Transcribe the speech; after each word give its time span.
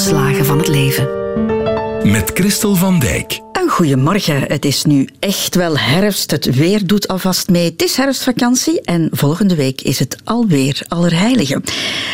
afslagen 0.00 0.44
van 0.44 0.58
het 0.58 0.68
leven. 0.68 1.08
Met 2.12 2.30
Christel 2.34 2.74
van 2.74 2.98
Dijk. 2.98 3.40
Een 3.52 3.68
goedemorgen. 3.68 4.42
Het 4.42 4.64
is 4.64 4.84
nu 4.84 5.08
echt 5.18 5.54
wel 5.54 5.78
herfst. 5.78 6.30
Het 6.30 6.54
weer 6.54 6.86
doet 6.86 7.08
alvast 7.08 7.48
mee. 7.48 7.70
Het 7.70 7.82
is 7.82 7.96
herfstvakantie 7.96 8.80
en 8.80 9.08
volgende 9.12 9.54
week 9.54 9.80
is 9.80 9.98
het 9.98 10.16
alweer 10.24 10.82
Allerheiligen. 10.88 11.64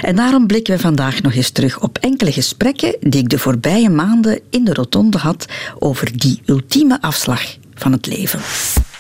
En 0.03 0.17
daarom 0.17 0.47
blikken 0.47 0.75
we 0.75 0.81
vandaag 0.81 1.23
nog 1.23 1.35
eens 1.35 1.51
terug 1.51 1.81
op 1.81 1.99
enkele 1.99 2.33
gesprekken 2.33 2.97
die 3.01 3.21
ik 3.21 3.29
de 3.29 3.39
voorbije 3.39 3.91
maanden 3.91 4.41
in 4.51 4.65
de 4.65 4.75
Rotonde 4.75 5.19
had 5.19 5.47
over 5.79 6.19
die 6.19 6.43
ultieme 6.47 7.01
afslag 7.01 7.57
van 7.75 7.93
het 7.93 8.07
leven. 8.07 8.41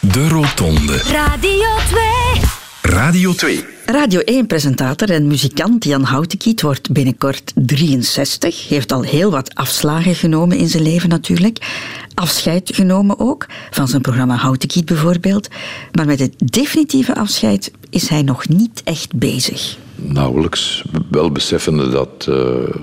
De 0.00 0.28
Rotonde. 0.28 0.96
Radio 0.96 1.68
2. 1.88 2.55
Radio 2.86 3.32
2. 3.32 3.64
Radio 3.86 4.20
1-presentator 4.20 5.10
en 5.10 5.26
muzikant 5.26 5.84
Jan 5.84 6.02
Houtekiet 6.02 6.62
wordt 6.62 6.92
binnenkort 6.92 7.52
63. 7.54 8.68
Heeft 8.68 8.92
al 8.92 9.02
heel 9.02 9.30
wat 9.30 9.54
afslagen 9.54 10.14
genomen 10.14 10.56
in 10.56 10.68
zijn 10.68 10.82
leven 10.82 11.08
natuurlijk. 11.08 11.58
Afscheid 12.14 12.70
genomen 12.74 13.18
ook, 13.18 13.46
van 13.70 13.88
zijn 13.88 14.02
programma 14.02 14.34
Houtekiet 14.34 14.84
bijvoorbeeld. 14.84 15.48
Maar 15.92 16.06
met 16.06 16.18
het 16.18 16.34
definitieve 16.38 17.14
afscheid 17.14 17.70
is 17.90 18.08
hij 18.08 18.22
nog 18.22 18.48
niet 18.48 18.82
echt 18.84 19.14
bezig. 19.14 19.76
Nauwelijks. 19.94 20.84
Wel 21.10 21.32
beseffende 21.32 21.88
dat, 21.88 22.26
uh, 22.28 22.36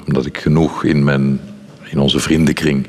omdat 0.07 0.25
ik 0.25 0.37
genoeg 0.37 0.83
in, 0.83 1.03
mijn, 1.03 1.39
in 1.83 1.99
onze 1.99 2.19
vriendenkring... 2.19 2.87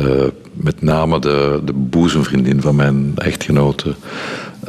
Uh, 0.00 0.24
met 0.52 0.82
name 0.82 1.18
de, 1.18 1.60
de 1.64 1.72
boezemvriendin 1.72 2.60
van 2.60 2.76
mijn 2.76 3.12
echtgenote 3.16 3.94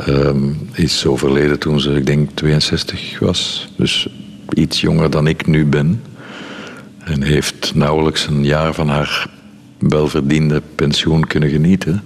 um, 0.08 0.70
is 0.74 1.06
overleden 1.06 1.60
toen 1.60 1.80
ze, 1.80 1.92
ik 1.92 2.06
denk, 2.06 2.30
62 2.34 3.20
was. 3.20 3.70
Dus 3.78 4.08
iets 4.54 4.82
jonger 4.82 5.10
dan 5.10 5.28
ik 5.28 5.48
nu 5.48 5.66
ben. 5.66 6.02
En 7.04 7.22
heeft 7.22 7.72
nauwelijks 7.76 8.28
een 8.28 8.46
jaar 8.46 8.74
van 8.74 8.90
haar 8.90 9.30
welverdiende 9.80 10.62
pensioen 10.76 11.28
kunnen 11.28 11.50
genieten. 11.50 12.04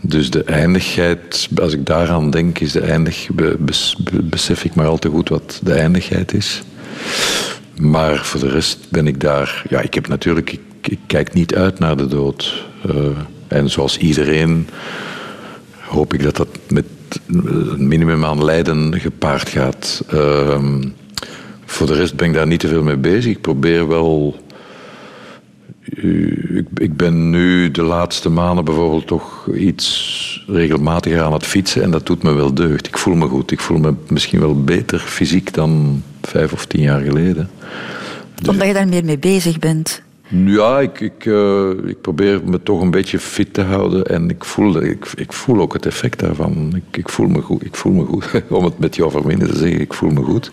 Dus 0.00 0.30
de 0.30 0.44
eindigheid, 0.44 1.48
als 1.60 1.72
ik 1.72 1.86
daaraan 1.86 2.30
denk, 2.30 2.58
is 2.58 2.72
de 2.72 2.80
eindig, 2.80 3.28
besef 4.22 4.64
ik 4.64 4.74
maar 4.74 4.86
al 4.86 4.98
te 4.98 5.08
goed 5.08 5.28
wat 5.28 5.60
de 5.62 5.72
eindigheid 5.72 6.34
is. 6.34 6.62
Maar 7.80 8.24
voor 8.24 8.40
de 8.40 8.48
rest 8.48 8.78
ben 8.90 9.06
ik 9.06 9.20
daar. 9.20 9.62
Ja, 9.68 9.80
ik 9.80 9.94
heb 9.94 10.08
natuurlijk. 10.08 10.58
Ik 10.88 10.98
kijk 11.06 11.32
niet 11.32 11.54
uit 11.54 11.78
naar 11.78 11.96
de 11.96 12.06
dood. 12.06 12.66
Uh, 12.86 12.94
en 13.48 13.70
zoals 13.70 13.98
iedereen 13.98 14.68
hoop 15.80 16.14
ik 16.14 16.22
dat 16.22 16.36
dat 16.36 16.48
met 16.68 16.84
een 17.26 17.88
minimum 17.88 18.24
aan 18.24 18.44
lijden 18.44 19.00
gepaard 19.00 19.48
gaat. 19.48 20.04
Uh, 20.14 20.64
voor 21.64 21.86
de 21.86 21.94
rest 21.94 22.16
ben 22.16 22.28
ik 22.28 22.34
daar 22.34 22.46
niet 22.46 22.60
te 22.60 22.68
veel 22.68 22.82
mee 22.82 22.96
bezig. 22.96 23.32
Ik 23.32 23.40
probeer 23.40 23.88
wel. 23.88 24.36
Ik, 25.84 26.66
ik, 26.74 26.96
ben 26.96 27.30
nu 27.30 27.70
de 27.70 27.82
laatste 27.82 28.28
maanden 28.28 28.64
bijvoorbeeld 28.64 29.06
toch 29.06 29.48
iets 29.54 30.44
regelmatiger 30.46 31.22
aan 31.22 31.32
het 31.32 31.46
fietsen 31.46 31.82
en 31.82 31.90
dat 31.90 32.06
doet 32.06 32.22
me 32.22 32.32
wel 32.32 32.54
deugd. 32.54 32.86
Ik 32.86 32.98
voel 32.98 33.14
me 33.14 33.26
goed. 33.26 33.50
Ik 33.50 33.60
voel 33.60 33.78
me 33.78 33.94
misschien 34.08 34.40
wel 34.40 34.62
beter 34.62 34.98
fysiek 34.98 35.54
dan 35.54 36.02
vijf 36.22 36.52
of 36.52 36.66
tien 36.66 36.82
jaar 36.82 37.00
geleden. 37.00 37.50
Omdat 38.48 38.66
je 38.66 38.72
daar 38.72 38.88
meer 38.88 39.04
mee 39.04 39.18
bezig 39.18 39.58
bent. 39.58 40.02
Ja, 40.28 40.80
ik, 40.80 41.00
ik, 41.00 41.24
uh, 41.24 41.70
ik 41.84 42.00
probeer 42.00 42.40
me 42.44 42.62
toch 42.62 42.80
een 42.80 42.90
beetje 42.90 43.18
fit 43.18 43.54
te 43.54 43.62
houden. 43.62 44.06
En 44.06 44.30
ik 44.30 44.44
voel, 44.44 44.82
ik, 44.82 45.06
ik 45.16 45.32
voel 45.32 45.60
ook 45.60 45.72
het 45.72 45.86
effect 45.86 46.18
daarvan. 46.18 46.72
Ik, 46.74 46.96
ik, 46.96 47.08
voel 47.08 47.28
me 47.28 47.40
goed. 47.40 47.64
Ik 47.64 47.76
voel 47.76 47.92
me 47.92 48.04
goed. 48.04 48.24
Om 48.48 48.64
het 48.64 48.78
met 48.78 48.96
jou 48.96 49.10
verminder 49.10 49.48
te 49.50 49.58
zeggen, 49.58 49.80
ik 49.80 49.94
voel 49.94 50.10
me 50.10 50.22
goed. 50.22 50.50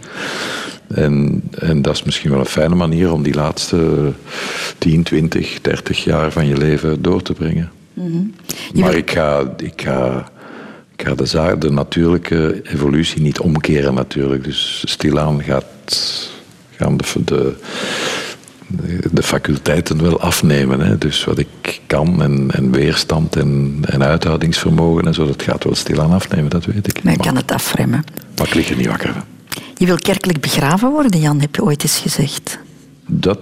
En, 0.88 1.44
en 1.60 1.82
dat 1.82 1.94
is 1.94 2.04
misschien 2.04 2.32
wel 2.32 2.40
een 2.40 2.46
fijne 2.46 2.76
manier 2.76 3.12
om 3.12 3.24
die 3.24 3.34
laatste 3.34 4.12
10, 4.78 5.04
20, 5.04 5.62
30 5.62 6.04
jaar 6.04 6.32
van 6.32 6.48
je 6.48 6.58
leven 6.58 7.02
door 7.02 7.22
te 7.22 7.34
brengen. 7.34 7.72
Mm 7.94 8.12
-hmm. 8.12 8.34
Maar 8.82 8.96
ik 8.96 9.12
ga, 9.12 9.54
ik 9.58 9.82
ga, 9.82 10.30
ik 10.96 11.08
ga 11.08 11.16
de, 11.16 11.26
zaak, 11.26 11.62
de 11.62 11.72
natuurlijke 11.72 12.62
evolutie 12.64 13.22
niet 13.22 13.40
omkeren 13.40 13.94
natuurlijk. 13.94 14.44
Dus 14.44 14.84
stilaan 14.86 15.44
gaat, 15.44 16.30
gaan 16.72 16.98
de, 16.98 17.24
de 17.24 17.54
de 19.12 19.24
faculteiten 19.24 20.02
wel 20.02 20.20
afnemen. 20.20 20.80
Hè. 20.80 20.98
Dus 20.98 21.24
wat 21.24 21.38
ik 21.38 21.82
kan 21.88 22.22
en, 22.22 22.52
en 22.52 22.72
weerstand 22.72 23.36
en, 23.36 23.80
en 23.82 24.04
uithoudingsvermogen 24.04 25.06
en 25.06 25.14
zo, 25.14 25.26
dat 25.26 25.44
gaat 25.44 25.64
wel 25.64 25.76
stilaan 25.76 26.12
afnemen, 26.12 26.50
dat 26.50 26.66
weet 26.66 26.88
ik. 26.88 27.04
Maar 27.04 27.14
je 27.14 27.20
kan 27.20 27.36
het 27.36 27.52
afremmen. 27.52 28.04
Maar 28.38 28.48
ik 28.48 28.54
lig 28.54 28.70
er 28.70 28.76
niet 28.76 28.88
wakker 28.88 29.14
van. 29.14 29.24
Je 29.78 29.86
wil 29.86 29.98
kerkelijk 29.98 30.42
begraven 30.42 30.92
worden, 30.92 31.20
Jan, 31.20 31.40
heb 31.40 31.56
je 31.56 31.64
ooit 31.64 31.84
eens 31.84 32.00
gezegd. 32.00 32.60
Dat, 33.08 33.40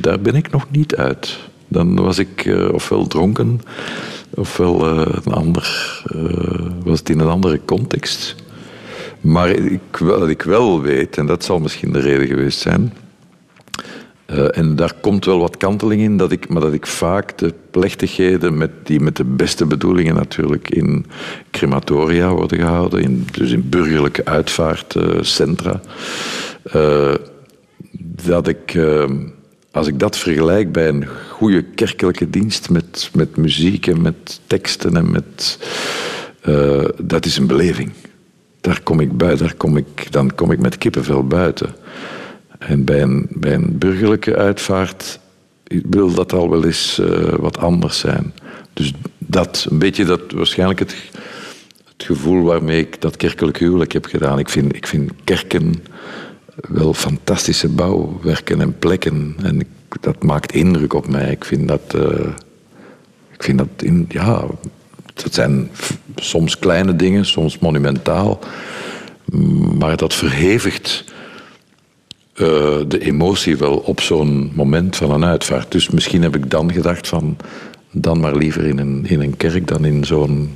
daar 0.00 0.20
ben 0.20 0.34
ik 0.34 0.50
nog 0.50 0.66
niet 0.70 0.96
uit. 0.96 1.38
Dan 1.68 1.94
was 1.94 2.18
ik 2.18 2.44
uh, 2.44 2.72
ofwel 2.72 3.06
dronken, 3.06 3.60
ofwel 4.34 4.98
uh, 4.98 5.06
een 5.24 5.32
ander, 5.32 6.02
uh, 6.14 6.60
was 6.84 6.98
het 6.98 7.10
in 7.10 7.18
een 7.18 7.28
andere 7.28 7.60
context. 7.64 8.34
Maar 9.20 9.50
ik, 9.50 9.96
wat 9.98 10.28
ik 10.28 10.42
wel 10.42 10.80
weet, 10.80 11.18
en 11.18 11.26
dat 11.26 11.44
zal 11.44 11.58
misschien 11.58 11.92
de 11.92 12.00
reden 12.00 12.26
geweest 12.26 12.58
zijn, 12.58 12.92
uh, 14.32 14.58
en 14.58 14.76
daar 14.76 14.94
komt 15.00 15.24
wel 15.24 15.38
wat 15.38 15.56
kanteling 15.56 16.02
in, 16.02 16.16
dat 16.16 16.32
ik, 16.32 16.48
maar 16.48 16.60
dat 16.60 16.72
ik 16.72 16.86
vaak 16.86 17.38
de 17.38 17.54
plechtigheden, 17.70 18.58
met, 18.58 18.70
die 18.82 19.00
met 19.00 19.16
de 19.16 19.24
beste 19.24 19.66
bedoelingen 19.66 20.14
natuurlijk 20.14 20.70
in 20.70 21.06
crematoria 21.50 22.30
worden 22.30 22.58
gehouden, 22.58 23.02
in, 23.02 23.26
dus 23.32 23.50
in 23.50 23.68
burgerlijke 23.68 24.24
uitvaartcentra, 24.24 25.80
uh, 26.74 27.14
dat 28.24 28.48
ik, 28.48 28.74
uh, 28.74 29.04
als 29.70 29.86
ik 29.86 29.98
dat 29.98 30.18
vergelijk 30.18 30.72
bij 30.72 30.88
een 30.88 31.06
goede 31.30 31.62
kerkelijke 31.62 32.30
dienst 32.30 32.70
met, 32.70 33.10
met 33.14 33.36
muziek 33.36 33.86
en 33.86 34.02
met 34.02 34.40
teksten 34.46 34.96
en 34.96 35.10
met. 35.10 35.58
dat 37.02 37.26
is 37.26 37.36
een 37.36 37.46
beleving. 37.46 37.92
Daar 38.60 38.80
kom 38.82 39.00
ik 39.00 39.16
buiten, 39.16 39.46
daar 39.46 39.56
kom 39.56 39.76
ik, 39.76 40.12
dan 40.12 40.34
kom 40.34 40.50
ik 40.50 40.60
met 40.60 40.78
kippenvel 40.78 41.26
buiten. 41.26 41.74
En 42.58 42.84
bij 42.84 43.02
een, 43.02 43.28
burgerlijke 43.78 44.36
uitvaart 44.36 45.20
wil 45.64 46.14
dat 46.14 46.32
al 46.32 46.50
wel 46.50 46.64
eens 46.64 46.98
uh, 46.98 47.28
wat 47.28 47.58
anders 47.58 47.98
zijn. 47.98 48.34
Dus 48.72 48.92
dat, 49.18 49.66
een 49.70 49.78
beetje 49.78 50.04
dat, 50.04 50.20
waarschijnlijk 50.32 50.78
het, 50.78 50.94
het 51.84 52.04
gevoel 52.04 52.42
waarmee 52.42 52.80
ik 52.80 53.00
dat 53.00 53.16
kerkelijk 53.16 53.58
huwelijk 53.58 53.92
heb 53.92 54.04
gedaan. 54.04 54.38
Ik 54.38 54.48
vind, 54.48 54.76
ik 54.76 54.86
vind 54.86 55.10
kerken 55.24 55.74
wel 56.68 56.94
fantastische 56.94 57.68
bouwwerken 57.68 58.60
en 58.60 58.78
plekken. 58.78 59.36
En 59.42 59.62
dat 60.00 60.22
maakt 60.22 60.52
indruk 60.52 60.92
op 60.92 61.08
mij. 61.08 61.30
Ik 61.30 61.44
vind 61.44 61.68
dat, 61.68 61.94
uh, 61.96 62.26
ik 63.32 63.42
vind 63.42 63.58
dat 63.58 63.68
in, 63.76 64.06
ja, 64.08 64.44
dat 65.14 65.34
zijn 65.34 65.70
soms 66.16 66.58
kleine 66.58 66.96
dingen, 66.96 67.26
soms 67.26 67.58
monumentaal. 67.58 68.38
Maar 69.78 69.96
dat 69.96 70.14
verhevigt 70.14 71.04
uh, 72.40 72.48
de 72.88 72.98
emotie 73.00 73.56
wel 73.56 73.76
op 73.76 74.00
zo'n 74.00 74.52
moment 74.54 74.96
van 74.96 75.10
een 75.10 75.24
uitvaart. 75.24 75.72
Dus 75.72 75.90
misschien 75.90 76.22
heb 76.22 76.36
ik 76.36 76.50
dan 76.50 76.72
gedacht 76.72 77.08
van 77.08 77.36
dan 77.90 78.20
maar 78.20 78.36
liever 78.36 78.66
in 78.66 78.78
een, 78.78 79.06
in 79.06 79.20
een 79.20 79.36
kerk 79.36 79.68
dan 79.68 79.84
in 79.84 80.04
zo'n 80.04 80.50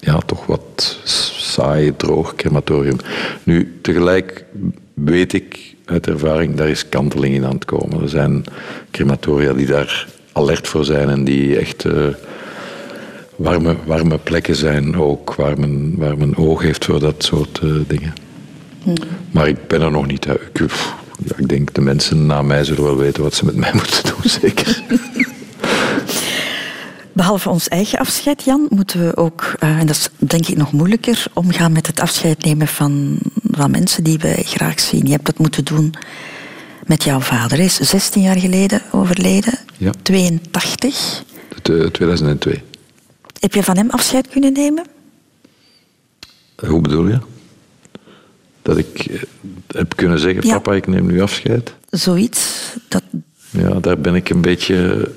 ja, 0.00 0.18
toch 0.18 0.46
wat 0.46 0.98
saai, 1.04 1.96
droog 1.96 2.34
crematorium. 2.34 2.96
Nu, 3.42 3.78
tegelijk 3.82 4.44
weet 4.94 5.32
ik 5.32 5.74
uit 5.84 6.06
ervaring, 6.06 6.54
daar 6.54 6.68
is 6.68 6.88
kanteling 6.88 7.34
in 7.34 7.44
aan 7.44 7.54
het 7.54 7.64
komen. 7.64 8.02
Er 8.02 8.08
zijn 8.08 8.44
crematoria 8.90 9.52
die 9.52 9.66
daar 9.66 10.06
alert 10.32 10.68
voor 10.68 10.84
zijn 10.84 11.08
en 11.08 11.24
die 11.24 11.58
echt 11.58 11.84
uh, 11.84 12.06
warme, 13.36 13.76
warme 13.84 14.18
plekken 14.18 14.56
zijn 14.56 14.96
ook, 14.96 15.34
waar 15.34 15.60
men, 15.60 15.94
waar 15.96 16.18
men 16.18 16.36
oog 16.36 16.62
heeft 16.62 16.84
voor 16.84 17.00
dat 17.00 17.24
soort 17.24 17.60
uh, 17.64 17.72
dingen. 17.86 18.12
Maar 19.30 19.48
ik 19.48 19.66
ben 19.66 19.82
er 19.82 19.90
nog 19.90 20.06
niet. 20.06 20.26
Ik, 20.26 20.60
ja, 21.24 21.36
ik 21.36 21.48
denk 21.48 21.74
de 21.74 21.80
mensen 21.80 22.26
na 22.26 22.42
mij 22.42 22.64
zullen 22.64 22.82
wel 22.82 22.96
weten 22.96 23.22
wat 23.22 23.34
ze 23.34 23.44
met 23.44 23.56
mij 23.56 23.70
moeten 23.80 24.02
doen, 24.04 24.30
zeker. 24.30 24.82
Behalve 27.12 27.48
ons 27.48 27.68
eigen 27.68 27.98
afscheid, 27.98 28.44
Jan, 28.44 28.66
moeten 28.70 29.06
we 29.06 29.16
ook, 29.16 29.54
uh, 29.60 29.78
en 29.78 29.86
dat 29.86 29.96
is 29.96 30.08
denk 30.16 30.46
ik 30.46 30.56
nog 30.56 30.72
moeilijker, 30.72 31.24
omgaan 31.32 31.72
met 31.72 31.86
het 31.86 32.00
afscheid 32.00 32.44
nemen 32.44 32.68
van, 32.68 33.18
van 33.50 33.70
mensen 33.70 34.04
die 34.04 34.18
we 34.18 34.34
graag 34.44 34.80
zien. 34.80 35.06
Je 35.06 35.12
hebt 35.12 35.26
dat 35.26 35.38
moeten 35.38 35.64
doen 35.64 35.94
met 36.86 37.04
jouw 37.04 37.20
vader. 37.20 37.56
Hij 37.56 37.66
is 37.66 37.76
16 37.76 38.22
jaar 38.22 38.38
geleden 38.38 38.82
overleden, 38.92 39.58
ja. 39.76 39.90
82. 40.02 41.24
De, 41.62 41.90
2002. 41.92 42.62
Heb 43.40 43.54
je 43.54 43.62
van 43.62 43.76
hem 43.76 43.90
afscheid 43.90 44.28
kunnen 44.28 44.52
nemen? 44.52 44.84
Hoe 46.66 46.80
bedoel 46.80 47.08
je? 47.08 47.18
Dat 48.68 48.78
ik 48.78 49.06
eh, 49.06 49.22
heb 49.66 49.96
kunnen 49.96 50.18
zeggen, 50.18 50.46
ja. 50.46 50.52
papa, 50.52 50.74
ik 50.74 50.86
neem 50.86 51.06
nu 51.06 51.20
afscheid. 51.20 51.74
Zoiets. 51.90 52.74
Dat... 52.88 53.02
Ja, 53.50 53.74
daar 53.80 53.98
ben 53.98 54.14
ik 54.14 54.30
een 54.30 54.40
beetje... 54.40 55.10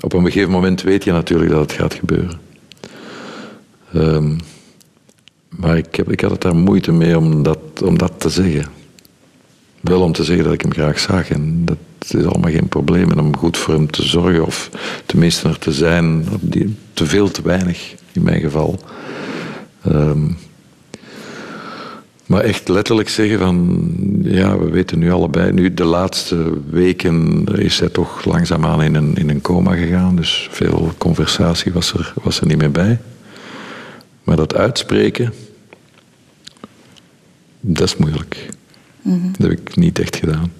Op 0.00 0.12
een 0.12 0.24
gegeven 0.24 0.50
moment 0.50 0.82
weet 0.82 1.04
je 1.04 1.12
natuurlijk 1.12 1.50
dat 1.50 1.60
het 1.60 1.72
gaat 1.72 1.94
gebeuren. 1.94 2.40
Um, 3.94 4.38
maar 5.48 5.76
ik, 5.76 5.94
heb, 5.94 6.12
ik 6.12 6.20
had 6.20 6.30
het 6.30 6.40
daar 6.40 6.56
moeite 6.56 6.92
mee 6.92 7.18
om 7.18 7.42
dat, 7.42 7.58
om 7.84 7.98
dat 7.98 8.12
te 8.16 8.28
zeggen. 8.28 8.64
Wel 9.80 10.00
om 10.00 10.12
te 10.12 10.24
zeggen 10.24 10.44
dat 10.44 10.52
ik 10.52 10.60
hem 10.60 10.72
graag 10.72 10.98
zag. 10.98 11.30
En 11.30 11.64
dat 11.64 11.78
is 12.08 12.24
allemaal 12.24 12.50
geen 12.50 12.68
probleem. 12.68 13.10
En 13.10 13.20
om 13.20 13.36
goed 13.36 13.56
voor 13.56 13.74
hem 13.74 13.90
te 13.90 14.02
zorgen, 14.02 14.46
of 14.46 14.70
tenminste 15.06 15.48
er 15.48 15.58
te 15.58 15.72
zijn, 15.72 16.24
te 16.92 17.06
veel 17.06 17.30
te 17.30 17.42
weinig 17.42 17.94
in 18.12 18.22
mijn 18.22 18.40
geval. 18.40 18.80
Ehm, 19.84 20.26
maar 22.26 22.42
echt 22.42 22.68
letterlijk 22.68 23.08
zeggen 23.08 23.38
van, 23.38 23.88
ja, 24.22 24.58
we 24.58 24.70
weten 24.70 24.98
nu 24.98 25.12
allebei, 25.12 25.52
nu 25.52 25.74
de 25.74 25.84
laatste 25.84 26.60
weken 26.70 27.44
is 27.46 27.80
hij 27.80 27.88
toch 27.88 28.24
langzaamaan 28.24 28.82
in 28.82 28.94
een, 28.94 29.16
in 29.16 29.30
een 29.30 29.40
coma 29.40 29.74
gegaan. 29.74 30.16
Dus 30.16 30.48
veel 30.50 30.92
conversatie 30.98 31.72
was 31.72 31.92
er, 31.92 32.12
was 32.22 32.40
er 32.40 32.46
niet 32.46 32.58
meer 32.58 32.70
bij. 32.70 32.98
Maar 34.24 34.36
dat 34.36 34.54
uitspreken, 34.54 35.32
dat 37.60 37.86
is 37.86 37.96
moeilijk. 37.96 38.48
Dat 39.02 39.50
heb 39.50 39.58
ik 39.60 39.76
niet 39.76 39.98
echt 39.98 40.16
gedaan. 40.16 40.52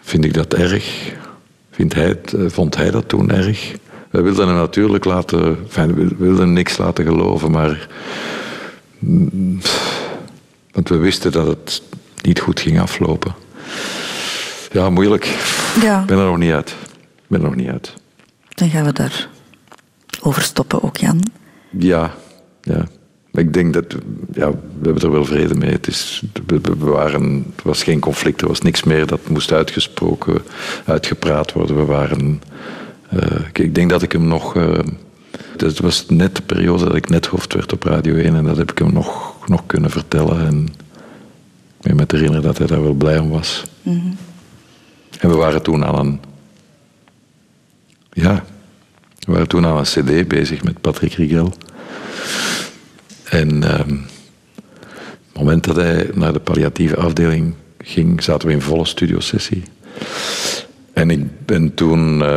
Vind 0.00 0.24
ik 0.24 0.34
dat 0.34 0.54
erg? 0.54 1.12
Vindt 1.70 1.94
hij 1.94 2.06
het, 2.06 2.32
eh, 2.32 2.44
vond 2.48 2.76
hij 2.76 2.90
dat 2.90 3.08
toen 3.08 3.30
erg? 3.30 3.74
We 4.10 4.22
wilden 4.22 4.46
hem 4.46 4.56
natuurlijk 4.56 5.04
laten, 5.04 5.58
enfin, 5.62 5.94
we 5.94 6.14
wilden 6.18 6.52
niks 6.52 6.76
laten 6.76 7.04
geloven, 7.04 7.50
maar. 7.50 7.88
mm, 8.98 9.60
Want 10.72 10.88
we 10.88 10.96
wisten 10.96 11.32
dat 11.32 11.46
het 11.46 11.82
niet 12.22 12.40
goed 12.40 12.60
ging 12.60 12.80
aflopen. 12.80 13.34
Ja, 14.72 14.90
moeilijk. 14.90 15.24
Ja. 15.82 16.00
Ik 16.00 16.06
ben 16.06 16.18
er 16.18 16.24
nog 16.24 16.38
niet 16.38 16.52
uit. 16.52 16.70
Ik 17.16 17.26
ben 17.28 17.40
er 17.40 17.46
nog 17.46 17.56
niet 17.56 17.68
uit. 17.68 17.94
Dan 18.48 18.70
gaan 18.70 18.84
we 18.84 18.92
daar 18.92 19.28
over 20.22 20.42
stoppen 20.42 20.82
ook, 20.82 20.96
Jan. 20.96 21.22
Ja, 21.70 22.14
ja. 22.62 22.86
Ik 23.32 23.52
denk 23.52 23.72
dat, 23.72 23.96
ja, 24.32 24.50
we 24.50 24.56
hebben 24.82 25.02
er 25.02 25.10
wel 25.10 25.24
vrede 25.24 25.54
mee. 25.54 25.70
Het, 25.70 25.86
is, 25.86 26.22
we, 26.46 26.60
we 26.60 26.90
waren, 26.90 27.44
er 27.56 27.62
was 27.62 27.82
geen 27.82 28.00
conflict, 28.00 28.40
er 28.40 28.48
was 28.48 28.60
niks 28.60 28.82
meer 28.82 29.06
dat 29.06 29.28
moest 29.28 29.52
uitgesproken, 29.52 30.42
uitgepraat 30.84 31.52
worden. 31.52 31.76
We 31.76 31.84
waren, 31.84 32.42
ik- 33.48 33.58
ik 33.58 33.74
denk 33.74 33.90
dat 33.90 34.02
ik 34.02 34.12
hem 34.12 34.26
nog, 34.28 34.56
eh, 34.56 34.78
het 35.56 35.78
was 35.80 36.04
net 36.08 36.36
de 36.36 36.42
periode 36.42 36.84
dat 36.84 36.94
ik 36.94 37.08
net 37.08 37.26
hoofd 37.26 37.54
werd 37.54 37.72
op 37.72 37.82
Radio 37.82 38.14
1 38.14 38.34
en 38.34 38.44
dat 38.44 38.56
heb 38.56 38.70
ik 38.70 38.78
hem 38.78 38.92
nog, 38.92 39.34
nog 39.48 39.66
kunnen 39.66 39.90
vertellen. 39.90 40.46
En 40.46 40.62
ik 40.64 41.80
ben 41.80 41.96
me 41.96 42.06
te 42.06 42.14
herinneren 42.16 42.44
dat 42.46 42.58
hij 42.58 42.66
daar 42.66 42.82
wel 42.82 42.92
blij 42.92 43.18
om 43.18 43.30
was. 43.30 43.62
En 45.20 45.28
we 45.28 45.36
waren 45.36 45.62
toen 45.62 45.84
aan 45.84 45.98
een, 45.98 46.20
ja, 48.12 48.44
we 49.18 49.32
waren 49.32 49.48
toen 49.48 49.66
aan 49.66 49.76
een 49.76 49.82
cd 49.82 50.28
bezig 50.28 50.62
met 50.64 50.80
Patrick 50.80 51.12
Rigel. 51.12 51.52
En 53.24 53.62
ehm, 53.62 53.96
het 55.28 55.36
moment 55.38 55.64
dat 55.64 55.76
hij 55.76 56.10
naar 56.14 56.32
de 56.32 56.40
palliatieve 56.40 56.96
afdeling 56.96 57.54
ging, 57.78 58.22
zaten 58.22 58.48
we 58.48 58.54
in 58.54 58.60
volle 58.60 58.84
studiosessie. 58.84 59.62
En 60.98 61.10
ik 61.10 61.46
ben 61.46 61.74
toen, 61.74 62.22
eh, 62.22 62.28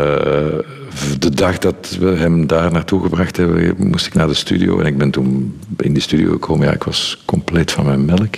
de 1.20 1.30
dag 1.34 1.58
dat 1.58 1.98
we 2.00 2.10
hem 2.10 2.48
daar 2.48 2.72
naartoe 2.72 3.02
gebracht 3.02 3.38
hebben, 3.38 3.76
moest 3.78 4.06
ik 4.06 4.14
naar 4.14 4.28
de 4.28 4.34
studio. 4.34 4.80
En 4.80 4.86
ik 4.86 4.98
ben 4.98 5.12
toen 5.12 5.60
in 5.78 5.94
die 5.94 6.02
studio 6.02 6.32
gekomen. 6.32 6.68
Ja, 6.68 6.74
ik 6.74 6.84
was 6.84 7.24
compleet 7.26 7.72
van 7.72 7.86
mijn 7.86 8.06
melk. 8.06 8.36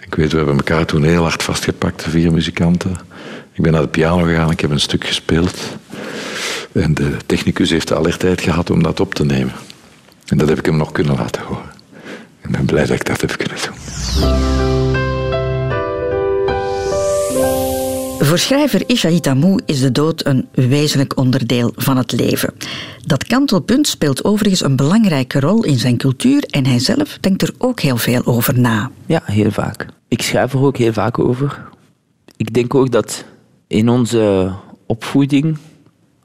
Ik 0.00 0.14
weet, 0.14 0.30
we 0.30 0.36
hebben 0.36 0.56
elkaar 0.56 0.86
toen 0.86 1.02
heel 1.02 1.22
hard 1.22 1.42
vastgepakt, 1.42 2.04
de 2.04 2.10
vier 2.10 2.32
muzikanten. 2.32 2.90
Ik 3.52 3.62
ben 3.62 3.72
naar 3.72 3.82
de 3.82 3.88
piano 3.88 4.24
gegaan, 4.24 4.50
ik 4.50 4.60
heb 4.60 4.70
een 4.70 4.80
stuk 4.80 5.06
gespeeld. 5.06 5.76
En 6.72 6.94
de 6.94 7.16
technicus 7.26 7.70
heeft 7.70 7.88
de 7.88 7.96
alertheid 7.96 8.40
gehad 8.40 8.70
om 8.70 8.82
dat 8.82 9.00
op 9.00 9.14
te 9.14 9.24
nemen. 9.24 9.54
En 10.26 10.38
dat 10.38 10.48
heb 10.48 10.58
ik 10.58 10.66
hem 10.66 10.76
nog 10.76 10.92
kunnen 10.92 11.16
laten 11.16 11.42
horen. 11.42 11.70
Ik 12.42 12.50
ben 12.50 12.64
blij 12.64 12.86
dat 12.86 12.96
ik 12.96 13.04
dat 13.04 13.20
heb 13.20 13.36
kunnen 13.36 13.58
doen. 13.64 14.89
Voor 18.30 18.38
schrijver 18.38 18.82
Ishaït 18.86 19.26
Amou 19.26 19.60
is 19.66 19.80
de 19.80 19.92
dood 19.92 20.26
een 20.26 20.48
wezenlijk 20.54 21.16
onderdeel 21.18 21.72
van 21.76 21.96
het 21.96 22.12
leven. 22.12 22.54
Dat 23.06 23.24
kantelpunt 23.24 23.86
speelt 23.86 24.24
overigens 24.24 24.64
een 24.64 24.76
belangrijke 24.76 25.40
rol 25.40 25.64
in 25.64 25.78
zijn 25.78 25.96
cultuur 25.96 26.44
en 26.44 26.66
hij 26.66 26.78
zelf 26.78 27.18
denkt 27.20 27.42
er 27.42 27.54
ook 27.58 27.80
heel 27.80 27.96
veel 27.96 28.24
over 28.24 28.58
na. 28.58 28.90
Ja, 29.06 29.22
heel 29.24 29.50
vaak. 29.50 29.86
Ik 30.08 30.22
schrijf 30.22 30.52
er 30.52 30.62
ook 30.62 30.76
heel 30.76 30.92
vaak 30.92 31.18
over. 31.18 31.68
Ik 32.36 32.54
denk 32.54 32.74
ook 32.74 32.90
dat 32.90 33.24
in 33.66 33.88
onze 33.88 34.52
opvoeding, 34.86 35.58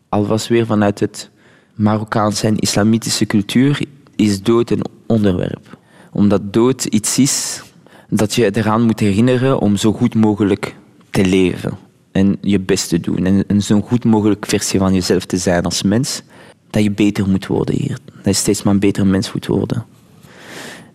alvast 0.09 0.47
weer 0.47 0.65
vanuit 0.65 0.99
het 0.99 1.29
Marokkaanse 1.75 2.47
en 2.47 2.57
islamitische 2.57 3.25
cultuur, 3.25 3.79
is 4.15 4.41
dood 4.41 4.69
een 4.69 4.85
onderwerp. 5.07 5.77
Omdat 6.11 6.53
dood 6.53 6.85
iets 6.85 7.19
is 7.19 7.61
dat 8.09 8.33
je 8.33 8.55
eraan 8.55 8.81
moet 8.81 8.99
herinneren 8.99 9.59
om 9.59 9.77
zo 9.77 9.93
goed 9.93 10.15
mogelijk 10.15 10.75
te 11.09 11.25
leven. 11.25 11.84
En 12.15 12.37
je 12.41 12.59
best 12.59 12.89
te 12.89 12.99
doen. 12.99 13.25
En 13.25 13.43
een 13.47 13.61
zo 13.61 13.81
goed 13.81 14.03
mogelijk 14.03 14.45
versie 14.45 14.79
van 14.79 14.93
jezelf 14.93 15.25
te 15.25 15.37
zijn 15.37 15.63
als 15.63 15.83
mens. 15.83 16.21
Dat 16.69 16.83
je 16.83 16.91
beter 16.91 17.29
moet 17.29 17.47
worden 17.47 17.75
hier. 17.75 17.97
Dat 18.15 18.25
je 18.25 18.33
steeds 18.33 18.63
maar 18.63 18.73
een 18.73 18.79
betere 18.79 19.05
mens 19.05 19.33
moet 19.33 19.45
worden. 19.45 19.85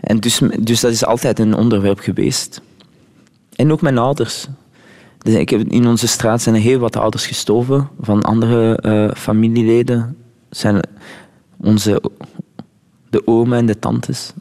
En 0.00 0.20
dus, 0.20 0.40
dus 0.60 0.80
dat 0.80 0.92
is 0.92 1.04
altijd 1.04 1.38
een 1.38 1.54
onderwerp 1.54 1.98
geweest. 1.98 2.60
En 3.56 3.72
ook 3.72 3.80
mijn 3.80 3.98
ouders. 3.98 4.46
Dus 5.18 5.34
ik 5.34 5.50
heb, 5.50 5.60
in 5.60 5.86
onze 5.86 6.08
straat 6.08 6.42
zijn 6.42 6.54
er 6.54 6.60
heel 6.60 6.78
wat 6.78 6.96
ouders 6.96 7.26
gestorven 7.26 7.88
van 8.00 8.22
andere 8.22 8.76
eh, 8.76 9.10
familieleden. 9.16 10.16
Zijn 10.50 10.80
onze, 11.56 12.02
de 13.10 13.26
oma 13.26 13.56
en 13.56 13.66
de 13.66 13.78
tantes. 13.78 14.32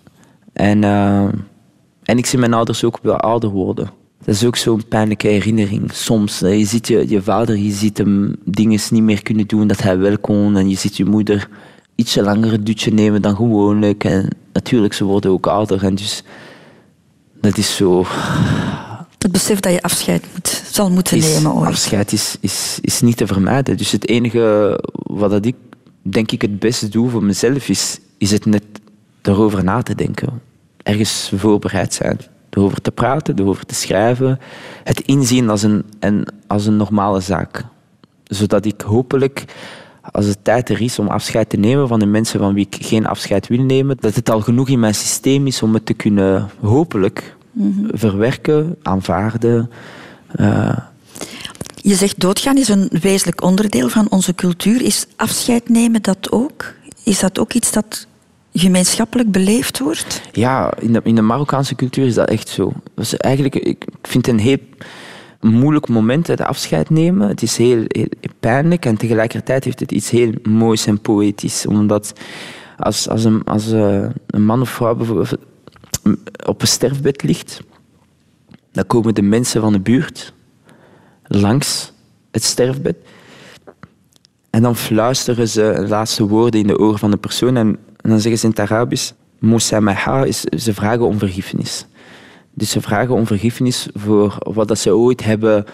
En, 0.54 0.84
eh, 0.84 1.24
en 2.04 2.18
ik 2.18 2.26
zie 2.26 2.40
mijn 2.40 2.54
ouders 2.54 2.84
ook 2.84 3.00
wel 3.02 3.18
ouder 3.18 3.50
worden. 3.50 3.98
Dat 4.26 4.36
is 4.36 4.46
ook 4.46 4.56
zo'n 4.56 4.88
pijnlijke 4.88 5.28
herinnering. 5.28 5.92
Soms, 5.94 6.40
je 6.40 6.66
ziet 6.66 6.88
je, 6.88 7.10
je 7.10 7.22
vader, 7.22 7.58
je 7.58 7.72
ziet 7.72 7.98
hem 7.98 8.36
dingen 8.46 8.80
niet 8.90 9.04
meer 9.04 9.24
kunnen 9.24 9.48
doen 9.48 9.68
dat 9.68 9.82
hij 9.82 9.98
wel 9.98 10.18
kon. 10.18 10.58
En 10.58 10.70
je 10.70 10.76
ziet 10.78 10.98
je 10.98 11.06
moeder 11.06 11.50
ietsje 11.96 12.22
langer 12.22 12.54
een 12.54 12.64
dutje 12.64 12.92
nemen 12.92 13.22
dan 13.22 13.36
gewoonlijk. 13.36 14.04
En 14.04 14.28
natuurlijk, 14.54 14.94
ze 14.94 15.04
worden 15.04 15.32
ook 15.32 15.48
ouder. 15.48 15.84
En 15.84 15.96
dus, 15.96 16.24
dat 17.42 17.58
is 17.58 17.76
zo... 17.76 18.06
Het 19.18 19.32
besef 19.32 19.60
dat 19.60 19.74
je 19.74 19.82
afscheid 19.82 20.26
moet, 20.34 20.64
zal 20.72 20.90
moeten 20.90 21.18
is- 21.18 21.34
nemen 21.34 21.54
ooit. 21.54 21.68
Afscheid 21.70 22.12
is, 22.12 22.36
is, 22.40 22.78
is 22.82 23.02
niet 23.02 23.18
te 23.18 23.28
vermijden. 23.28 23.78
Dus 23.78 23.92
het 23.92 24.08
enige 24.08 24.80
wat 24.92 25.30
dat 25.30 25.46
ik 25.46 25.56
denk 26.02 26.32
ik 26.32 26.42
het 26.42 26.60
beste 26.60 26.88
doe 26.88 27.10
voor 27.10 27.24
mezelf 27.24 27.70
is, 27.70 28.00
is 28.18 28.32
het 28.32 28.46
net 28.46 28.64
erover 29.22 29.64
na 29.64 29.82
te 29.82 29.96
denken. 29.96 30.42
Ergens 30.84 31.32
voorbereid 31.36 31.94
zijn. 31.94 32.18
Erover 32.50 32.82
te 32.82 32.92
praten, 32.92 33.40
erover 33.40 33.66
te 33.66 33.76
schrijven. 33.76 34.40
Het 34.84 35.00
inzien 35.00 35.50
als 35.50 35.64
een, 35.64 35.84
en 36.00 36.34
als 36.48 36.66
een 36.66 36.78
normale 36.78 37.20
zaak. 37.20 37.64
Zodat 38.24 38.66
ik 38.66 38.82
hopelijk, 38.82 39.46
als 40.12 40.26
het 40.26 40.44
tijd 40.44 40.70
er 40.70 40.82
is 40.82 41.00
om 41.00 41.08
afscheid 41.08 41.50
te 41.50 41.58
nemen 41.58 41.88
van 41.88 42.00
de 42.00 42.06
mensen 42.06 42.40
van 42.40 42.54
wie 42.54 42.68
ik 42.72 42.86
geen 42.86 43.06
afscheid 43.06 43.48
wil 43.48 43.64
nemen, 43.64 43.98
dat 44.00 44.16
het 44.16 44.30
al 44.30 44.42
genoeg 44.42 44.70
in 44.70 44.80
mijn 44.80 44.96
systeem 44.96 45.48
is 45.48 45.62
om 45.62 45.74
het 45.74 45.86
te 45.86 45.94
kunnen 45.94 46.50
hopelijk 46.60 47.36
verwerken, 47.92 48.76
aanvaarden. 48.82 49.70
eh, 50.36 50.78
Je 51.76 51.96
zegt 51.96 52.20
doodgaan 52.20 52.58
is 52.58 52.68
een 52.68 52.90
wezenlijk 53.02 53.42
onderdeel 53.44 53.90
van 53.90 54.08
onze 54.10 54.36
cultuur. 54.36 54.82
Is 54.82 55.06
afscheid 55.16 55.70
nemen 55.70 56.02
dat 56.02 56.32
ook? 56.32 56.74
Is 57.04 57.20
dat 57.20 57.40
ook 57.40 57.54
iets 57.54 57.72
dat 57.72 58.08
gemeenschappelijk 58.54 59.32
beleefd 59.32 59.80
wordt? 59.80 60.22
Ja, 60.32 60.74
in 60.80 60.94
de, 60.94 61.02
in 61.04 61.16
de 61.16 61.22
Marokkaanse 61.22 61.76
cultuur 61.76 62.06
is 62.06 62.14
dat 62.14 62.30
echt 62.30 62.48
zo. 62.48 62.72
Dus 62.96 63.18
eigenlijk, 63.18 63.56
ik 63.56 63.86
vind 64.02 64.26
het 64.26 64.36
een 64.36 64.42
heel 64.42 64.58
moeilijk 65.42 65.88
moment, 65.88 66.28
het 66.28 66.42
afscheid 66.42 66.90
nemen. 66.90 67.28
Het 67.28 67.42
is 67.42 67.58
heel, 67.58 67.86
pijnlijk 68.40 68.86
en 68.86 68.98
tegelijkertijd 68.98 69.64
heeft 69.64 69.80
het 69.80 69.92
iets 69.92 70.10
heel 70.10 70.34
moois 70.44 70.86
en 70.86 71.02
poëtisch. 71.02 71.66
Omdat 71.66 72.14
als, 72.78 73.10
als, 73.10 73.24
een, 73.24 73.44
als 73.44 73.72
eh, 73.72 74.06
een 74.28 74.46
man 74.46 74.62
of 74.62 74.70
vrouw 74.70 74.96
bijvoorbeeld 74.96 75.38
op 76.46 76.62
een 76.62 76.68
sterfbed 76.68 77.24
ligt, 77.24 77.62
dan 78.72 78.88
komen 78.88 79.16
de 79.16 79.22
mensen 79.22 79.62
van 79.62 79.74
de 79.74 79.80
buurt 79.80 80.34
langs 81.24 81.94
het 82.32 82.44
sterfbed. 82.44 82.96
En 84.50 84.62
dan 84.62 84.76
fluisteren 84.76 85.48
ze 85.48 85.86
laatste 85.88 86.28
woorden 86.28 86.60
in 86.60 86.68
de 86.68 86.80
oren 86.80 87.00
van 87.00 87.12
de 87.12 87.18
persoon. 87.18 87.58
En, 87.58 87.78
en 88.02 88.10
dan 88.10 88.20
zeggen 88.20 88.40
ze 88.40 88.46
in 88.46 88.52
het 88.52 88.72
Arabisch: 88.72 89.12
Moussamaha, 89.40 90.24
is 90.24 90.42
ze 90.42 90.74
vragen 90.74 91.06
om 91.06 91.18
vergiffenis. 91.18 91.86
Dus 92.54 92.70
ze 92.70 92.82
vragen 92.82 93.16
om 93.16 93.28
vergiffenis 93.28 93.88
voor 93.94 94.38
wat 94.40 94.68
dat 94.68 94.80
ze 94.80 94.96
ooit 94.96 95.24
hebben 95.24 95.66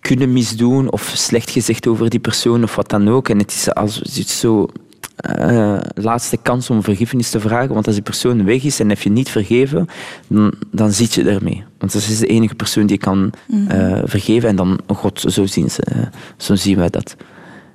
kunnen 0.00 0.32
misdoen 0.32 0.92
of 0.92 1.12
slecht 1.14 1.50
gezegd 1.50 1.86
over 1.86 2.10
die 2.10 2.20
persoon 2.20 2.62
of 2.62 2.76
wat 2.76 2.88
dan 2.88 3.08
ook. 3.08 3.28
En 3.28 3.38
het 3.38 3.50
is 3.50 3.74
als 3.74 3.94
het 3.94 4.16
is 4.16 4.40
zo 4.40 4.68
eh, 5.16 5.78
laatste 5.94 6.36
kans 6.36 6.70
om 6.70 6.82
vergiffenis 6.82 7.30
te 7.30 7.40
vragen. 7.40 7.74
Want 7.74 7.86
als 7.86 7.94
die 7.94 8.04
persoon 8.04 8.44
weg 8.44 8.64
is 8.64 8.80
en 8.80 8.88
heb 8.88 9.00
je 9.00 9.10
niet 9.10 9.30
vergeven, 9.30 9.86
dan, 10.26 10.52
dan 10.70 10.92
zit 10.92 11.14
je 11.14 11.24
ermee. 11.24 11.64
Want 11.78 11.92
dat 11.92 12.02
is 12.02 12.18
de 12.18 12.26
enige 12.26 12.54
persoon 12.54 12.86
die 12.86 12.98
kan 12.98 13.32
eh, 13.68 14.00
vergeven. 14.04 14.48
En 14.48 14.56
dan, 14.56 14.80
oh 14.86 14.96
god, 14.96 15.24
zo 15.28 15.46
zien, 15.46 15.70
ze, 15.70 15.82
eh, 15.82 16.06
zo 16.36 16.54
zien 16.54 16.76
wij 16.76 16.90
dat. 16.90 17.16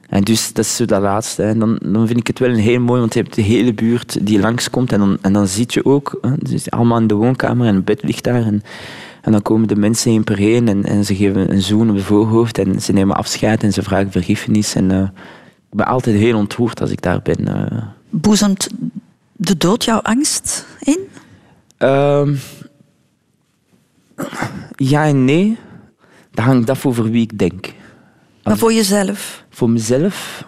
En 0.09 0.21
dus 0.21 0.53
dat 0.53 0.65
is 0.65 0.75
zo 0.75 0.85
dat 0.85 1.01
laatste. 1.01 1.43
En 1.43 1.59
dan, 1.59 1.79
dan 1.81 2.07
vind 2.07 2.19
ik 2.19 2.27
het 2.27 2.39
wel 2.39 2.49
een 2.49 2.55
heel 2.55 2.79
mooi, 2.79 2.99
want 2.99 3.13
je 3.13 3.19
hebt 3.19 3.35
de 3.35 3.41
hele 3.41 3.73
buurt 3.73 4.25
die 4.25 4.39
langskomt. 4.39 4.91
En 4.91 4.99
dan, 4.99 5.17
en 5.21 5.33
dan 5.33 5.47
zie 5.47 5.65
je 5.67 5.85
ook, 5.85 6.17
hè, 6.21 6.31
dus 6.37 6.71
allemaal 6.71 6.99
in 6.99 7.07
de 7.07 7.13
woonkamer 7.13 7.67
en 7.67 7.75
het 7.75 7.85
bed 7.85 8.03
ligt 8.03 8.23
daar. 8.23 8.45
En, 8.45 8.63
en 9.21 9.31
dan 9.31 9.41
komen 9.41 9.67
de 9.67 9.75
mensen 9.75 10.11
één 10.11 10.23
per 10.23 10.39
één 10.39 10.67
en, 10.67 10.83
en 10.83 11.05
ze 11.05 11.15
geven 11.15 11.51
een 11.51 11.61
zoen 11.61 11.89
op 11.89 11.95
het 11.95 12.05
voorhoofd. 12.05 12.57
En 12.57 12.81
ze 12.81 12.93
nemen 12.93 13.15
afscheid 13.15 13.63
en 13.63 13.73
ze 13.73 13.83
vragen 13.83 14.11
vergiffenis. 14.11 14.75
En 14.75 14.89
uh, 14.91 15.01
ik 15.71 15.77
ben 15.77 15.85
altijd 15.85 16.15
heel 16.15 16.37
ontroerd 16.37 16.81
als 16.81 16.91
ik 16.91 17.01
daar 17.01 17.21
ben. 17.21 17.41
Uh. 17.41 17.83
Boezemt 18.09 18.69
de 19.31 19.57
dood 19.57 19.83
jouw 19.83 19.99
angst 19.99 20.65
in? 20.79 20.99
Uh, 21.79 22.29
ja 24.75 25.05
en 25.05 25.25
nee. 25.25 25.57
Dat 26.31 26.45
hangt 26.45 26.69
af 26.69 26.85
over 26.85 27.11
wie 27.11 27.21
ik 27.21 27.37
denk. 27.39 27.73
Maar 28.43 28.57
voor 28.57 28.73
jezelf? 28.73 29.44
Voor 29.55 29.69
mezelf? 29.69 30.45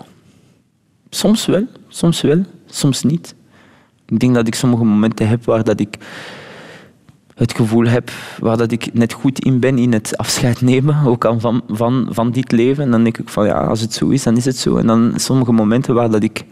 Soms 1.09 1.45
wel, 1.45 1.63
soms 1.87 2.21
wel, 2.21 2.43
soms 2.65 3.03
niet. 3.03 3.35
Ik 4.05 4.19
denk 4.19 4.33
dat 4.33 4.47
ik 4.47 4.55
sommige 4.55 4.83
momenten 4.83 5.27
heb 5.27 5.45
waar 5.45 5.63
dat 5.63 5.79
ik 5.79 5.97
het 7.35 7.55
gevoel 7.55 7.85
heb 7.85 8.11
waar 8.39 8.57
dat 8.57 8.71
ik 8.71 8.93
net 8.93 9.13
goed 9.13 9.39
in 9.39 9.59
ben 9.59 9.77
in 9.77 9.93
het 9.93 10.17
afscheid 10.17 10.61
nemen, 10.61 11.03
ook 11.11 11.25
al 11.25 11.39
van, 11.39 11.61
van, 11.67 12.07
van 12.09 12.31
dit 12.31 12.51
leven. 12.51 12.83
En 12.83 12.91
dan 12.91 13.03
denk 13.03 13.17
ik 13.17 13.29
van 13.29 13.45
ja, 13.45 13.59
als 13.59 13.81
het 13.81 13.93
zo 13.93 14.09
is, 14.09 14.23
dan 14.23 14.37
is 14.37 14.45
het 14.45 14.57
zo. 14.57 14.77
En 14.77 14.87
dan 14.87 15.13
sommige 15.15 15.51
momenten 15.51 15.93
waar 15.93 16.11
dat 16.11 16.23
ik. 16.23 16.45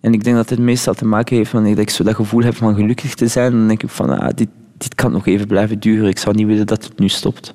En 0.00 0.12
ik 0.12 0.24
denk 0.24 0.36
dat 0.36 0.50
het 0.50 0.58
meestal 0.58 0.94
te 0.94 1.06
maken 1.06 1.36
heeft 1.36 1.52
dat 1.52 1.78
ik 1.78 1.90
zo 1.90 2.04
dat 2.04 2.14
gevoel 2.14 2.42
heb 2.42 2.56
van 2.56 2.74
gelukkig 2.74 3.14
te 3.14 3.26
zijn. 3.26 3.52
Dan 3.52 3.66
denk 3.66 3.82
ik 3.82 3.90
van 3.90 4.18
ah, 4.18 4.28
dit, 4.34 4.48
dit 4.76 4.94
kan 4.94 5.12
nog 5.12 5.26
even 5.26 5.46
blijven 5.46 5.80
duren. 5.80 6.08
Ik 6.08 6.18
zou 6.18 6.34
niet 6.34 6.46
willen 6.46 6.66
dat 6.66 6.84
het 6.84 6.98
nu 6.98 7.08
stopt. 7.08 7.54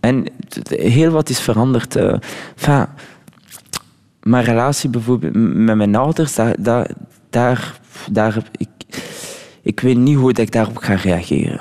En 0.00 0.26
heel 0.64 1.10
wat 1.10 1.28
is 1.28 1.40
veranderd. 1.40 1.96
Uh, 1.96 2.16
enfin, 2.56 2.86
mijn 4.22 4.44
relatie 4.44 4.90
bijvoorbeeld 4.90 5.34
met 5.54 5.76
mijn 5.76 5.94
ouders, 5.94 6.34
daar, 6.34 6.56
daar, 7.30 7.80
daar, 8.10 8.42
ik, 8.56 8.68
ik 9.62 9.80
weet 9.80 9.96
niet 9.96 10.16
hoe 10.16 10.32
ik 10.32 10.52
daarop 10.52 10.76
ga 10.76 10.94
reageren. 10.94 11.60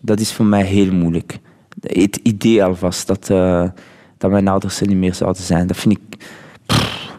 Dat 0.00 0.20
is 0.20 0.32
voor 0.32 0.46
mij 0.46 0.64
heel 0.64 0.92
moeilijk. 0.92 1.38
Het 1.80 2.20
idee 2.22 2.64
alvast 2.64 3.06
dat, 3.06 3.28
uh, 3.30 3.68
dat 4.18 4.30
mijn 4.30 4.48
ouders 4.48 4.80
er 4.80 4.86
niet 4.86 4.96
meer 4.96 5.14
zouden 5.14 5.42
zijn, 5.42 5.66
dat 5.66 5.76
vind 5.76 5.98
ik. 5.98 6.24
Pff, 6.66 7.18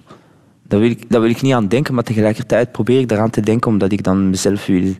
daar, 0.63 0.79
wil 0.79 0.89
ik 0.89 1.05
wil 1.07 1.23
ik 1.23 1.41
niet 1.41 1.53
aan 1.53 1.67
denken, 1.67 1.93
maar 1.93 2.03
tegelijkertijd 2.03 2.71
probeer 2.71 2.99
ik 2.99 3.07
daaraan 3.07 3.29
te 3.29 3.41
denken 3.41 3.71
omdat 3.71 3.91
ik 3.91 4.03
dan 4.03 4.29
mezelf 4.29 4.65
wil 4.65 4.93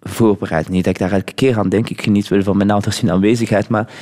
voorbereiden. 0.00 0.72
Niet 0.72 0.84
dat 0.84 0.92
ik 0.92 0.98
daar 1.00 1.12
elke 1.12 1.32
keer 1.32 1.58
aan 1.58 1.68
denk. 1.68 1.90
Ik 1.90 2.02
geniet 2.02 2.28
wel 2.28 2.42
van 2.42 2.56
mijn 2.56 2.70
ouders 2.70 3.02
in 3.02 3.10
aanwezigheid, 3.10 3.68
maar 3.68 3.92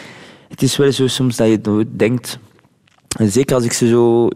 het 0.49 0.63
is 0.63 0.77
wel 0.77 0.93
zo 0.93 1.07
soms 1.07 1.37
dat 1.37 1.49
je 1.49 1.87
denkt. 1.97 2.39
Zeker 3.19 3.55
als 3.55 3.65
ik 3.65 3.73
ze 3.73 3.89
zo, 3.89 4.29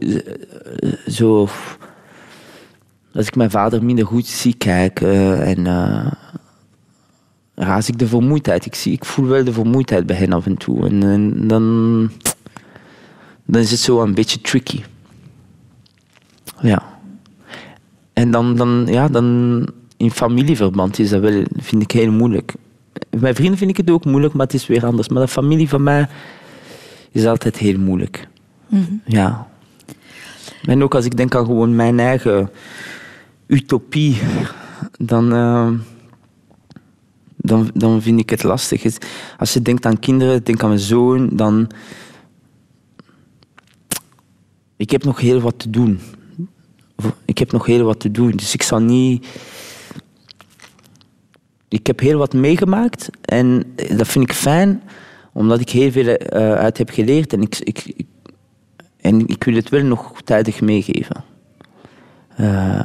zo 1.06 1.48
als 3.14 3.26
ik 3.26 3.36
mijn 3.36 3.50
vader 3.50 3.84
minder 3.84 4.06
goed 4.06 4.26
zie 4.26 4.54
kijken 4.54 5.42
en 5.44 5.58
uh, 5.58 6.12
raas 7.54 7.88
ik 7.88 7.98
de 7.98 8.06
vermoeidheid. 8.06 8.66
Ik, 8.66 8.74
zie, 8.74 8.92
ik 8.92 9.04
voel 9.04 9.26
wel 9.26 9.44
de 9.44 9.52
vermoeidheid 9.52 10.06
bij 10.06 10.16
hen 10.16 10.32
af 10.32 10.46
en 10.46 10.56
toe. 10.56 10.86
En, 10.86 11.02
en 11.02 11.48
dan, 11.48 12.10
dan 13.44 13.60
is 13.60 13.70
het 13.70 13.80
zo 13.80 14.02
een 14.02 14.14
beetje 14.14 14.40
tricky. 14.40 14.82
Ja. 16.60 16.82
En 18.12 18.30
dan, 18.30 18.56
dan, 18.56 18.86
ja, 18.86 19.08
dan 19.08 19.66
in 20.02 20.10
familieverband 20.10 20.98
is 20.98 21.10
dat 21.10 21.20
wel, 21.20 21.44
vind 21.56 21.82
ik 21.82 21.90
heel 21.90 22.12
moeilijk. 22.12 22.54
Mijn 23.18 23.34
vrienden 23.34 23.58
vind 23.58 23.70
ik 23.70 23.76
het 23.76 23.90
ook 23.90 24.04
moeilijk, 24.04 24.34
maar 24.34 24.46
het 24.46 24.54
is 24.54 24.66
weer 24.66 24.86
anders. 24.86 25.08
Maar 25.08 25.22
de 25.22 25.28
familie 25.28 25.68
van 25.68 25.82
mij 25.82 26.08
is 27.10 27.26
altijd 27.26 27.56
heel 27.56 27.78
moeilijk. 27.78 28.28
Mm 28.66 28.84
-hmm. 28.84 29.00
Ja. 29.04 29.48
En 30.62 30.82
ook 30.82 30.94
als 30.94 31.04
ik 31.04 31.16
denk 31.16 31.34
aan 31.34 31.44
gewoon 31.44 31.76
mijn 31.76 32.00
eigen 32.00 32.50
utopie, 33.46 34.16
dan, 34.98 35.34
uh, 35.34 35.70
dan, 37.36 37.70
dan 37.74 38.02
vind 38.02 38.20
ik 38.20 38.30
het 38.30 38.42
lastig. 38.42 38.98
Als 39.38 39.52
je 39.52 39.62
denkt 39.62 39.86
aan 39.86 39.98
kinderen, 39.98 40.44
denk 40.44 40.62
aan 40.62 40.68
mijn 40.68 40.80
zoon, 40.80 41.28
dan. 41.32 41.70
Ik 44.76 44.90
heb 44.90 45.04
nog 45.04 45.20
heel 45.20 45.40
wat 45.40 45.58
te 45.58 45.70
doen. 45.70 46.00
Ik 47.24 47.38
heb 47.38 47.52
nog 47.52 47.66
heel 47.66 47.84
wat 47.84 48.00
te 48.00 48.10
doen, 48.10 48.30
dus 48.30 48.54
ik 48.54 48.62
zal 48.62 48.80
niet. 48.80 49.26
Ik 51.72 51.86
heb 51.86 52.00
heel 52.00 52.18
wat 52.18 52.34
meegemaakt 52.34 53.10
en 53.20 53.74
dat 53.96 54.08
vind 54.08 54.24
ik 54.24 54.32
fijn, 54.32 54.82
omdat 55.32 55.60
ik 55.60 55.70
heel 55.70 55.90
veel 55.90 56.06
uh, 56.06 56.16
uit 56.54 56.78
heb 56.78 56.90
geleerd 56.90 57.32
en 57.32 57.42
ik, 57.42 57.58
ik, 57.58 57.82
ik, 57.96 58.06
en 59.00 59.26
ik 59.26 59.44
wil 59.44 59.54
het 59.54 59.68
wel 59.68 59.82
nog 59.82 60.22
tijdig 60.24 60.60
meegeven. 60.60 61.24
Uh, 62.40 62.84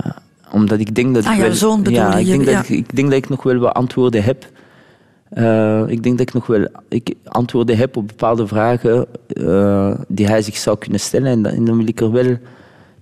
omdat 0.52 0.80
ik 0.80 0.96
denk 0.96 1.14
dat 1.14 1.26
ah, 1.26 1.34
ik 1.34 1.42
wel, 1.42 1.54
zoon 1.54 1.84
bedoel 1.84 2.00
ja? 2.00 2.16
Ik 2.18 2.26
denk, 2.26 2.46
ja. 2.46 2.56
dat 2.56 2.70
ik, 2.70 2.78
ik 2.78 2.96
denk 2.96 3.10
dat 3.10 3.18
ik 3.18 3.30
nog 3.30 3.44
wel 3.44 3.58
wat 3.58 3.74
antwoorden 3.74 4.24
heb. 4.24 4.50
Uh, 5.34 5.84
ik 5.88 6.04
denk 6.04 6.18
dat 6.18 6.28
ik 6.28 6.34
nog 6.34 6.48
wel 6.48 6.68
ik 6.90 7.14
antwoorden 7.24 7.78
heb 7.78 7.98
op 7.98 8.08
bepaalde 8.08 8.48
vragen 8.48 9.06
uh, 9.34 9.94
die 10.08 10.28
hij 10.28 10.42
zich 10.42 10.58
zou 10.58 10.78
kunnen 10.78 11.00
stellen. 11.00 11.32
En 11.32 11.42
dan, 11.42 11.54
en 11.54 11.66
dan, 11.66 11.78
wil 11.78 11.88
ik 11.88 12.02
er 12.02 12.12
wel, 12.12 12.38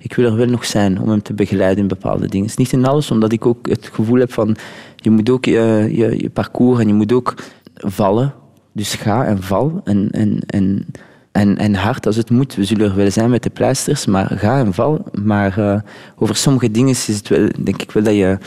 ik 0.05 0.13
wil 0.13 0.25
er 0.25 0.35
wel 0.35 0.45
nog 0.45 0.65
zijn 0.65 1.01
om 1.01 1.09
hem 1.09 1.21
te 1.21 1.33
begeleiden 1.33 1.81
in 1.81 1.87
bepaalde 1.87 2.27
dingen. 2.27 2.47
Het 2.47 2.59
is 2.59 2.71
niet 2.71 2.71
in 2.71 2.85
alles, 2.85 3.11
omdat 3.11 3.31
ik 3.31 3.45
ook 3.45 3.67
het 3.69 3.89
gevoel 3.93 4.19
heb 4.19 4.33
van 4.33 4.55
je 4.95 5.09
moet 5.09 5.29
ook 5.29 5.45
je, 5.45 5.89
je, 5.91 6.19
je 6.19 6.29
parcours 6.29 6.79
en 6.79 6.87
je 6.87 6.93
moet 6.93 7.11
ook 7.11 7.33
vallen. 7.75 8.33
Dus 8.71 8.93
ga 8.93 9.25
en 9.25 9.43
val. 9.43 9.81
En, 9.83 10.09
en, 10.11 10.39
en, 10.47 10.85
en, 11.31 11.57
en 11.57 11.75
hard 11.75 12.05
als 12.05 12.15
het 12.15 12.29
moet. 12.29 12.55
We 12.55 12.63
zullen 12.63 12.89
er 12.89 12.95
wel 12.95 13.11
zijn 13.11 13.29
met 13.29 13.43
de 13.43 13.49
pleisters, 13.49 14.05
maar 14.05 14.25
ga 14.37 14.59
en 14.59 14.73
val. 14.73 15.05
Maar 15.23 15.59
uh, 15.59 15.79
over 16.15 16.35
sommige 16.35 16.71
dingen 16.71 16.89
is 16.89 17.07
het 17.07 17.27
wel, 17.27 17.49
denk 17.59 17.81
ik 17.81 17.91
wel 17.91 18.03
dat 18.03 18.15
je, 18.15 18.37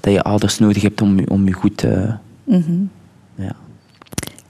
dat 0.00 0.12
je 0.12 0.22
ouders 0.22 0.58
nodig 0.58 0.82
hebt 0.82 1.02
om, 1.02 1.18
om 1.28 1.46
je 1.46 1.52
goed 1.52 1.76
te... 1.76 2.14
Mm 2.44 2.62
-hmm. 2.66 2.90
ja. 3.34 3.65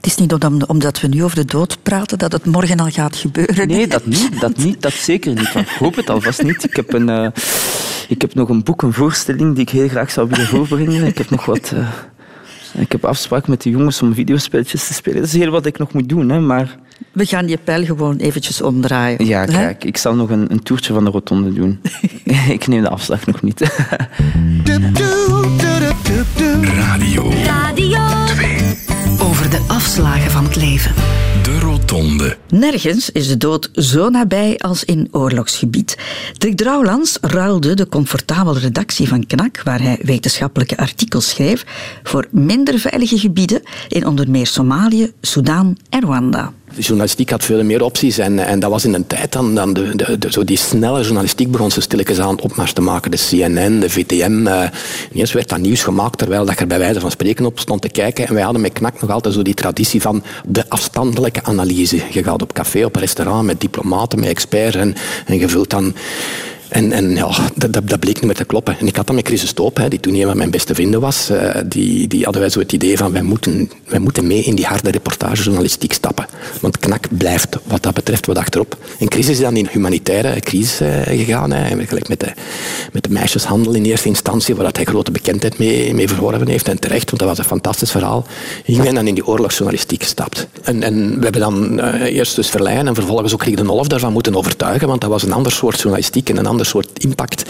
Het 0.07 0.19
is 0.19 0.27
niet 0.27 0.65
omdat 0.67 1.01
we 1.01 1.07
nu 1.07 1.23
over 1.23 1.35
de 1.35 1.45
dood 1.45 1.77
praten 1.83 2.17
dat 2.17 2.31
het 2.31 2.45
morgen 2.45 2.79
al 2.79 2.89
gaat 2.89 3.15
gebeuren. 3.15 3.67
Nee, 3.67 3.87
dat 3.87 4.05
niet. 4.05 4.39
Dat, 4.39 4.57
niet, 4.65 4.81
dat 4.81 4.93
zeker 4.93 5.33
niet. 5.33 5.55
Ik 5.55 5.67
hoop 5.79 5.95
het 5.95 6.09
alvast 6.09 6.43
niet. 6.43 6.63
Ik 6.63 6.75
heb, 6.75 6.93
een, 6.93 7.09
uh, 7.09 7.27
ik 8.07 8.21
heb 8.21 8.33
nog 8.33 8.49
een 8.49 8.63
boek, 8.63 8.81
een 8.81 8.93
voorstelling 8.93 9.53
die 9.53 9.63
ik 9.63 9.69
heel 9.69 9.87
graag 9.87 10.11
zou 10.11 10.29
willen 10.29 10.45
voorbrengen. 10.45 11.05
Ik 11.05 11.17
heb 11.17 11.29
nog 11.29 11.45
wat... 11.45 11.71
Uh, 11.73 11.87
ik 12.81 12.91
heb 12.91 13.05
afspraak 13.05 13.47
met 13.47 13.61
de 13.61 13.69
jongens 13.69 14.01
om 14.01 14.13
videospelletjes 14.13 14.87
te 14.87 14.93
spelen. 14.93 15.17
Dat 15.17 15.27
is 15.27 15.33
heel 15.33 15.51
wat 15.51 15.65
ik 15.65 15.77
nog 15.77 15.93
moet 15.93 16.09
doen, 16.09 16.29
hè, 16.29 16.39
maar... 16.39 16.77
We 17.11 17.25
gaan 17.25 17.47
je 17.47 17.57
pijl 17.63 17.85
gewoon 17.85 18.17
eventjes 18.17 18.61
omdraaien. 18.61 19.25
Ja, 19.25 19.45
kijk, 19.45 19.83
ik 19.83 19.97
zal 19.97 20.15
nog 20.15 20.29
een, 20.29 20.51
een 20.51 20.63
toertje 20.63 20.93
van 20.93 21.03
de 21.03 21.09
rotonde 21.09 21.53
doen. 21.53 21.81
ik 22.57 22.67
neem 22.67 22.81
de 22.81 22.89
afslag 22.89 23.25
nog 23.25 23.41
niet. 23.41 23.61
Radio. 26.61 27.31
Radio 27.45 28.05
2. 28.05 28.06
Over 29.19 29.49
de 29.49 29.65
afslagen 29.67 30.31
van 30.31 30.43
het 30.43 30.55
leven. 30.55 30.95
De 31.43 31.59
rotonde. 31.59 32.37
Nergens 32.49 33.09
is 33.09 33.27
de 33.27 33.37
dood 33.37 33.69
zo 33.73 34.09
nabij 34.09 34.57
als 34.57 34.83
in 34.83 35.07
oorlogsgebied. 35.11 35.97
Dirk 36.37 36.57
Drouwlands 36.57 37.17
ruilde 37.21 37.73
de 37.73 37.87
comfortabele 37.87 38.59
redactie 38.59 39.07
van 39.07 39.25
KNAK, 39.25 39.61
waar 39.63 39.81
hij 39.81 39.99
wetenschappelijke 40.01 40.77
artikels 40.77 41.29
schreef, 41.29 41.65
voor 42.03 42.27
minder 42.31 42.79
veilige 42.79 43.19
gebieden 43.19 43.61
in 43.87 44.07
onder 44.07 44.29
meer 44.29 44.47
Somalië, 44.47 45.11
Soudaan 45.21 45.77
en 45.89 46.01
Rwanda. 46.01 46.53
Journalistiek 46.79 47.29
had 47.29 47.43
veel 47.43 47.63
meer 47.63 47.83
opties 47.83 48.17
en, 48.17 48.39
en 48.39 48.59
dat 48.59 48.69
was 48.69 48.85
in 48.85 48.93
een 48.93 49.07
tijd 49.07 49.31
dan, 49.31 49.55
dan 49.55 49.73
de, 49.73 50.17
de, 50.19 50.31
zo 50.31 50.43
die 50.43 50.57
snelle 50.57 51.01
journalistiek 51.01 51.47
ze 51.67 51.81
stilletjes 51.81 52.19
aan 52.19 52.39
opmars 52.41 52.73
te 52.73 52.81
maken. 52.81 53.11
De 53.11 53.17
CNN, 53.29 53.79
de 53.79 53.89
VTM. 53.89 54.47
Uh, 54.47 54.63
ineens 55.11 55.33
werd 55.33 55.49
dat 55.49 55.59
nieuws 55.59 55.83
gemaakt 55.83 56.17
terwijl 56.17 56.45
dat 56.45 56.55
je 56.55 56.61
er 56.61 56.67
bij 56.67 56.79
wijze 56.79 56.99
van 56.99 57.11
spreken 57.11 57.45
op 57.45 57.59
stond 57.59 57.81
te 57.81 57.89
kijken. 57.89 58.27
En 58.27 58.33
wij 58.33 58.43
hadden 58.43 58.61
met 58.61 58.73
KNAK 58.73 59.01
nog 59.01 59.09
altijd 59.09 59.33
zo 59.33 59.41
die 59.41 59.53
traditie 59.53 60.01
van 60.01 60.23
de 60.47 60.69
afstandelijke 60.69 61.43
analyse. 61.43 62.01
Je 62.11 62.23
gaat 62.23 62.41
op 62.41 62.53
café, 62.53 62.85
op 62.85 62.95
restaurant 62.95 63.45
met 63.45 63.61
diplomaten, 63.61 64.19
met 64.19 64.29
experts 64.29 64.75
en, 64.75 64.95
en 65.25 65.39
je 65.39 65.47
vult 65.47 65.69
dan 65.69 65.93
en, 66.69 66.91
en 66.91 67.15
ja, 67.15 67.29
dat, 67.55 67.73
dat, 67.73 67.99
bleek 67.99 68.15
niet 68.15 68.23
meer 68.23 68.35
te 68.35 68.45
kloppen. 68.45 68.79
En 68.79 68.87
ik 68.87 68.95
had 68.95 69.07
dat 69.07 69.15
met 69.15 69.27
Chris 69.27 69.47
Stoop, 69.47 69.77
hè, 69.77 69.87
die 69.87 69.99
toen 69.99 70.13
een 70.13 70.25
van 70.25 70.37
mijn 70.37 70.51
beste 70.51 70.75
vrienden 70.75 70.99
was. 70.99 71.31
Uh, 71.31 71.55
die, 71.65 72.07
die 72.07 72.23
hadden 72.23 72.41
wij 72.41 72.51
zo 72.51 72.59
het 72.59 72.71
idee 72.71 72.97
van, 72.97 73.11
wij 73.11 73.21
moeten, 73.21 73.71
wij 73.87 73.99
moeten 73.99 74.27
mee 74.27 74.43
in 74.43 74.55
die 74.55 74.65
harde 74.65 74.91
reportagejournalistiek 74.91 75.93
stappen. 75.93 76.25
Want 76.61 76.77
knak 76.77 77.07
blijft 77.17 77.57
wat 77.63 77.83
dat 77.83 77.93
betreft 77.93 78.25
wat 78.25 78.37
achterop. 78.37 78.77
En 78.99 79.11
Chris 79.11 79.27
is 79.29 79.39
dan 79.39 79.55
in 79.55 79.67
humanitaire 79.71 80.39
crisis 80.39 80.81
uh, 80.81 81.01
gegaan. 81.01 81.53
Gelijk 81.87 82.07
met 82.07 82.19
de, 82.19 82.31
met 82.91 83.03
de 83.03 83.09
meisjeshandel 83.09 83.73
in 83.73 83.83
eerste 83.83 84.07
instantie, 84.07 84.55
waar 84.55 84.69
hij 84.71 84.85
grote 84.85 85.11
bekendheid 85.11 85.57
mee, 85.57 85.93
mee 85.93 86.07
verworven 86.07 86.47
heeft. 86.47 86.67
En 86.67 86.79
terecht, 86.79 87.05
want 87.05 87.19
dat 87.19 87.29
was 87.29 87.37
een 87.37 87.43
fantastisch 87.43 87.91
verhaal. 87.91 88.25
Ik 88.65 88.81
ben 88.81 88.95
dan 88.95 89.07
in 89.07 89.13
die 89.13 89.27
oorlogsjournalistiek 89.27 90.03
gestapt. 90.03 90.47
En, 90.63 90.83
en 90.83 91.17
we 91.17 91.23
hebben 91.23 91.41
dan 91.41 91.79
uh, 91.79 92.01
eerst 92.01 92.35
dus 92.35 92.55
en 92.55 92.95
vervolgens 92.95 93.33
ook 93.33 93.43
Rick 93.43 93.57
de 93.57 93.63
Nolf 93.63 93.87
daarvan 93.87 94.13
moeten 94.13 94.35
overtuigen, 94.35 94.87
want 94.87 95.01
dat 95.01 95.09
was 95.09 95.23
een 95.23 95.33
ander 95.33 95.51
soort 95.51 95.79
journalistiek 95.79 96.29
en 96.29 96.37
een 96.37 96.45
ander 96.45 96.56
soort 96.65 97.03
impact 97.03 97.43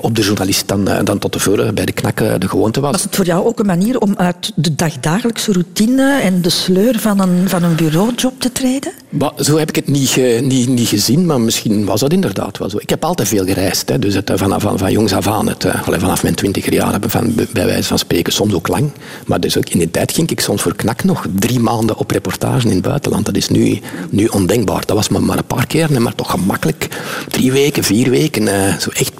op 0.00 0.14
de 0.14 0.22
journalist 0.22 0.68
dan, 0.68 0.88
eh, 0.88 1.04
dan 1.04 1.18
tot 1.18 1.32
tevoren 1.32 1.74
bij 1.74 1.84
de 1.84 1.92
knakken 1.92 2.40
de 2.40 2.48
gewoonte 2.48 2.80
was. 2.80 2.92
Was 2.92 3.02
het 3.02 3.16
voor 3.16 3.24
jou 3.24 3.46
ook 3.46 3.58
een 3.58 3.66
manier 3.66 3.98
om 3.98 4.14
uit 4.16 4.52
de 4.54 4.74
dagdagelijkse 4.74 5.52
routine 5.52 6.20
en 6.20 6.42
de 6.42 6.50
sleur 6.50 6.98
van 6.98 7.20
een, 7.20 7.48
van 7.48 7.62
een 7.62 7.74
bureaujob 7.74 8.40
te 8.40 8.52
treden? 8.52 8.92
Maar 9.08 9.32
zo 9.38 9.58
heb 9.58 9.68
ik 9.68 9.76
het 9.76 9.88
niet, 9.88 10.16
niet, 10.40 10.68
niet 10.68 10.88
gezien, 10.88 11.26
maar 11.26 11.40
misschien 11.40 11.84
was 11.84 12.00
dat 12.00 12.12
inderdaad 12.12 12.58
wel 12.58 12.70
zo. 12.70 12.76
Ik 12.80 12.90
heb 12.90 13.04
altijd 13.04 13.28
veel 13.28 13.44
gereisd, 13.44 13.88
hè, 13.88 13.98
dus 13.98 14.14
het, 14.14 14.30
eh, 14.30 14.36
van, 14.36 14.60
van, 14.60 14.78
van 14.78 14.92
jongs 14.92 15.12
af 15.12 15.26
aan. 15.26 15.48
Het, 15.48 15.66
vanaf 15.84 16.22
mijn 16.22 16.34
twintiger 16.34 16.72
jaar 16.72 16.90
hebben 16.90 17.10
van, 17.10 17.34
bij 17.52 17.66
wijze 17.66 17.88
van 17.88 17.98
spreken, 17.98 18.32
soms 18.32 18.54
ook 18.54 18.68
lang. 18.68 18.90
Maar 19.26 19.40
dus 19.40 19.56
ook 19.56 19.68
in 19.68 19.78
die 19.78 19.90
tijd 19.90 20.12
ging 20.12 20.30
ik 20.30 20.40
soms 20.40 20.62
voor 20.62 20.76
knak 20.76 21.04
nog 21.04 21.26
drie 21.38 21.60
maanden 21.60 21.96
op 21.96 22.10
reportage 22.10 22.68
in 22.68 22.74
het 22.74 22.82
buitenland. 22.82 23.24
Dat 23.24 23.36
is 23.36 23.48
nu, 23.48 23.80
nu 24.10 24.26
ondenkbaar. 24.26 24.82
Dat 24.86 24.96
was 24.96 25.08
maar, 25.08 25.22
maar 25.22 25.38
een 25.38 25.44
paar 25.44 25.66
keer, 25.66 26.02
maar 26.02 26.14
toch 26.14 26.30
gemakkelijk. 26.30 26.88
Drie 27.28 27.52
weken, 27.52 27.84
vier 27.84 28.10
weken, 28.10 28.35
uh, 28.42 28.78
zo 28.78 28.90
echt 28.90 29.12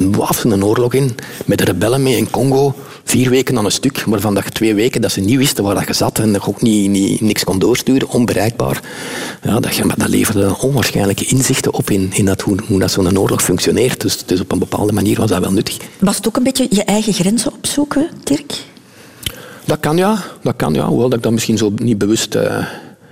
een 0.45 0.65
oorlog 0.65 0.95
in. 0.95 1.17
Met 1.47 1.59
de 1.59 1.65
rebellen 1.65 2.03
mee 2.03 2.17
in 2.17 2.31
Congo. 2.31 2.75
Vier 3.05 3.31
weken 3.31 3.59
aan 3.59 3.65
een 3.65 3.71
stuk, 3.71 4.05
waarvan 4.07 4.35
dat 4.35 4.55
twee 4.55 4.75
weken 4.75 5.01
dat 5.01 5.13
ze 5.13 5.21
niet 5.21 5.37
wisten 5.37 5.65
waar 5.65 5.75
dat 5.75 5.87
je 5.87 5.93
zat 5.93 6.19
en 6.19 6.33
dat 6.33 6.45
je 6.45 6.49
ook 6.49 6.63
niet, 6.63 6.91
niet, 6.91 7.21
niks 7.21 7.45
kon 7.45 7.59
doorsturen, 7.59 8.09
onbereikbaar. 8.09 8.81
Ja, 9.43 9.61
dat, 9.61 9.81
dat 9.97 10.09
leverde 10.09 10.57
onwaarschijnlijke 10.59 11.27
inzichten 11.27 11.75
op 11.75 11.91
in, 11.91 12.11
in 12.13 12.25
dat, 12.25 12.41
hoe, 12.41 12.57
hoe 12.67 12.79
dat 12.79 12.91
zo'n 12.91 13.19
oorlog 13.19 13.43
functioneert. 13.43 14.01
Dus, 14.01 14.25
dus 14.27 14.41
op 14.41 14.53
een 14.53 14.59
bepaalde 14.59 14.93
manier 14.93 15.17
was 15.19 15.31
dat 15.31 15.41
wel 15.41 15.53
nuttig. 15.53 15.77
Was 15.99 16.17
het 16.17 16.27
ook 16.27 16.37
een 16.37 16.43
beetje 16.43 16.67
je 16.71 16.85
eigen 16.85 17.13
grenzen 17.13 17.53
opzoeken, 17.53 18.09
Dirk? 18.25 18.53
Dat 19.65 19.81
kan 19.81 19.97
ja, 19.97 20.25
dat 20.43 20.57
kan 20.57 20.75
ja. 20.75 20.87
Hoewel 20.87 21.09
dat 21.09 21.19
ik 21.19 21.25
dat 21.25 21.33
misschien 21.33 21.59
zo 21.59 21.73
niet 21.77 21.99
bewust 21.99 22.35
uh, 22.35 22.43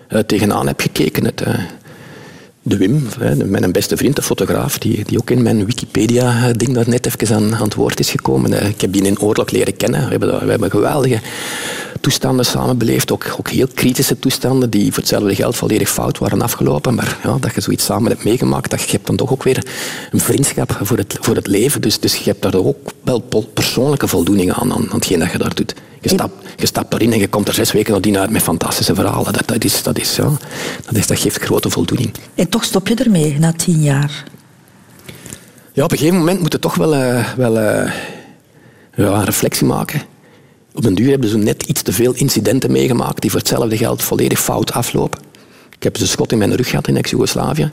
uh, 0.09 0.19
tegenaan 0.21 0.67
heb 0.67 0.81
gekeken. 0.81 1.25
Het, 1.25 1.43
uh, 1.47 1.55
de 2.67 2.77
Wim, 2.77 3.03
mijn 3.47 3.73
beste 3.73 3.97
vriend, 3.97 4.17
de 4.17 4.23
fotograaf, 4.23 4.79
die, 4.79 5.05
die 5.05 5.19
ook 5.19 5.31
in 5.31 5.43
mijn 5.43 5.67
Wikipedia-ding 5.67 6.75
daar 6.75 6.89
net 6.89 7.07
even 7.07 7.37
aan, 7.37 7.55
aan 7.55 7.63
het 7.65 7.75
woord 7.75 8.01
is 8.01 8.11
gekomen. 8.11 8.67
Ik 8.67 8.81
heb 8.81 8.93
die 8.93 9.03
in 9.03 9.21
oorlog 9.21 9.51
leren 9.51 9.77
kennen. 9.77 10.05
We 10.05 10.11
hebben, 10.11 10.45
we 10.45 10.51
hebben 10.51 10.71
geweldige 10.71 11.21
toestanden 12.05 12.45
samen 12.45 12.79
beleefd, 12.79 13.13
ook, 13.13 13.35
ook 13.39 13.49
heel 13.49 13.67
kritische 13.75 14.19
toestanden 14.19 14.71
die 14.71 14.93
voor 14.93 15.03
hetzelfde 15.03 15.35
geld 15.35 15.57
volledig 15.57 15.89
fout 15.89 16.19
waren 16.19 16.43
afgelopen. 16.43 16.95
Maar 16.95 17.19
ja, 17.23 17.37
dat 17.41 17.55
je 17.55 17.61
zoiets 17.61 17.85
samen 17.85 18.11
hebt 18.11 18.25
meegemaakt, 18.25 18.71
dat 18.71 18.83
je 18.83 18.91
hebt 18.91 19.07
dan 19.07 19.17
toch 19.17 19.33
ook 19.33 19.43
weer 19.43 19.67
een 20.11 20.21
vriendschap 20.21 20.79
voor 20.83 20.97
het, 20.97 21.17
voor 21.21 21.35
het 21.35 21.47
leven. 21.47 21.81
Dus, 21.81 22.01
dus 22.01 22.17
je 22.17 22.31
hebt 22.31 22.43
daar 22.43 22.55
ook 22.55 22.91
wel 23.03 23.21
persoonlijke 23.55 24.09
voldoening 24.09 24.53
aan, 24.53 24.73
aan, 24.73 24.87
aan 24.91 24.95
hetgeen 24.95 25.19
dat 25.19 25.33
je 25.33 25.39
daar 25.39 25.55
doet. 25.55 25.75
Je 26.01 26.09
stapt, 26.09 26.35
je 26.57 26.67
stapt 26.67 26.95
erin 26.95 27.13
en 27.13 27.19
je 27.19 27.29
komt 27.29 27.49
er 27.49 27.55
zes 27.55 27.73
weken 27.73 27.93
nadien 27.93 28.19
uit 28.19 28.31
met 28.31 28.43
fantastische 28.43 28.95
verhalen. 28.95 29.33
Dat, 29.33 29.49
dat, 29.49 29.65
is, 29.65 29.83
dat, 29.83 29.99
is, 29.99 30.17
ja, 30.17 30.31
dat, 30.85 30.97
is, 30.97 31.07
dat 31.07 31.19
geeft 31.19 31.43
grote 31.43 31.71
voldoening. 31.71 32.11
En 32.35 32.49
toch 32.49 32.65
stop 32.65 32.89
je 32.89 32.95
ermee 32.95 33.39
na 33.39 33.53
tien 33.53 33.83
jaar? 33.83 34.25
Ja, 35.73 35.85
op 35.85 35.93
een 35.93 35.99
gegeven 35.99 36.19
moment 36.19 36.41
moet 36.41 36.53
je 36.53 36.59
toch 36.59 36.75
wel, 36.75 36.95
uh, 36.95 37.29
wel 37.37 37.57
uh, 37.57 37.93
ja, 38.95 39.13
een 39.13 39.25
reflectie 39.25 39.67
maken. 39.67 40.13
Op 40.75 40.85
een 40.85 40.95
duur 40.95 41.11
hebben 41.11 41.29
ze 41.29 41.39
net 41.39 41.63
iets 41.63 41.83
te 41.83 41.93
veel 41.93 42.15
incidenten 42.15 42.73
meegemaakt 42.73 43.21
die 43.21 43.31
voor 43.31 43.39
hetzelfde 43.39 43.77
geld 43.77 44.03
volledig 44.03 44.41
fout 44.41 44.73
aflopen. 44.73 45.21
Ik 45.77 45.83
heb 45.83 46.01
een 46.01 46.07
schot 46.07 46.33
in 46.33 46.39
mijn 46.39 46.55
rug 46.55 46.69
gehad 46.69 46.89
in 46.89 46.97
ex-Jugoslavië, 46.97 47.71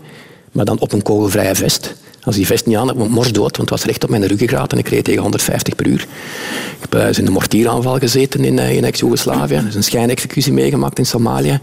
maar 0.52 0.66
dan 0.66 0.80
op 0.80 0.92
een 0.92 1.02
kogelvrije 1.02 1.56
vest. 1.56 1.96
Als 2.24 2.36
die 2.36 2.46
vest 2.46 2.66
niet 2.66 2.76
aan 2.78 2.88
had, 2.88 3.08
was 3.10 3.32
dood, 3.32 3.58
want 3.58 3.70
het 3.70 3.70
was 3.70 3.84
recht 3.84 4.04
op 4.04 4.10
mijn 4.10 4.28
ruggengraat 4.28 4.72
en 4.72 4.78
ik 4.78 4.88
reed 4.88 5.04
tegen 5.04 5.22
150 5.22 5.76
per 5.76 5.88
uur. 5.88 6.02
Ik 6.02 6.90
heb 6.90 6.96
uh, 6.96 7.18
in 7.18 7.26
een 7.26 7.32
mortieraanval 7.32 7.98
gezeten 7.98 8.44
in, 8.44 8.58
uh, 8.58 8.76
in 8.76 8.84
ex-Jugoslavië. 8.84 9.56
Er 9.56 9.68
is 9.68 9.76
een 9.76 9.84
schijnexecutie 9.84 10.54
meegemaakt 10.54 11.00
in 11.00 11.06
Somalië. 11.06 11.60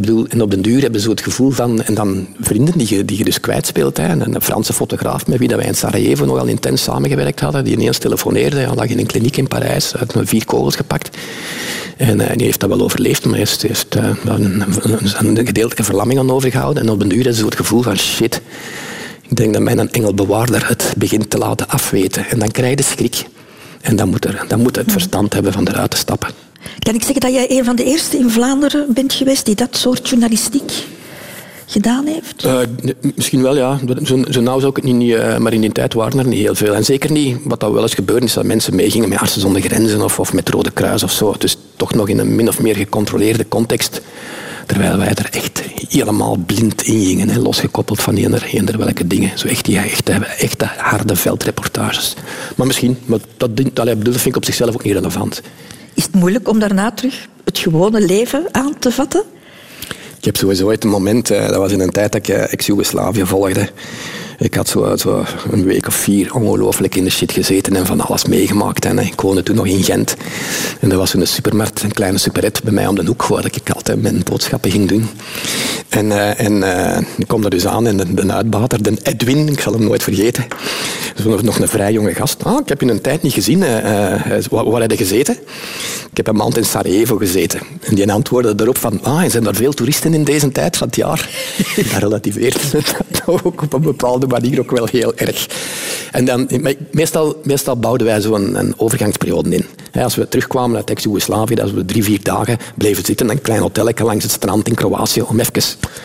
Bedoel, 0.00 0.26
en 0.26 0.42
op 0.42 0.50
den 0.50 0.62
duur 0.62 0.82
hebben 0.82 1.00
ze 1.00 1.10
het 1.10 1.20
gevoel 1.20 1.50
van... 1.50 1.82
En 1.82 1.94
dan 1.94 2.26
vrienden 2.40 2.78
die 2.78 2.96
je, 2.96 3.04
die 3.04 3.18
je 3.18 3.24
dus 3.24 3.40
kwijtspeelt. 3.40 3.96
Hè, 3.96 4.08
een 4.08 4.42
Franse 4.42 4.72
fotograaf 4.72 5.26
met 5.26 5.38
wie 5.38 5.48
dat 5.48 5.58
wij 5.58 5.66
in 5.66 5.74
Sarajevo 5.74 6.24
nogal 6.24 6.46
intens 6.46 6.82
samengewerkt 6.82 7.40
hadden. 7.40 7.64
Die 7.64 7.72
ineens 7.72 7.98
telefoneerde. 7.98 8.56
Hij 8.56 8.74
lag 8.74 8.86
in 8.86 8.98
een 8.98 9.06
kliniek 9.06 9.36
in 9.36 9.48
Parijs. 9.48 9.96
Uit 9.96 10.14
vier 10.22 10.44
kogels 10.44 10.76
gepakt. 10.76 11.16
En 11.96 12.20
uh, 12.20 12.26
die 12.34 12.44
heeft 12.44 12.60
dat 12.60 12.68
wel 12.68 12.80
overleefd. 12.80 13.24
Maar 13.24 13.38
heeft, 13.38 13.62
heeft 13.62 13.94
een, 13.94 14.16
een, 14.24 14.64
een, 15.18 15.46
gedeeltelijke 15.46 15.84
verlamming 15.84 16.18
aan 16.18 16.30
overgehouden. 16.30 16.82
En 16.82 16.90
op 16.90 16.98
den 16.98 17.08
duur 17.08 17.22
hebben 17.22 17.38
ze 17.38 17.44
het 17.44 17.56
gevoel 17.56 17.82
van... 17.82 17.98
Shit, 17.98 18.40
ik 19.28 19.36
denk 19.36 19.52
dat 19.52 19.62
mijn 19.62 19.90
engelbewaarder 19.90 20.68
het 20.68 20.94
begint 20.96 21.30
te 21.30 21.38
laten 21.38 21.68
afweten. 21.68 22.26
En 22.28 22.38
dan 22.38 22.50
krijg 22.50 22.70
je 22.70 22.76
de 22.76 22.82
schrik. 22.82 23.24
En 23.80 23.96
dan 23.96 24.08
moet, 24.08 24.24
er, 24.24 24.44
dan 24.48 24.60
moet 24.60 24.76
het 24.76 24.92
verstand 24.92 25.32
hebben 25.32 25.52
van 25.52 25.68
eruit 25.68 25.90
te 25.90 25.96
stappen. 25.96 26.43
Kan 26.78 26.94
ik 26.94 27.02
zeggen 27.02 27.20
dat 27.20 27.32
jij 27.32 27.50
een 27.50 27.64
van 27.64 27.76
de 27.76 27.84
eerste 27.84 28.18
in 28.18 28.30
Vlaanderen 28.30 28.86
bent 28.88 29.12
geweest 29.12 29.44
die 29.44 29.54
dat 29.54 29.76
soort 29.76 30.08
journalistiek 30.08 30.72
gedaan 31.66 32.06
heeft? 32.06 32.44
Uh, 32.44 32.58
misschien 33.14 33.42
wel, 33.42 33.56
ja. 33.56 33.78
Zo, 34.02 34.22
zo 34.30 34.40
nauw 34.40 34.58
zou 34.58 34.70
ik 34.70 34.76
het 34.76 34.94
niet, 34.94 35.10
uh, 35.10 35.36
maar 35.38 35.52
in 35.52 35.60
die 35.60 35.72
tijd 35.72 35.94
waren 35.94 36.18
er 36.18 36.26
niet 36.26 36.40
heel 36.40 36.54
veel. 36.54 36.74
En 36.74 36.84
zeker 36.84 37.10
niet, 37.10 37.36
wat 37.44 37.60
dat 37.60 37.72
wel 37.72 37.82
eens 37.82 37.94
gebeurde, 37.94 38.26
is 38.26 38.32
dat 38.32 38.44
mensen 38.44 38.74
meegingen 38.74 39.08
met 39.08 39.18
Artsen 39.18 39.40
zonder 39.40 39.62
Grenzen 39.62 40.02
of, 40.02 40.20
of 40.20 40.32
met 40.32 40.48
Rode 40.48 40.70
Kruis 40.70 41.02
of 41.02 41.12
zo. 41.12 41.34
Dus 41.38 41.56
toch 41.76 41.94
nog 41.94 42.08
in 42.08 42.18
een 42.18 42.34
min 42.34 42.48
of 42.48 42.60
meer 42.60 42.76
gecontroleerde 42.76 43.48
context. 43.48 44.00
Terwijl 44.66 44.98
wij 44.98 45.08
er 45.14 45.28
echt 45.30 45.62
helemaal 45.88 46.36
blind 46.46 46.82
in 46.82 47.04
gingen, 47.04 47.28
hè, 47.28 47.38
losgekoppeld 47.38 48.00
van 48.00 48.16
eender, 48.16 48.48
eender 48.52 48.78
welke 48.78 49.06
dingen. 49.06 49.38
Zo 49.38 49.46
echt 49.46 49.64
die 49.64 49.78
echte, 49.78 50.12
echte 50.38 50.70
harde 50.76 51.16
veldreportages. 51.16 52.14
Maar 52.56 52.66
misschien, 52.66 52.98
maar 53.04 53.18
dat, 53.36 53.56
dat, 53.56 53.74
dat 53.74 53.86
vind 54.02 54.26
ik 54.26 54.36
op 54.36 54.44
zichzelf 54.44 54.74
ook 54.74 54.84
niet 54.84 54.94
relevant. 54.94 55.42
Is 55.94 56.04
het 56.04 56.14
moeilijk 56.14 56.48
om 56.48 56.58
daarna 56.58 56.90
terug 56.90 57.28
het 57.44 57.58
gewone 57.58 58.00
leven 58.00 58.46
aan 58.50 58.78
te 58.78 58.90
vatten? 58.90 59.22
Ik 60.18 60.24
heb 60.24 60.36
sowieso 60.36 60.66
ooit 60.66 60.84
een 60.84 60.90
moment, 60.90 61.28
dat 61.28 61.56
was 61.56 61.72
in 61.72 61.80
een 61.80 61.90
tijd 61.90 62.12
dat 62.12 62.28
ik 62.28 62.36
ex-Jugoslavië 62.36 63.26
volgde. 63.26 63.68
Ik 64.38 64.54
had 64.54 64.68
zo, 64.68 64.96
een 65.50 65.64
week 65.64 65.86
of 65.86 65.94
vier 65.94 66.34
ongelooflijk 66.34 66.94
in 66.94 67.04
de 67.04 67.10
shit 67.10 67.32
gezeten 67.32 67.76
en 67.76 67.86
van 67.86 68.00
alles 68.00 68.24
meegemaakt. 68.24 68.84
En 68.84 68.98
ik 68.98 69.20
woonde 69.20 69.42
toen 69.42 69.56
nog 69.56 69.66
in 69.66 69.82
Gent. 69.82 70.16
En 70.80 70.90
er 70.90 70.96
was 70.96 71.14
een 71.14 71.26
supermarkt, 71.26 71.82
een 71.82 71.92
kleine 71.92 72.18
superette 72.18 72.60
bij 72.64 72.72
mij 72.72 72.86
om 72.86 72.94
de 72.94 73.04
hoek, 73.06 73.26
waar 73.26 73.44
ik 73.44 73.70
altijd 73.70 74.02
mijn 74.02 74.22
boodschappen 74.24 74.70
ging 74.70 74.88
doen. 74.88 75.08
En, 75.88 76.06
uh, 76.06 76.40
en 76.40 76.52
uh, 76.52 76.98
ik 77.16 77.28
kom 77.28 77.40
daar 77.40 77.50
dus 77.50 77.66
aan 77.66 77.86
en 77.86 77.96
de, 77.96 78.14
de 78.14 78.32
uitbater, 78.32 78.82
de 78.82 78.96
Edwin, 79.02 79.48
ik 79.48 79.60
zal 79.60 79.72
hem 79.72 79.84
nooit 79.84 80.02
vergeten. 80.02 80.46
Dus 81.14 81.42
nog 81.42 81.58
een 81.58 81.68
vrij 81.68 81.92
jonge 81.92 82.14
gast. 82.14 82.44
Ah, 82.44 82.60
ik 82.60 82.68
heb 82.68 82.80
je 82.80 82.90
een 82.90 83.00
tijd 83.00 83.22
niet 83.22 83.32
gezien. 83.32 83.58
Uh, 83.58 83.66
waar, 84.50 84.70
waar 84.70 84.80
heb 84.80 84.90
je 84.90 84.96
gezeten? 84.96 85.36
Ik 86.10 86.16
heb 86.16 86.26
een 86.26 86.36
maand 86.36 86.56
in 86.56 86.64
Sarajevo 86.64 87.16
gezeten. 87.16 87.60
En 87.80 87.94
die 87.94 88.12
antwoordde 88.12 88.54
erop 88.56 88.78
van, 88.78 89.02
ah, 89.02 89.30
zijn 89.30 89.46
er 89.46 89.54
veel 89.54 89.72
toeristen 89.72 90.14
in 90.14 90.24
deze 90.24 90.52
tijd 90.52 90.76
van 90.76 90.86
het 90.86 90.96
jaar? 90.96 91.28
Dat 91.76 91.98
relativeert 91.98 92.72
het 92.72 92.96
ook 93.26 93.62
op 93.62 93.72
een 93.72 93.80
bepaalde 93.80 94.23
manier 94.26 94.60
ook 94.60 94.70
wel 94.70 94.88
heel 94.90 95.14
erg. 95.14 95.48
En 96.12 96.24
dan, 96.24 96.48
meestal, 96.90 97.40
meestal 97.44 97.76
bouwden 97.76 98.06
wij 98.06 98.20
zo'n 98.20 98.34
een, 98.34 98.58
een 98.58 98.74
overgangsperiode 98.76 99.48
in. 99.50 99.64
Als 100.02 100.14
we 100.14 100.28
terugkwamen 100.28 100.76
uit 100.76 100.90
ex-Jugoslavië, 100.90 101.54
dat 101.54 101.70
we 101.70 101.84
drie, 101.84 102.04
vier 102.04 102.22
dagen 102.22 102.58
bleven 102.74 103.04
zitten 103.04 103.26
in 103.26 103.32
een 103.32 103.42
klein 103.42 103.60
hotelletje 103.60 104.04
langs 104.04 104.24
het 104.24 104.32
strand 104.32 104.68
in 104.68 104.74
Kroatië 104.74 105.22
om 105.22 105.40
even 105.40 105.52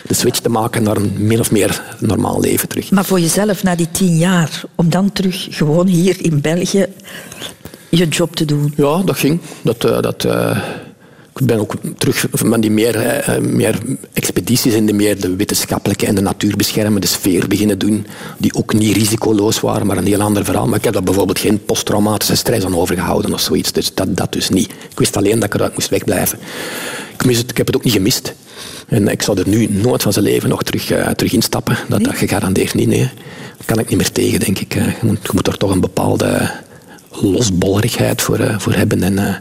de 0.06 0.14
switch 0.14 0.38
te 0.38 0.48
maken 0.48 0.82
naar 0.82 0.96
een 0.96 1.12
min 1.16 1.40
of 1.40 1.50
meer 1.50 1.82
normaal 1.98 2.40
leven 2.40 2.68
terug. 2.68 2.90
Maar 2.90 3.04
voor 3.04 3.20
jezelf, 3.20 3.62
na 3.62 3.74
die 3.74 3.90
tien 3.90 4.16
jaar, 4.16 4.62
om 4.74 4.90
dan 4.90 5.12
terug 5.12 5.46
gewoon 5.50 5.86
hier 5.86 6.16
in 6.24 6.40
België 6.40 6.86
je 7.90 8.08
job 8.08 8.36
te 8.36 8.44
doen? 8.44 8.72
Ja, 8.76 9.02
dat 9.04 9.18
ging. 9.18 9.40
Dat, 9.62 9.84
uh, 9.84 10.00
dat, 10.00 10.24
uh, 10.24 10.58
ik 11.40 11.46
ben 11.46 11.58
ook 11.58 11.74
terug 11.98 12.26
van 12.32 12.60
die 12.60 12.70
meer, 12.70 12.96
uh, 12.96 13.38
meer 13.38 13.78
expedities 14.12 14.74
in 14.74 14.86
de 14.86 14.92
meer 14.92 15.20
de 15.20 15.36
wetenschappelijke 15.36 16.06
en 16.06 16.14
de 16.14 16.20
natuurbeschermende 16.20 17.06
sfeer 17.06 17.48
beginnen 17.48 17.78
doen, 17.78 18.06
die 18.38 18.54
ook 18.54 18.72
niet 18.72 18.96
risicoloos 18.96 19.60
waren, 19.60 19.86
maar 19.86 19.96
een 19.96 20.06
heel 20.06 20.20
ander 20.20 20.44
verhaal. 20.44 20.66
Maar 20.66 20.78
ik 20.78 20.84
heb 20.84 20.92
daar 20.92 21.02
bijvoorbeeld 21.02 21.38
geen 21.38 21.64
posttraumatische 21.64 22.36
stress 22.36 22.64
aan 22.64 22.76
overgehouden 22.76 23.32
of 23.32 23.40
zoiets. 23.40 23.72
Dus 23.72 23.94
dat, 23.94 24.16
dat 24.16 24.32
dus 24.32 24.48
niet. 24.48 24.70
Ik 24.90 24.98
wist 24.98 25.16
alleen 25.16 25.34
dat 25.34 25.44
ik 25.44 25.54
eruit 25.54 25.74
moest 25.74 25.88
wegblijven. 25.88 26.38
Ik, 27.12 27.24
mis 27.24 27.38
het, 27.38 27.50
ik 27.50 27.56
heb 27.56 27.66
het 27.66 27.76
ook 27.76 27.84
niet 27.84 27.92
gemist. 27.92 28.34
En 28.88 29.08
ik 29.08 29.22
zou 29.22 29.38
er 29.38 29.48
nu 29.48 29.66
nooit 29.70 30.02
van 30.02 30.12
zijn 30.12 30.24
leven 30.24 30.48
nog 30.48 30.62
terug, 30.62 30.92
uh, 30.92 31.08
terug 31.08 31.32
instappen. 31.32 31.78
Dat, 31.88 31.98
nee? 31.98 32.08
dat 32.08 32.16
gegarandeerd 32.16 32.74
niet. 32.74 32.88
Nee. 32.88 33.10
Daar 33.56 33.66
kan 33.66 33.78
ik 33.78 33.88
niet 33.88 33.98
meer 33.98 34.12
tegen, 34.12 34.40
denk 34.40 34.58
ik. 34.58 34.74
Je 34.74 34.94
moet, 35.02 35.18
je 35.22 35.30
moet 35.32 35.46
er 35.46 35.56
toch 35.56 35.70
een 35.70 35.80
bepaalde 35.80 36.50
losbollerigheid 37.10 38.22
voor, 38.22 38.40
uh, 38.40 38.58
voor 38.58 38.72
hebben. 38.72 39.02
En, 39.02 39.12
uh. 39.12 39.34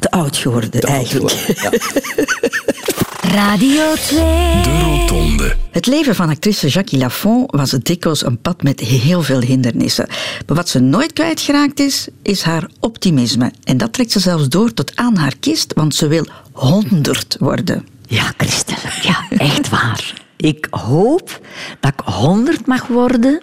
Te 0.00 0.10
oud 0.10 0.36
geworden, 0.36 0.70
Te 0.70 0.86
eigenlijk. 0.86 1.34
Oud 1.34 1.56
geworden, 1.56 1.78
ja. 1.78 3.30
Radio 3.40 3.94
2. 3.94 4.18
De 4.62 4.80
Rotonde. 4.82 5.56
Het 5.70 5.86
leven 5.86 6.14
van 6.14 6.28
actrice 6.28 6.68
Jackie 6.68 6.98
Lafont 6.98 7.50
was 7.50 7.70
dikwijls 7.70 8.24
een 8.24 8.40
pad 8.40 8.62
met 8.62 8.80
heel 8.80 9.22
veel 9.22 9.40
hindernissen. 9.40 10.06
Maar 10.46 10.56
wat 10.56 10.68
ze 10.68 10.78
nooit 10.78 11.12
kwijtgeraakt 11.12 11.80
is, 11.80 12.08
is 12.22 12.42
haar 12.42 12.70
optimisme. 12.80 13.52
En 13.64 13.76
dat 13.76 13.92
trekt 13.92 14.10
ze 14.10 14.20
zelfs 14.20 14.48
door 14.48 14.74
tot 14.74 14.96
aan 14.96 15.16
haar 15.16 15.36
kist, 15.40 15.72
want 15.74 15.94
ze 15.94 16.06
wil 16.06 16.26
honderd 16.52 17.36
worden. 17.38 17.86
Ja, 18.06 18.32
Christelle, 18.36 18.92
ja, 19.02 19.26
echt 19.28 19.68
waar. 19.68 20.14
Ik 20.36 20.66
hoop 20.70 21.40
dat 21.80 21.92
ik 21.92 22.00
honderd 22.04 22.66
mag 22.66 22.86
worden. 22.86 23.42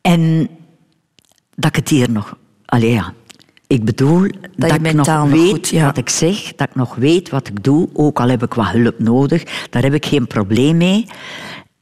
En 0.00 0.48
dat 1.54 1.70
ik 1.70 1.76
het 1.76 1.88
hier 1.88 2.10
nog... 2.10 2.36
Allee, 2.64 2.92
ja. 2.92 3.12
Ik 3.66 3.84
bedoel 3.84 4.20
dat, 4.20 4.70
dat 4.70 4.72
ik 4.72 4.92
nog 4.92 5.30
weet 5.30 5.50
goed, 5.50 5.68
ja. 5.68 5.84
wat 5.84 5.96
ik 5.96 6.08
zeg, 6.08 6.54
dat 6.54 6.68
ik 6.68 6.74
nog 6.74 6.94
weet 6.94 7.30
wat 7.30 7.48
ik 7.48 7.64
doe, 7.64 7.88
ook 7.92 8.20
al 8.20 8.28
heb 8.28 8.42
ik 8.42 8.54
wat 8.54 8.70
hulp 8.70 8.98
nodig. 8.98 9.42
Daar 9.70 9.82
heb 9.82 9.94
ik 9.94 10.06
geen 10.06 10.26
probleem 10.26 10.76
mee. 10.76 11.06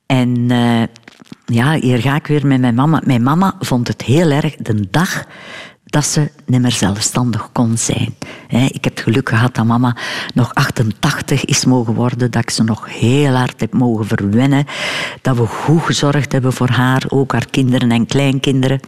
En 0.07 0.29
uh, 0.51 0.83
ja, 1.47 1.75
hier 1.75 1.99
ga 1.99 2.15
ik 2.15 2.27
weer 2.27 2.47
met 2.47 2.61
mijn 2.61 2.75
mama. 2.75 3.03
Mijn 3.05 3.23
mama 3.23 3.55
vond 3.61 3.89
het 3.89 4.03
heel 4.03 4.31
erg 4.31 4.57
de 4.57 4.91
dag 4.91 5.25
dat 5.85 6.05
ze 6.05 6.31
niet 6.47 6.61
meer 6.61 6.71
zelfstandig 6.71 7.49
kon 7.53 7.79
zijn. 7.79 8.15
Ik 8.49 8.85
heb 8.85 8.95
het 8.95 9.01
geluk 9.01 9.29
gehad 9.29 9.55
dat 9.55 9.65
mama 9.65 9.97
nog 10.35 10.55
88 10.55 11.45
is 11.45 11.65
mogen 11.65 11.95
worden, 11.95 12.31
dat 12.31 12.43
ik 12.43 12.51
ze 12.51 12.63
nog 12.63 12.99
heel 12.99 13.33
hard 13.33 13.61
heb 13.61 13.73
mogen 13.73 14.07
verwennen, 14.07 14.65
dat 15.23 15.37
we 15.37 15.47
goed 15.47 15.83
gezorgd 15.83 16.33
hebben 16.33 16.53
voor 16.53 16.69
haar, 16.69 17.05
ook 17.09 17.33
haar 17.33 17.47
kinderen 17.51 17.91
en 17.91 18.07
kleinkinderen 18.07 18.81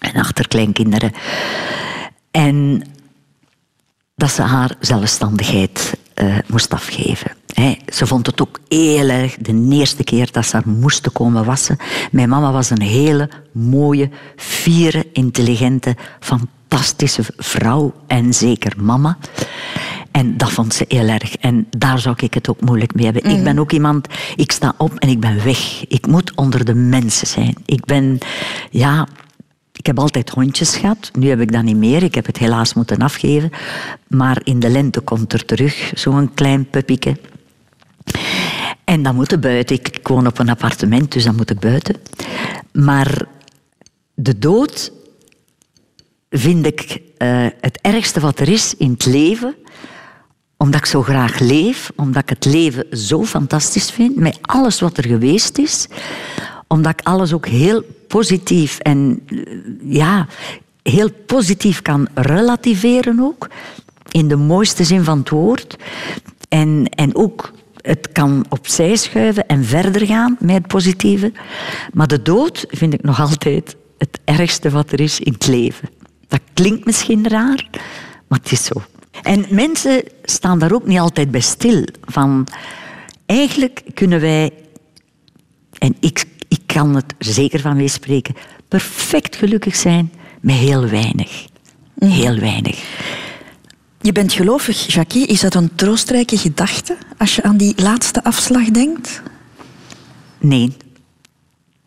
en 0.00 0.20
achterkleinkinderen. 0.20 1.12
En 2.30 2.82
dat 4.14 4.30
ze 4.30 4.42
haar 4.42 4.76
zelfstandigheid 4.80 5.94
uh, 6.22 6.38
moest 6.46 6.72
afgeven. 6.72 7.30
ze 7.86 8.06
vond 8.06 8.26
het 8.26 8.40
ook 8.40 8.60
heel 8.68 9.08
erg 9.08 9.36
de 9.36 9.68
eerste 9.70 10.04
keer 10.04 10.32
dat 10.32 10.46
ze 10.46 10.56
haar 10.56 10.68
moesten 10.68 11.12
komen 11.12 11.44
wassen. 11.44 11.76
Mijn 12.10 12.28
mama 12.28 12.52
was 12.52 12.70
een 12.70 12.82
hele 12.82 13.30
mooie, 13.52 14.10
fiere, 14.36 15.06
intelligente, 15.12 15.96
fantastische 16.20 17.22
vrouw 17.36 17.94
en 18.06 18.34
zeker 18.34 18.72
mama. 18.76 19.18
En 20.10 20.36
dat 20.36 20.50
vond 20.50 20.74
ze 20.74 20.84
heel 20.88 21.08
erg. 21.08 21.36
En 21.36 21.66
daar 21.76 21.98
zou 21.98 22.16
ik 22.18 22.34
het 22.34 22.48
ook 22.48 22.60
moeilijk 22.60 22.94
mee 22.94 23.04
hebben. 23.04 23.30
Ik 23.30 23.36
mm. 23.36 23.44
ben 23.44 23.58
ook 23.58 23.72
iemand, 23.72 24.06
ik 24.36 24.52
sta 24.52 24.74
op 24.76 24.94
en 24.98 25.08
ik 25.08 25.20
ben 25.20 25.44
weg. 25.44 25.84
Ik 25.88 26.06
moet 26.06 26.34
onder 26.34 26.64
de 26.64 26.74
mensen 26.74 27.26
zijn. 27.26 27.54
Ik 27.66 27.84
ben, 27.84 28.18
ja, 28.70 29.06
ik 29.80 29.86
heb 29.86 29.98
altijd 29.98 30.30
hondjes 30.30 30.76
gehad. 30.76 31.10
Nu 31.12 31.28
heb 31.28 31.40
ik 31.40 31.52
dat 31.52 31.62
niet 31.62 31.76
meer. 31.76 32.02
Ik 32.02 32.14
heb 32.14 32.26
het 32.26 32.36
helaas 32.36 32.74
moeten 32.74 32.98
afgeven. 32.98 33.50
Maar 34.06 34.40
in 34.44 34.60
de 34.60 34.68
lente 34.68 35.00
komt 35.00 35.32
er 35.32 35.44
terug 35.44 35.92
zo'n 35.94 36.34
klein 36.34 36.70
puppyke. 36.70 37.16
En 38.84 39.02
dan 39.02 39.14
moet 39.14 39.32
ik 39.32 39.40
buiten. 39.40 39.76
Ik 39.76 40.08
woon 40.08 40.26
op 40.26 40.38
een 40.38 40.48
appartement, 40.48 41.12
dus 41.12 41.24
dan 41.24 41.36
moet 41.36 41.50
ik 41.50 41.58
buiten. 41.58 41.96
Maar 42.72 43.26
de 44.14 44.38
dood 44.38 44.92
vind 46.30 46.66
ik 46.66 47.00
uh, 47.18 47.46
het 47.60 47.78
ergste 47.80 48.20
wat 48.20 48.40
er 48.40 48.48
is 48.48 48.74
in 48.76 48.90
het 48.90 49.06
leven. 49.06 49.54
Omdat 50.56 50.80
ik 50.80 50.86
zo 50.86 51.02
graag 51.02 51.38
leef, 51.38 51.90
omdat 51.96 52.22
ik 52.22 52.28
het 52.28 52.44
leven 52.44 52.98
zo 52.98 53.24
fantastisch 53.24 53.90
vind, 53.90 54.16
met 54.16 54.38
alles 54.42 54.80
wat 54.80 54.96
er 54.96 55.06
geweest 55.06 55.58
is. 55.58 55.88
Omdat 56.72 56.92
ik 56.92 57.06
alles 57.06 57.32
ook 57.32 57.46
heel 57.46 57.82
positief 58.08 58.78
en 58.78 59.22
ja, 59.82 60.26
heel 60.82 61.10
positief 61.26 61.82
kan 61.82 62.08
relativeren 62.14 63.20
ook. 63.20 63.48
In 64.10 64.28
de 64.28 64.36
mooiste 64.36 64.84
zin 64.84 65.04
van 65.04 65.18
het 65.18 65.28
woord. 65.28 65.76
En, 66.48 66.88
en 66.94 67.14
ook 67.14 67.52
het 67.82 68.12
kan 68.12 68.44
opzij 68.48 68.96
schuiven 68.96 69.46
en 69.46 69.64
verder 69.64 70.06
gaan 70.06 70.36
met 70.40 70.56
het 70.56 70.66
positieve. 70.66 71.32
Maar 71.92 72.06
de 72.06 72.22
dood 72.22 72.64
vind 72.68 72.94
ik 72.94 73.02
nog 73.02 73.20
altijd 73.20 73.76
het 73.98 74.20
ergste 74.24 74.70
wat 74.70 74.92
er 74.92 75.00
is 75.00 75.20
in 75.20 75.32
het 75.32 75.46
leven. 75.46 75.88
Dat 76.28 76.40
klinkt 76.54 76.84
misschien 76.84 77.28
raar, 77.28 77.68
maar 78.28 78.38
het 78.38 78.52
is 78.52 78.64
zo. 78.64 78.82
En 79.22 79.46
mensen 79.48 80.02
staan 80.22 80.58
daar 80.58 80.72
ook 80.72 80.86
niet 80.86 80.98
altijd 80.98 81.30
bij 81.30 81.40
stil. 81.40 81.84
Van, 82.04 82.46
eigenlijk 83.26 83.82
kunnen 83.94 84.20
wij, 84.20 84.50
en 85.78 85.96
ik 86.00 86.24
ik 86.50 86.60
kan 86.66 86.94
het 86.94 87.14
zeker 87.18 87.60
van 87.60 87.76
meespreken, 87.76 88.34
perfect 88.68 89.36
gelukkig 89.36 89.76
zijn 89.76 90.12
met 90.40 90.56
heel 90.56 90.88
weinig. 90.88 91.46
Mhm. 91.94 92.10
Heel 92.10 92.38
weinig. 92.38 92.98
Je 94.00 94.12
bent 94.12 94.32
gelovig, 94.32 94.92
Jackie. 94.92 95.26
Is 95.26 95.40
dat 95.40 95.54
een 95.54 95.74
troostrijke 95.74 96.38
gedachte 96.38 96.96
als 97.18 97.36
je 97.36 97.42
aan 97.42 97.56
die 97.56 97.82
laatste 97.82 98.24
afslag 98.24 98.64
denkt? 98.64 99.22
Nee. 100.38 100.76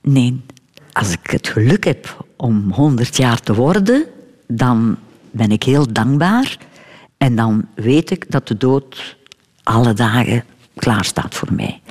Nee. 0.01 0.41
Als 0.91 1.11
ik 1.11 1.29
het 1.29 1.47
geluk 1.47 1.83
heb 1.83 2.25
om 2.37 2.71
100 2.71 3.17
jaar 3.17 3.39
te 3.39 3.53
worden, 3.53 4.05
dan 4.47 4.97
ben 5.31 5.51
ik 5.51 5.63
heel 5.63 5.93
dankbaar. 5.93 6.57
En 7.17 7.35
dan 7.35 7.67
weet 7.75 8.11
ik 8.11 8.31
dat 8.31 8.47
de 8.47 8.57
dood 8.57 9.17
alle 9.63 9.93
dagen 9.93 10.43
klaar 10.75 11.05
staat 11.05 11.35
voor 11.35 11.53
mij. 11.53 11.81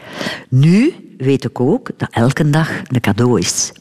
Nu 0.48 0.94
weet 1.22 1.44
ik 1.44 1.61
ook 1.61 1.90
dat 1.96 2.08
elke 2.11 2.50
dag 2.50 2.68
een 2.87 3.00
cadeau 3.00 3.38
is. 3.38 3.72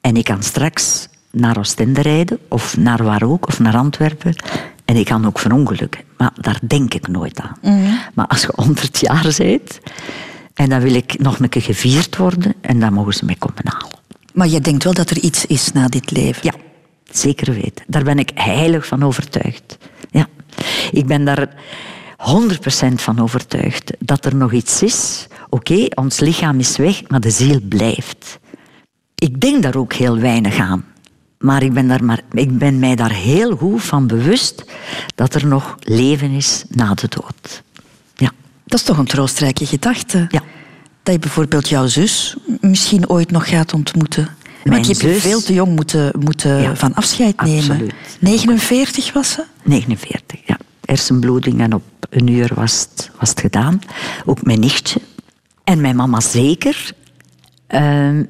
En 0.00 0.16
ik 0.16 0.24
kan 0.24 0.42
straks 0.42 1.08
naar 1.30 1.58
Oostende 1.58 2.00
rijden, 2.00 2.38
of 2.48 2.76
naar 2.76 3.04
waar 3.04 3.22
ook, 3.22 3.48
of 3.48 3.58
naar 3.58 3.76
Antwerpen. 3.76 4.34
En 4.84 4.96
ik 4.96 5.04
kan 5.04 5.26
ook 5.26 5.38
verongelukken. 5.38 6.00
Maar 6.16 6.32
daar 6.40 6.58
denk 6.62 6.94
ik 6.94 7.08
nooit 7.08 7.40
aan. 7.40 7.56
Mhm. 7.62 7.92
Maar 8.14 8.26
als 8.26 8.40
je 8.40 8.52
100 8.54 9.00
jaar 9.00 9.34
bent, 9.36 9.78
en 10.54 10.68
dan 10.68 10.80
wil 10.80 10.94
ik 10.94 11.18
nog 11.18 11.38
een 11.38 11.48
keer 11.48 11.62
gevierd 11.62 12.16
worden, 12.16 12.54
en 12.60 12.80
dan 12.80 12.92
mogen 12.92 13.14
ze 13.14 13.24
mij 13.24 13.36
komen 13.38 13.62
halen. 13.64 13.98
Maar 14.32 14.48
je 14.48 14.60
denkt 14.60 14.84
wel 14.84 14.94
dat 14.94 15.10
er 15.10 15.18
iets 15.18 15.46
is 15.46 15.72
na 15.72 15.88
dit 15.88 16.10
leven? 16.10 16.42
Ja, 16.42 16.52
zeker 17.10 17.52
weten. 17.52 17.84
Daar 17.86 18.02
ben 18.02 18.18
ik 18.18 18.30
heilig 18.34 18.86
van 18.86 19.02
overtuigd. 19.02 19.78
Ja. 20.10 20.26
Ik 20.90 21.06
ben 21.06 21.24
daar 21.24 21.48
100% 22.18 22.94
van 22.94 23.18
overtuigd 23.20 23.92
dat 23.98 24.24
er 24.24 24.36
nog 24.36 24.52
iets 24.52 24.82
is. 24.82 25.26
Oké, 25.48 25.86
ons 25.94 26.20
lichaam 26.20 26.58
is 26.58 26.76
weg, 26.76 27.08
maar 27.08 27.20
de 27.20 27.30
ziel 27.30 27.60
blijft. 27.60 28.38
Ik 29.14 29.40
denk 29.40 29.62
daar 29.62 29.76
ook 29.76 29.92
heel 29.92 30.18
weinig 30.18 30.58
aan. 30.58 30.84
Maar 31.38 31.62
ik 31.62 31.72
ben, 31.72 31.88
daar 31.88 32.04
maar 32.04 32.20
ik 32.32 32.58
ben 32.58 32.78
mij 32.78 32.94
daar 32.94 33.12
heel 33.12 33.56
goed 33.56 33.82
van 33.82 34.06
bewust 34.06 34.64
dat 35.14 35.34
er 35.34 35.46
nog 35.46 35.76
leven 35.80 36.30
is 36.30 36.64
na 36.68 36.94
de 36.94 37.08
dood. 37.08 37.62
Ja. 38.14 38.30
Dat 38.64 38.78
is 38.78 38.84
toch 38.84 38.98
een 38.98 39.06
troostrijke 39.06 39.66
gedachte? 39.66 40.26
Ja. 40.28 40.42
Dat 41.02 41.14
je 41.14 41.20
bijvoorbeeld 41.20 41.68
jouw 41.68 41.86
zus 41.86 42.36
misschien 42.60 43.08
ooit 43.08 43.30
nog 43.30 43.48
gaat 43.48 43.74
ontmoeten. 43.74 44.36
Want 44.64 44.86
je 44.86 45.06
hebt 45.06 45.20
veel 45.20 45.42
te 45.42 45.52
jong 45.52 45.74
moeten, 45.74 46.12
moeten 46.18 46.76
van 46.76 46.94
afscheid 46.94 47.40
nemen. 47.40 47.70
Absoluut. 47.70 47.94
49 48.20 49.12
was 49.12 49.30
ze? 49.30 49.44
49, 49.62 50.40
ja 50.46 50.56
hersenbloeding 50.88 51.60
en 51.60 51.74
op 51.74 51.82
een 52.10 52.28
uur 52.28 52.50
was 52.54 52.80
het, 52.80 53.10
was 53.18 53.28
het 53.28 53.40
gedaan. 53.40 53.80
Ook 54.24 54.44
mijn 54.44 54.60
nichtje. 54.60 55.00
En 55.64 55.80
mijn 55.80 55.96
mama 55.96 56.20
zeker. 56.20 56.92
Ehm, 57.66 58.24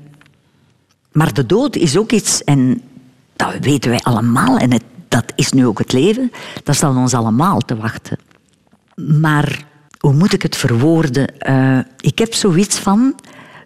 maar 1.13 1.35
de 1.35 1.47
dood 1.47 1.77
is 1.77 1.97
ook 1.97 2.13
iets, 2.13 2.45
en 2.45 2.83
dat 3.37 3.55
weten 3.61 3.91
wij 3.91 4.01
allemaal, 4.01 4.59
en 4.59 4.73
het, 4.73 4.83
dat 5.09 5.33
is 5.35 5.53
nu 5.53 5.67
ook 5.67 5.79
het 5.79 5.93
leven, 5.93 6.33
dat 6.65 6.75
staat 6.75 6.97
ons 6.97 7.15
allemaal 7.15 7.59
te 7.59 7.77
wachten. 7.77 8.19
Maar 9.21 9.65
hoe 9.99 10.13
moet 10.13 10.33
ik 10.33 10.43
het 10.43 10.57
verwoorden? 10.57 11.33
Uh, 11.49 11.79
ik 12.01 12.19
heb 12.19 12.35
zoiets 12.35 12.79
van, 12.79 13.15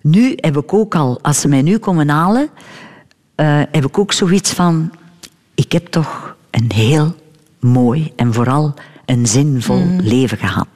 nu 0.02 0.32
heb 0.36 0.56
ik 0.56 0.72
ook 0.72 0.94
al, 0.94 1.18
als 1.22 1.40
ze 1.40 1.48
mij 1.48 1.62
nu 1.62 1.78
komen 1.78 2.08
halen, 2.08 2.48
uh, 3.36 3.62
heb 3.70 3.84
ik 3.84 3.98
ook 3.98 4.12
zoiets 4.12 4.52
van, 4.52 4.92
ik 5.54 5.72
heb 5.72 5.86
toch 5.86 6.36
een 6.50 6.72
heel 6.74 7.14
mooi 7.62 8.12
en 8.16 8.32
vooral 8.32 8.74
een 9.04 9.26
zinvol 9.26 9.84
mm. 9.84 10.00
leven 10.00 10.38
gehad. 10.38 10.68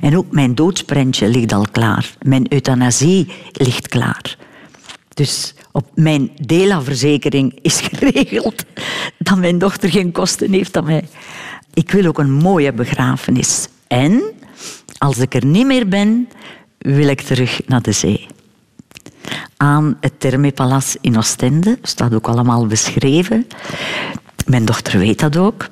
En 0.00 0.16
ook 0.16 0.26
mijn 0.30 0.54
doodsprentje 0.54 1.28
ligt 1.28 1.52
al 1.52 1.66
klaar. 1.72 2.14
Mijn 2.22 2.52
euthanasie 2.52 3.32
ligt 3.52 3.88
klaar. 3.88 4.36
Dus 5.14 5.54
op 5.72 5.86
mijn 5.94 6.30
DELA-verzekering 6.46 7.58
is 7.62 7.80
geregeld 7.92 8.64
dat 9.18 9.38
mijn 9.38 9.58
dochter 9.58 9.90
geen 9.90 10.12
kosten 10.12 10.52
heeft 10.52 10.76
aan 10.76 10.84
mij. 10.84 11.04
Ik 11.74 11.90
wil 11.90 12.06
ook 12.06 12.18
een 12.18 12.32
mooie 12.32 12.72
begrafenis. 12.72 13.68
En 13.86 14.22
als 14.98 15.18
ik 15.18 15.34
er 15.34 15.44
niet 15.44 15.66
meer 15.66 15.88
ben, 15.88 16.28
wil 16.78 17.08
ik 17.08 17.20
terug 17.20 17.60
naar 17.66 17.82
de 17.82 17.92
zee. 17.92 18.26
Aan 19.56 19.96
het 20.00 20.20
Thermepalace 20.20 20.98
in 21.00 21.16
Oostende, 21.16 21.78
staat 21.82 22.14
ook 22.14 22.28
allemaal 22.28 22.66
beschreven. 22.66 23.46
Mijn 24.46 24.64
dochter 24.64 24.98
weet 24.98 25.18
dat 25.18 25.36
ook. 25.36 25.68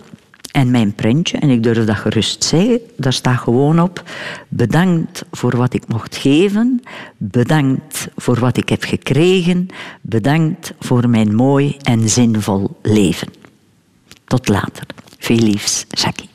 En 0.52 0.70
mijn 0.70 0.94
prentje, 0.94 1.38
en 1.38 1.48
ik 1.48 1.62
durf 1.62 1.84
dat 1.84 1.96
gerust 1.96 2.44
zeggen, 2.44 2.80
daar 2.96 3.12
staat 3.12 3.38
gewoon 3.38 3.80
op: 3.80 4.02
bedankt 4.48 5.24
voor 5.30 5.56
wat 5.56 5.74
ik 5.74 5.88
mocht 5.88 6.16
geven, 6.16 6.82
bedankt 7.16 8.08
voor 8.16 8.40
wat 8.40 8.56
ik 8.56 8.68
heb 8.68 8.82
gekregen, 8.82 9.66
bedankt 10.00 10.72
voor 10.78 11.08
mijn 11.08 11.34
mooi 11.34 11.76
en 11.82 12.08
zinvol 12.08 12.78
leven. 12.82 13.28
Tot 14.24 14.48
later. 14.48 14.86
Veel 15.18 15.36
liefs, 15.36 15.86
Jackie. 15.90 16.28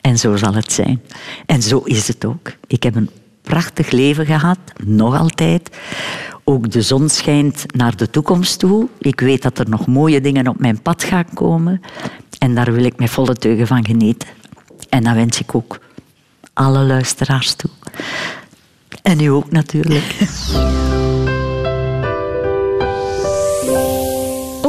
En 0.00 0.18
zo 0.18 0.36
zal 0.36 0.54
het 0.54 0.72
zijn. 0.72 1.02
En 1.46 1.62
zo 1.62 1.78
is 1.78 2.08
het 2.08 2.24
ook. 2.24 2.52
Ik 2.66 2.82
heb 2.82 2.94
een 2.94 3.10
prachtig 3.42 3.90
leven 3.90 4.26
gehad, 4.26 4.58
nog 4.84 5.18
altijd. 5.18 5.70
Ook 6.48 6.70
de 6.70 6.82
zon 6.82 7.08
schijnt 7.08 7.64
naar 7.74 7.96
de 7.96 8.10
toekomst 8.10 8.58
toe. 8.58 8.88
Ik 8.98 9.20
weet 9.20 9.42
dat 9.42 9.58
er 9.58 9.68
nog 9.68 9.86
mooie 9.86 10.20
dingen 10.20 10.48
op 10.48 10.58
mijn 10.58 10.82
pad 10.82 11.04
gaan 11.04 11.26
komen. 11.34 11.80
En 12.38 12.54
daar 12.54 12.72
wil 12.72 12.84
ik 12.84 12.98
met 12.98 13.10
volle 13.10 13.34
teugen 13.34 13.66
van 13.66 13.86
genieten. 13.86 14.28
En 14.88 15.04
dat 15.04 15.14
wens 15.14 15.40
ik 15.40 15.54
ook 15.54 15.80
alle 16.52 16.84
luisteraars 16.84 17.54
toe. 17.54 17.70
En 19.02 19.20
u 19.20 19.26
ook 19.26 19.50
natuurlijk. 19.50 20.14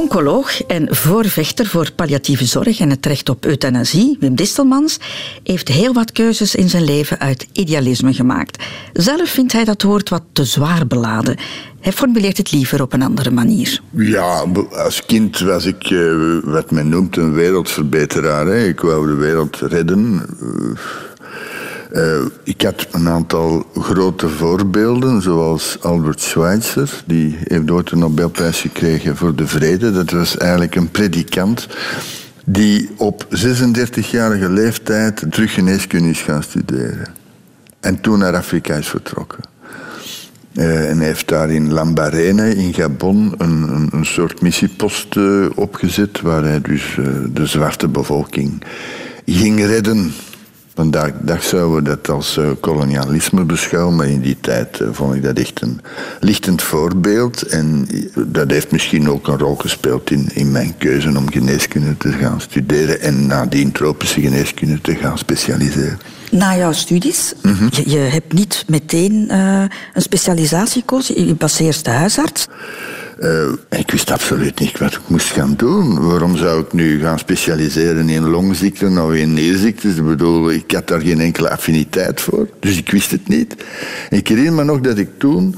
Oncoloog 0.09 0.63
en 0.63 0.95
voorvechter 0.95 1.65
voor 1.65 1.91
palliatieve 1.91 2.45
zorg 2.45 2.79
en 2.79 2.89
het 2.89 3.05
recht 3.05 3.29
op 3.29 3.45
euthanasie, 3.45 4.17
Wim 4.19 4.35
Distelmans, 4.35 4.99
heeft 5.43 5.67
heel 5.67 5.93
wat 5.93 6.11
keuzes 6.11 6.55
in 6.55 6.69
zijn 6.69 6.83
leven 6.83 7.19
uit 7.19 7.47
idealisme 7.51 8.13
gemaakt. 8.13 8.63
Zelf 8.93 9.29
vindt 9.29 9.51
hij 9.53 9.63
dat 9.63 9.81
woord 9.81 10.09
wat 10.09 10.23
te 10.31 10.45
zwaar 10.45 10.87
beladen. 10.87 11.37
Hij 11.79 11.91
formuleert 11.91 12.37
het 12.37 12.51
liever 12.51 12.81
op 12.81 12.93
een 12.93 13.01
andere 13.01 13.31
manier. 13.31 13.81
Ja, 13.91 14.45
als 14.71 15.05
kind 15.05 15.39
was 15.39 15.65
ik 15.65 15.83
eh, 15.83 16.37
wat 16.43 16.71
men 16.71 16.89
noemt 16.89 17.17
een 17.17 17.33
wereldverbeteraar. 17.33 18.47
Ik 18.47 18.79
wou 18.79 19.07
de 19.07 19.15
wereld 19.15 19.55
redden. 19.55 20.25
Uh, 21.91 22.25
ik 22.43 22.61
had 22.61 22.87
een 22.91 23.07
aantal 23.07 23.65
grote 23.73 24.29
voorbeelden, 24.29 25.21
zoals 25.21 25.77
Albert 25.81 26.21
Schweitzer. 26.21 27.03
Die 27.05 27.37
heeft 27.43 27.71
ooit 27.71 27.91
een 27.91 27.99
Nobelprijs 27.99 28.61
gekregen 28.61 29.15
voor 29.17 29.35
de 29.35 29.47
vrede. 29.47 29.91
Dat 29.91 30.11
was 30.11 30.37
eigenlijk 30.37 30.75
een 30.75 30.91
predikant 30.91 31.67
die 32.45 32.89
op 32.97 33.25
36-jarige 33.25 34.49
leeftijd 34.49 35.25
terug 35.29 35.53
geneeskunde 35.53 36.09
is 36.09 36.21
gaan 36.21 36.43
studeren. 36.43 37.07
En 37.79 38.01
toen 38.01 38.19
naar 38.19 38.35
Afrika 38.35 38.75
is 38.75 38.87
vertrokken. 38.87 39.43
Uh, 40.53 40.89
en 40.89 40.99
heeft 40.99 41.27
daar 41.27 41.49
in 41.49 41.73
Lambarene, 41.73 42.55
in 42.55 42.73
Gabon, 42.73 43.33
een, 43.37 43.61
een, 43.61 43.89
een 43.91 44.05
soort 44.05 44.41
missiepost 44.41 45.15
uh, 45.15 45.45
opgezet, 45.55 46.21
waar 46.21 46.43
hij 46.43 46.61
dus 46.61 46.97
de 47.33 47.45
zwarte 47.45 47.87
bevolking 47.87 48.63
ging 49.25 49.65
redden 49.65 50.11
Vandaag 50.79 51.11
dag 51.21 51.43
zouden 51.43 51.75
we 51.75 51.81
dat 51.81 52.09
als 52.09 52.37
uh, 52.37 52.49
kolonialisme 52.59 53.43
beschouwen, 53.43 53.95
maar 53.95 54.07
in 54.07 54.21
die 54.21 54.37
tijd 54.41 54.79
uh, 54.79 54.87
vond 54.91 55.15
ik 55.15 55.23
dat 55.23 55.37
echt 55.37 55.61
een 55.61 55.81
lichtend 56.19 56.61
voorbeeld. 56.61 57.41
En 57.41 57.87
dat 58.15 58.51
heeft 58.51 58.71
misschien 58.71 59.09
ook 59.09 59.27
een 59.27 59.37
rol 59.37 59.55
gespeeld 59.55 60.11
in, 60.11 60.29
in 60.33 60.51
mijn 60.51 60.77
keuze 60.77 61.17
om 61.17 61.31
geneeskunde 61.31 61.97
te 61.97 62.11
gaan 62.11 62.41
studeren 62.41 63.01
en 63.01 63.27
nadien 63.27 63.71
tropische 63.71 64.21
geneeskunde 64.21 64.81
te 64.81 64.95
gaan 64.95 65.17
specialiseren. 65.17 65.99
Na 66.31 66.57
jouw 66.57 66.71
studies, 66.71 67.33
mm 67.41 67.53
-hmm. 67.53 67.69
je, 67.71 67.89
je, 67.89 67.97
hebt 67.97 68.33
niet 68.33 68.63
meteen 68.67 69.27
uh, 69.31 69.63
een 69.93 70.01
specialisatie 70.01 70.79
gekozen, 70.79 71.27
je 71.27 71.35
was 71.37 71.59
eerst 71.59 71.85
de 71.85 71.91
huisarts. 71.91 72.47
Uh, 73.19 73.51
ik 73.69 73.91
wist 73.91 74.11
absoluut 74.11 74.59
niet 74.59 74.77
wat 74.77 74.93
ik 74.93 75.01
moest 75.07 75.31
gaan 75.31 75.53
doen. 75.55 76.07
Waarom 76.07 76.37
zou 76.37 76.61
ik 76.61 76.73
nu 76.73 76.99
gaan 76.99 77.19
specialiseren 77.19 78.09
in 78.09 78.29
longziekten 78.29 79.05
of 79.05 79.13
in 79.13 79.33
nierziektes? 79.33 79.95
Ik 79.95 80.05
bedoel, 80.05 80.51
ik 80.51 80.71
had 80.71 80.87
daar 80.87 81.01
geen 81.01 81.19
enkele 81.19 81.49
affiniteit 81.49 82.21
voor. 82.21 82.49
Dus 82.59 82.77
ik 82.77 82.91
wist 82.91 83.11
het 83.11 83.27
niet. 83.27 83.55
Ik 84.09 84.27
herinner 84.27 84.53
me 84.53 84.63
nog 84.63 84.79
dat 84.79 84.97
ik 84.97 85.09
toen 85.17 85.55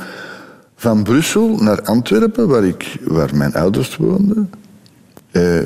van 0.75 1.03
Brussel 1.03 1.57
naar 1.59 1.81
Antwerpen, 1.81 2.47
waar, 2.47 2.63
ik, 2.63 2.97
waar 3.01 3.35
mijn 3.35 3.53
ouders 3.53 3.95
woonden, 3.95 4.51
uh, 5.31 5.59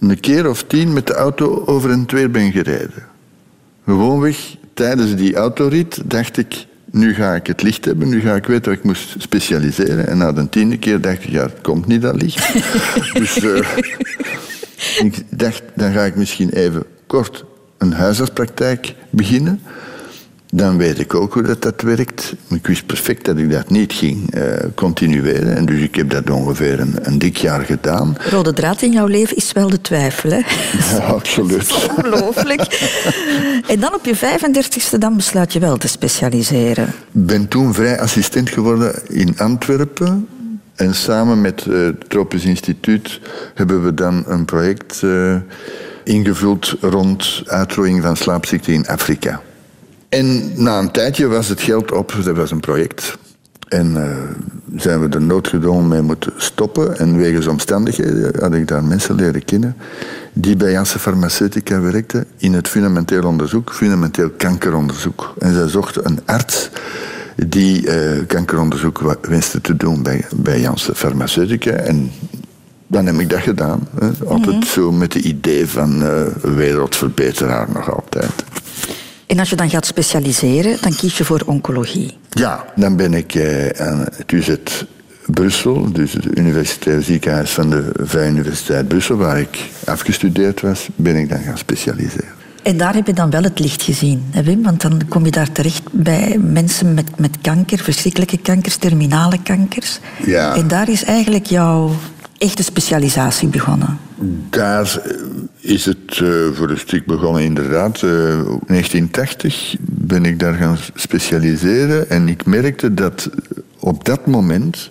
een 0.00 0.20
keer 0.20 0.48
of 0.48 0.62
tien 0.62 0.92
met 0.92 1.06
de 1.06 1.14
auto 1.14 1.62
over 1.66 1.90
en 1.90 2.04
weer 2.06 2.30
ben 2.30 2.52
gereden. 2.52 3.04
Gewoonweg 3.84 4.56
tijdens 4.74 5.14
die 5.14 5.36
autorit 5.36 6.02
dacht 6.04 6.36
ik, 6.36 6.66
nu 6.90 7.14
ga 7.14 7.34
ik 7.34 7.46
het 7.46 7.62
licht 7.62 7.84
hebben, 7.84 8.08
nu 8.08 8.20
ga 8.20 8.34
ik 8.34 8.46
weten 8.46 8.70
wat 8.70 8.78
ik 8.78 8.84
moest 8.84 9.14
specialiseren. 9.18 10.08
En 10.08 10.18
na 10.18 10.32
de 10.32 10.48
tiende 10.48 10.78
keer 10.78 11.00
dacht 11.00 11.24
ik, 11.24 11.30
ja, 11.30 11.42
het 11.42 11.60
komt 11.60 11.86
niet 11.86 12.02
dat 12.02 12.22
licht. 12.22 12.52
dus 13.20 13.36
uh, 13.42 13.68
ik 14.98 15.22
dacht, 15.28 15.62
dan 15.74 15.92
ga 15.92 16.04
ik 16.04 16.16
misschien 16.16 16.50
even 16.50 16.82
kort 17.06 17.44
een 17.78 17.92
huisartspraktijk 17.92 18.94
beginnen. 19.10 19.60
Dan 20.52 20.76
weet 20.76 20.98
ik 20.98 21.14
ook 21.14 21.34
hoe 21.34 21.42
dat, 21.42 21.62
dat 21.62 21.80
werkt. 21.80 22.34
Ik 22.48 22.66
wist 22.66 22.86
perfect 22.86 23.24
dat 23.24 23.38
ik 23.38 23.50
dat 23.50 23.70
niet 23.70 23.92
ging 23.92 24.34
uh, 24.34 24.42
continueren. 24.74 25.56
En 25.56 25.66
dus 25.66 25.80
ik 25.80 25.94
heb 25.94 26.10
dat 26.10 26.30
ongeveer 26.30 26.80
een, 26.80 26.94
een, 27.02 27.18
dik 27.18 27.36
jaar 27.36 27.60
gedaan. 27.60 28.16
Rode 28.30 28.52
draad 28.52 28.82
in 28.82 28.92
jouw 28.92 29.06
leven 29.06 29.36
is 29.36 29.52
wel 29.52 29.70
de 29.70 29.80
twijfel, 29.80 30.30
hè? 30.30 30.40
Ja, 30.96 30.98
absoluut. 31.18 31.88
ongelooflijk. 31.88 32.60
en 33.66 33.80
dan 33.80 33.94
op 33.94 34.04
je 34.04 34.16
35ste 34.16 34.98
dan 34.98 35.16
besluit 35.16 35.52
je 35.52 35.58
wel 35.58 35.76
te 35.76 35.88
specialiseren. 35.88 36.86
Ik 36.86 37.26
ben 37.26 37.48
toen 37.48 37.74
vrij 37.74 38.00
assistent 38.00 38.50
geworden 38.50 39.08
in 39.08 39.38
Antwerpen. 39.38 40.28
En 40.74 40.94
samen 40.94 41.40
met 41.40 41.64
uh, 41.68 41.84
het 41.84 42.10
Tropisch 42.10 42.44
Instituut 42.44 43.20
hebben 43.54 43.84
we 43.84 43.94
dan 43.94 44.24
een 44.26 44.44
project 44.44 45.00
uh, 45.04 45.36
ingevuld 46.04 46.76
rond 46.80 47.42
uitrooiing 47.46 48.02
van 48.02 48.16
slaapziekten 48.16 48.72
in 48.72 48.86
Afrika. 48.86 49.40
En 50.10 50.52
na 50.62 50.78
een 50.78 50.90
tijdje 50.90 51.26
was 51.26 51.48
het 51.48 51.60
geld 51.60 51.92
op, 51.92 52.14
dat 52.24 52.36
was 52.36 52.50
een 52.50 52.60
project. 52.60 53.18
En 53.68 53.90
uh, 53.96 54.80
zijn 54.80 55.00
we 55.00 55.08
er 55.08 55.22
noodgedwongen 55.22 55.88
mee 55.88 56.02
moeten 56.02 56.32
stoppen. 56.36 56.98
En 56.98 57.16
wegens 57.16 57.46
omstandigheden 57.46 58.40
had 58.40 58.54
ik 58.54 58.68
daar 58.68 58.84
mensen 58.84 59.14
leren 59.14 59.44
kennen 59.44 59.76
die 60.32 60.56
bij 60.56 60.70
Janssen 60.70 61.00
Pharmaceutica 61.00 61.80
werkten 61.80 62.26
in 62.36 62.52
het 62.52 62.68
fundamenteel 62.68 63.24
onderzoek, 63.24 63.72
fundamenteel 63.72 64.30
kankeronderzoek. 64.30 65.34
En 65.38 65.54
zij 65.54 65.68
zochten 65.68 66.06
een 66.06 66.18
arts 66.24 66.70
die 67.46 67.86
uh, 67.86 68.26
kankeronderzoek 68.26 69.18
wenste 69.20 69.60
te 69.60 69.76
doen 69.76 70.02
bij, 70.02 70.24
bij 70.34 70.60
Janssen 70.60 70.94
Pharmaceutica. 70.94 71.70
En 71.70 72.10
dan 72.86 73.06
heb 73.06 73.18
ik 73.18 73.30
dat 73.30 73.40
gedaan. 73.40 73.88
Hè. 74.00 74.06
Altijd 74.26 74.46
mm 74.46 74.60
-hmm. 74.60 74.62
zo 74.62 74.92
met 74.92 75.14
het 75.14 75.24
idee 75.24 75.66
van 75.66 76.02
uh, 76.02 76.22
wereldverbeteraar 76.42 77.68
nog 77.72 77.94
altijd. 77.94 78.44
En 79.30 79.38
als 79.38 79.50
je 79.50 79.56
dan 79.56 79.70
gaat 79.70 79.86
specialiseren, 79.86 80.76
dan 80.80 80.94
kies 80.94 81.18
je 81.18 81.24
voor 81.24 81.42
oncologie. 81.46 82.16
Ja, 82.30 82.64
dan 82.76 82.96
ben 82.96 83.14
ik 83.14 83.34
eh, 83.34 83.68
aan 83.68 83.98
het 83.98 84.32
UZ 84.32 84.54
Brussel, 85.26 85.92
dus 85.92 86.12
het 86.12 86.38
universitair 86.38 87.02
ziekenhuis 87.02 87.50
van 87.50 87.70
de 87.70 87.90
Vrije 87.94 88.30
Universiteit 88.30 88.88
Brussel, 88.88 89.16
waar 89.16 89.40
ik 89.40 89.58
afgestudeerd 89.86 90.60
was, 90.60 90.88
ben 90.96 91.16
ik 91.16 91.28
dan 91.28 91.38
gaan 91.38 91.58
specialiseren. 91.58 92.28
En 92.62 92.76
daar 92.76 92.94
heb 92.94 93.06
je 93.06 93.12
dan 93.12 93.30
wel 93.30 93.42
het 93.42 93.58
licht 93.58 93.82
gezien, 93.82 94.24
hè 94.30 94.42
Wim? 94.42 94.62
Want 94.62 94.80
dan 94.80 95.00
kom 95.08 95.24
je 95.24 95.30
daar 95.30 95.52
terecht 95.52 95.82
bij 95.92 96.38
mensen 96.38 96.94
met, 96.94 97.18
met 97.18 97.36
kanker, 97.40 97.78
verschrikkelijke 97.78 98.38
kankers, 98.38 98.76
terminale 98.76 99.42
kankers. 99.42 99.98
Ja. 100.24 100.54
En 100.56 100.68
daar 100.68 100.88
is 100.88 101.04
eigenlijk 101.04 101.46
jouw 101.46 101.90
echte 102.40 102.62
specialisatie 102.62 103.48
begonnen. 103.48 103.98
Daar 104.50 105.02
is 105.60 105.84
het 105.84 106.18
uh, 106.22 106.52
voor 106.52 106.70
een 106.70 106.78
stuk 106.78 107.06
begonnen, 107.06 107.42
inderdaad. 107.42 108.02
Uh, 108.02 108.10
1980 108.66 109.76
ben 109.80 110.24
ik 110.24 110.38
daar 110.38 110.54
gaan 110.54 110.76
specialiseren 110.94 112.10
en 112.10 112.28
ik 112.28 112.46
merkte 112.46 112.94
dat 112.94 113.30
op 113.78 114.04
dat 114.04 114.26
moment 114.26 114.90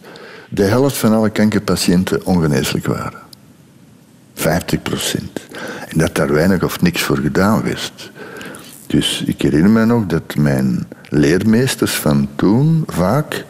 de 0.50 0.64
helft 0.64 0.98
van 0.98 1.14
alle 1.14 1.30
kankerpatiënten 1.30 2.26
ongeneeslijk 2.26 2.86
waren. 2.86 3.20
50 4.34 4.82
procent. 4.82 5.40
En 5.88 5.98
dat 5.98 6.16
daar 6.16 6.34
weinig 6.34 6.64
of 6.64 6.82
niks 6.82 7.02
voor 7.02 7.18
gedaan 7.18 7.64
werd. 7.64 8.12
Dus 8.88 9.24
ik 9.26 9.42
herinner 9.42 9.72
me 9.72 9.86
nog 9.86 10.06
dat 10.06 10.36
mijn 10.36 10.88
leermeesters 11.10 11.94
van 11.94 12.30
toen 12.36 12.84
vaak 12.88 13.46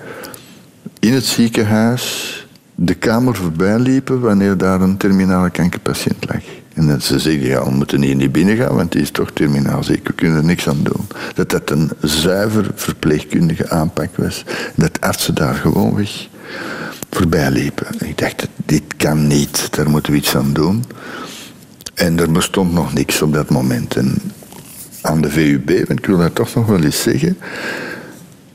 in 1.00 1.14
het 1.14 1.26
ziekenhuis 1.26 2.39
de 2.82 2.94
kamer 2.94 3.36
voorbij 3.36 3.80
liepen 3.80 4.20
wanneer 4.20 4.58
daar 4.58 4.82
een 4.82 4.98
terminale 4.98 5.50
kankerpatiënt 5.50 6.26
lag. 6.28 6.44
En 6.74 7.02
ze 7.02 7.20
zeggen, 7.20 7.48
ja, 7.48 7.64
we 7.64 7.72
moeten 7.72 8.02
hier 8.02 8.16
niet 8.16 8.32
binnen 8.32 8.58
gaan, 8.58 8.76
want 8.76 8.92
die 8.92 9.02
is 9.02 9.12
toch 9.12 9.32
terminaal 9.32 9.84
ziek. 9.84 10.08
We 10.08 10.14
kunnen 10.14 10.38
er 10.38 10.44
niks 10.44 10.68
aan 10.68 10.84
doen. 10.84 11.08
Dat 11.34 11.50
dat 11.50 11.70
een 11.70 11.92
zuiver 12.02 12.72
verpleegkundige 12.76 13.70
aanpak 13.70 14.16
was. 14.16 14.46
Dat 14.76 15.02
artsen 15.02 15.36
daar 15.36 15.56
gewoonweg 15.56 16.28
voorbij 17.10 17.52
liepen. 17.52 17.88
Ik 18.00 18.18
dacht, 18.18 18.48
dit 18.66 18.84
kan 18.98 19.28
niet, 19.28 19.76
daar 19.76 19.90
moeten 19.90 20.12
we 20.12 20.18
iets 20.18 20.36
aan 20.36 20.54
doen. 20.54 20.84
En 21.94 22.20
er 22.20 22.32
bestond 22.32 22.74
nog 22.74 22.94
niks 22.94 23.22
op 23.22 23.34
dat 23.34 23.50
moment. 23.50 23.96
En 23.96 24.18
aan 25.02 25.22
de 25.22 25.30
VUB, 25.30 25.70
want 25.88 26.00
ik 26.00 26.06
wil 26.06 26.18
dat 26.18 26.36
toch 26.36 26.56
nog 26.56 26.66
wel 26.66 26.84
eens 26.84 27.02
zeggen, 27.02 27.38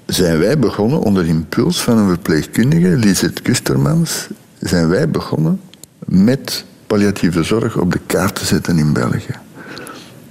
zijn 0.06 0.38
wij 0.38 0.58
begonnen 0.58 1.00
onder 1.00 1.26
impuls 1.26 1.82
van 1.82 1.98
een 1.98 2.08
verpleegkundige, 2.08 2.88
Lisette 2.88 3.42
Kustermans, 3.42 4.28
zijn 4.58 4.88
wij 4.88 5.08
begonnen 5.08 5.60
met 6.04 6.64
palliatieve 6.86 7.42
zorg 7.42 7.76
op 7.76 7.92
de 7.92 8.00
kaart 8.06 8.34
te 8.34 8.44
zetten 8.44 8.78
in 8.78 8.92
België. 8.92 9.34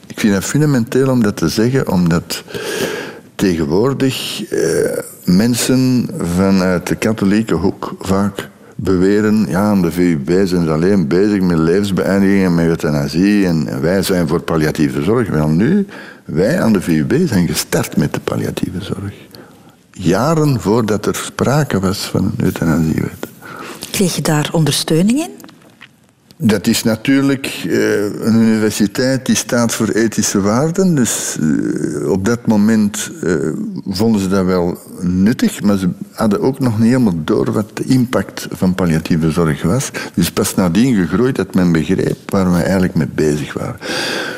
Ik 0.07 0.19
vind 0.19 0.33
het 0.33 0.43
fundamenteel 0.43 1.09
om 1.09 1.23
dat 1.23 1.37
te 1.37 1.49
zeggen, 1.49 1.91
omdat 1.91 2.43
tegenwoordig 3.35 4.43
eh, 4.49 4.97
mensen 5.25 6.09
vanuit 6.35 6.87
de 6.87 6.95
katholieke 6.95 7.53
hoek 7.53 7.95
vaak 7.99 8.49
beweren, 8.75 9.45
ja, 9.49 9.59
aan 9.59 9.81
de 9.81 9.91
VUB 9.91 10.29
zijn 10.29 10.65
ze 10.65 10.71
alleen 10.71 11.07
bezig 11.07 11.41
met 11.41 11.57
levensbeëindiging 11.57 12.45
en 12.45 12.55
met 12.55 12.65
euthanasie 12.65 13.45
en 13.45 13.81
wij 13.81 14.01
zijn 14.01 14.27
voor 14.27 14.41
palliatieve 14.41 15.03
zorg. 15.03 15.29
Wel 15.29 15.47
nu, 15.47 15.85
wij 16.25 16.61
aan 16.61 16.73
de 16.73 16.81
VUB 16.81 17.27
zijn 17.27 17.47
gestart 17.47 17.97
met 17.97 18.13
de 18.13 18.19
palliatieve 18.19 18.81
zorg. 18.83 19.13
Jaren 19.93 20.61
voordat 20.61 21.05
er 21.05 21.15
sprake 21.15 21.79
was 21.79 21.97
van 21.97 22.23
een 22.23 22.45
euthanasiewet. 22.45 23.27
Kreeg 23.91 24.15
je 24.15 24.21
daar 24.21 24.49
ondersteuning 24.51 25.19
in? 25.19 25.42
Dat 26.45 26.67
is 26.67 26.83
natuurlijk 26.83 27.63
uh, 27.67 28.03
een 28.03 28.35
universiteit 28.35 29.25
die 29.25 29.35
staat 29.35 29.73
voor 29.73 29.89
ethische 29.89 30.41
waarden. 30.41 30.95
Dus 30.95 31.37
uh, 31.39 32.09
op 32.09 32.25
dat 32.25 32.47
moment 32.47 33.11
uh, 33.23 33.53
vonden 33.87 34.21
ze 34.21 34.27
dat 34.27 34.45
wel 34.45 34.77
nuttig, 34.99 35.61
maar 35.61 35.77
ze 35.77 35.89
hadden 36.11 36.41
ook 36.41 36.59
nog 36.59 36.79
niet 36.79 36.87
helemaal 36.87 37.23
door 37.23 37.51
wat 37.51 37.71
de 37.73 37.83
impact 37.83 38.47
van 38.51 38.75
palliatieve 38.75 39.31
zorg 39.31 39.61
was. 39.61 39.91
Dus 40.13 40.31
pas 40.31 40.55
nadien 40.55 40.95
gegroeid 40.95 41.35
dat 41.35 41.53
men 41.53 41.71
begreep 41.71 42.31
waar 42.31 42.51
we 42.51 42.61
eigenlijk 42.61 42.95
mee 42.95 43.09
bezig 43.15 43.53
waren. 43.53 43.79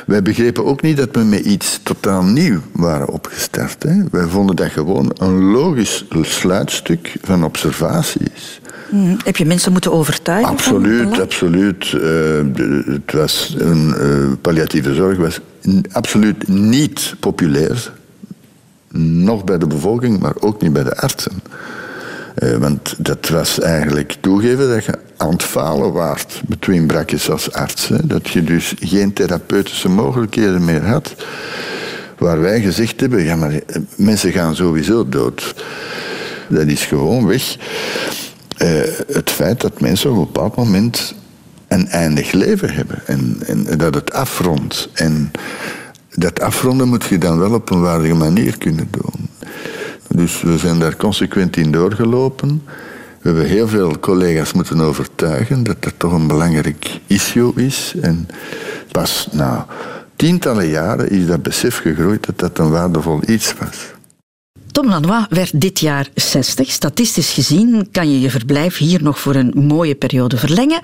Wij 0.06 0.22
begrepen 0.22 0.66
ook 0.66 0.82
niet 0.82 0.98
dat 0.98 1.10
we 1.12 1.24
met 1.24 1.46
iets 1.46 1.80
totaal 1.84 2.24
nieuw 2.24 2.60
waren 2.72 3.10
opgestart. 3.10 3.84
Hè. 3.84 4.04
Wij 4.12 4.28
vonden 4.28 4.56
dat 4.56 4.70
gewoon 4.70 5.12
een 5.18 5.44
logisch 5.44 6.06
sluitstuk 6.22 7.16
van 7.22 7.44
observatie 7.44 8.22
is. 8.36 8.60
Mm. 8.90 9.18
Heb 9.24 9.38
je 9.38 9.46
mensen 9.46 9.72
moeten 9.72 9.92
overtuigen? 9.92 10.52
Absoluut, 10.52 11.20
absoluut. 11.20 11.92
Uh, 11.92 12.02
het 12.86 13.12
was 13.12 13.56
een 13.58 13.96
uh, 14.00 14.32
palliatieve 14.42 14.94
zorg 14.94 15.18
was 15.18 15.40
absoluut 15.92 16.48
niet 16.48 17.16
populair. 17.20 17.92
Nog 18.98 19.44
bij 19.44 19.58
de 19.58 19.68
bevolking, 19.68 20.20
maar 20.20 20.34
ook 20.40 20.62
niet 20.62 20.74
bij 20.74 20.84
de 20.84 20.98
artsen. 20.98 21.42
Uh, 22.36 22.56
want 22.56 22.96
dat 22.98 23.30
was 23.30 23.60
eigenlijk 23.60 24.18
toegeven 24.20 24.70
dat 24.70 24.86
je 24.86 25.00
aan 25.18 25.32
het 25.32 25.44
falen 25.44 25.94
waart 25.94 26.42
between 26.48 26.88
brakjes 26.88 27.30
als 27.30 27.52
arts. 27.52 27.88
Hè. 27.88 28.08
Dat 28.08 28.30
je 28.30 28.44
dus 28.44 28.74
geen 28.80 29.14
therapeutische 29.14 29.90
mogelijkheden 29.90 30.66
meer 30.66 30.86
had. 30.86 31.16
Waar 32.18 32.42
wij 32.42 32.62
gezegd 32.62 33.00
hebben, 33.00 33.24
ja 33.24 33.36
maar 33.36 33.60
mensen 33.96 34.32
gaan 34.32 34.56
sowieso 34.56 35.10
dood. 35.10 35.56
Dat 36.48 36.68
is 36.68 36.86
gewoon 36.86 37.28
weg. 37.28 37.58
Uh, 38.62 38.82
het 39.08 39.30
feit 39.30 39.62
dat 39.62 39.82
mensen 39.82 40.10
op 40.12 40.18
een 40.18 40.24
bepaald 40.24 40.56
moment 40.56 41.16
een 41.68 41.88
eindig 41.88 42.32
leven 42.32 42.74
hebben 42.74 43.02
en, 43.06 43.38
en 43.46 43.78
dat 43.78 43.96
het 43.96 44.14
afrondt. 44.14 44.90
En 44.94 45.32
dat 46.10 46.42
afronden 46.42 46.88
moet 46.88 47.04
je 47.04 47.18
dan 47.18 47.40
wel 47.40 47.54
op 47.54 47.70
een 47.70 47.82
waardige 47.82 48.14
manier 48.14 48.58
kunnen 48.58 48.88
doen. 48.92 49.30
Dus 50.08 50.42
we 50.42 50.58
zijn 50.58 50.80
daar 50.80 50.96
consequent 50.96 51.58
in 51.58 51.72
doorgelopen. 51.72 52.64
We 53.22 53.32
hebben 53.32 53.46
heel 53.46 53.68
veel 53.68 54.00
collega's 54.00 54.54
moeten 54.54 54.80
overtuigen 54.80 55.64
dat 55.64 55.84
dat 55.84 55.94
toch 55.98 56.12
een 56.12 56.28
belangrijk 56.28 57.00
issue 57.08 57.52
is. 57.56 57.94
En 58.02 58.28
pas 58.92 59.28
na 59.32 59.66
tientallen 60.16 60.68
jaren 60.68 61.10
is 61.10 61.26
dat 61.26 61.44
besef 61.44 61.78
gegroeid 61.78 62.26
dat 62.26 62.40
dat 62.40 62.58
een 62.58 62.70
waardevol 62.70 63.20
iets 63.28 63.54
was. 63.54 63.95
Tom 64.76 64.90
Lanois 64.90 65.26
werd 65.30 65.62
dit 65.62 65.80
jaar 65.80 66.10
60. 66.14 66.72
Statistisch 66.72 67.34
gezien 67.34 67.88
kan 67.92 68.12
je 68.12 68.20
je 68.20 68.30
verblijf 68.30 68.78
hier 68.78 69.04
nog 69.04 69.20
voor 69.20 69.36
een 69.36 69.54
mooie 69.56 69.96
periode 69.96 70.38
verlengen. 70.38 70.80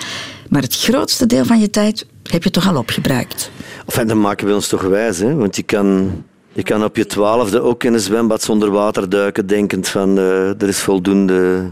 Maar 0.49 0.61
het 0.61 0.75
grootste 0.75 1.25
deel 1.25 1.45
van 1.45 1.59
je 1.59 1.69
tijd 1.69 2.05
heb 2.23 2.43
je 2.43 2.49
toch 2.49 2.67
al 2.67 2.77
opgebruikt. 2.77 3.51
Enfin, 3.85 4.07
dan 4.07 4.21
maken 4.21 4.47
we 4.47 4.53
ons 4.53 4.67
toch 4.67 4.81
wijs. 4.81 5.17
Hè? 5.17 5.35
Want 5.35 5.55
je 5.55 5.63
kan, 5.63 6.11
je 6.51 6.63
kan 6.63 6.83
op 6.83 6.95
je 6.95 7.05
twaalfde 7.05 7.61
ook 7.61 7.83
in 7.83 7.93
een 7.93 7.99
zwembad 7.99 8.41
zonder 8.41 8.71
water 8.71 9.09
duiken, 9.09 9.47
denkend 9.47 9.87
van 9.87 10.17
uh, 10.17 10.61
er 10.61 10.67
is 10.67 10.79
voldoende 10.79 11.71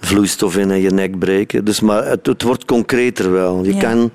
vloeistof 0.00 0.56
in 0.56 0.70
en 0.70 0.80
je 0.80 0.90
nek 0.90 1.18
breken. 1.18 1.64
Dus, 1.64 1.80
maar 1.80 2.06
het, 2.06 2.26
het 2.26 2.42
wordt 2.42 2.64
concreter 2.64 3.32
wel. 3.32 3.64
Je 3.64 3.76
kan 3.76 4.10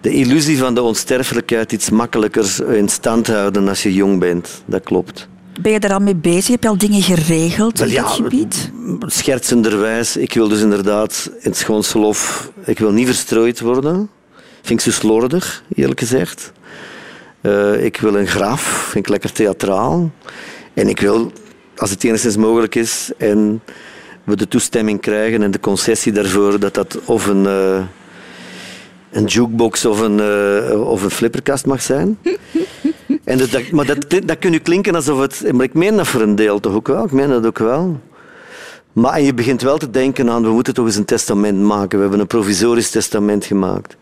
de 0.00 0.10
illusie 0.10 0.58
van 0.58 0.74
de 0.74 0.82
onsterfelijkheid 0.82 1.72
iets 1.72 1.90
makkelijker 1.90 2.74
in 2.74 2.88
stand 2.88 3.26
houden 3.26 3.68
als 3.68 3.82
je 3.82 3.94
jong 3.94 4.18
bent. 4.18 4.62
Dat 4.66 4.82
klopt. 4.82 5.28
Ben 5.60 5.72
je 5.72 5.80
daar 5.80 5.92
al 5.92 6.00
mee 6.00 6.14
bezig? 6.14 6.48
Heb 6.48 6.62
je 6.62 6.68
al 6.68 6.78
dingen 6.78 7.02
geregeld 7.02 7.80
in 7.80 7.88
ja, 7.88 8.02
dat 8.02 8.10
gebied? 8.10 8.70
Schertsenderwijs. 9.06 10.16
Ik 10.16 10.34
wil 10.34 10.48
dus 10.48 10.60
inderdaad 10.60 11.30
in 11.32 11.50
het 11.50 11.56
schoonselhof... 11.56 12.50
Ik 12.64 12.78
wil 12.78 12.92
niet 12.92 13.06
verstrooid 13.06 13.60
worden. 13.60 14.10
Vind 14.62 14.80
ik 14.80 14.92
zo 14.92 15.00
slordig, 15.00 15.62
eerlijk 15.74 16.00
gezegd. 16.00 16.52
Uh, 17.42 17.84
ik 17.84 17.96
wil 17.96 18.16
een 18.16 18.26
graf. 18.26 18.62
Vind 18.62 19.04
ik 19.04 19.10
lekker 19.10 19.32
theatraal. 19.32 20.10
En 20.74 20.88
ik 20.88 21.00
wil, 21.00 21.32
als 21.76 21.90
het 21.90 22.04
enigszins 22.04 22.36
mogelijk 22.36 22.74
is... 22.74 23.10
En 23.18 23.62
we 24.24 24.36
de 24.36 24.48
toestemming 24.48 25.00
krijgen 25.00 25.42
en 25.42 25.50
de 25.50 25.60
concessie 25.60 26.12
daarvoor... 26.12 26.60
Dat 26.60 26.74
dat 26.74 26.98
of 27.04 27.26
een... 27.26 27.44
Uh, 27.44 27.82
een 29.10 29.24
jukebox 29.24 29.84
of 29.84 30.00
een, 30.00 30.18
uh, 30.18 30.90
of 30.90 31.02
een 31.02 31.10
flipperkast 31.10 31.66
mag 31.66 31.82
zijn. 31.82 32.18
En 33.24 33.38
dat, 33.38 33.70
maar 33.70 33.86
dat, 33.86 34.10
dat 34.26 34.38
kun 34.38 34.52
je 34.52 34.58
klinken 34.58 34.94
alsof 34.94 35.20
het... 35.20 35.52
Maar 35.52 35.64
ik 35.64 35.74
meen 35.74 35.96
dat 35.96 36.06
voor 36.06 36.20
een 36.20 36.34
deel 36.34 36.60
toch 36.60 36.74
ook 36.74 36.88
wel. 36.88 37.04
Ik 37.04 37.12
meen 37.12 37.28
dat 37.28 37.46
ook 37.46 37.58
wel. 37.58 38.00
Maar 38.92 39.20
je 39.20 39.34
begint 39.34 39.62
wel 39.62 39.78
te 39.78 39.90
denken 39.90 40.30
aan, 40.30 40.42
we 40.42 40.48
moeten 40.50 40.74
toch 40.74 40.86
eens 40.86 40.96
een 40.96 41.04
testament 41.04 41.60
maken. 41.60 41.96
We 41.96 42.02
hebben 42.02 42.20
een 42.20 42.26
provisorisch 42.26 42.90
testament 42.90 43.44
gemaakt. 43.44 43.96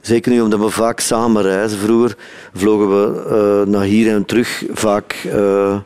Zeker 0.00 0.32
nu 0.32 0.40
omdat 0.40 0.60
we 0.60 0.70
vaak 0.70 1.00
samen 1.00 1.42
reizen. 1.42 1.78
Vroeger 1.78 2.16
vlogen 2.54 2.88
we 2.88 3.24
uh, 3.66 3.72
naar 3.72 3.84
hier 3.84 4.12
en 4.12 4.24
terug 4.24 4.64
vaak 4.72 5.22
uh, 5.26 5.76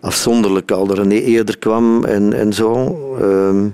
afzonderlijk. 0.00 0.70
Al 0.70 0.90
er 0.90 0.96
René 0.96 1.14
eerder 1.14 1.58
kwam 1.58 2.04
en, 2.04 2.32
en 2.32 2.52
zo. 2.52 2.98
Uh, 3.20 3.70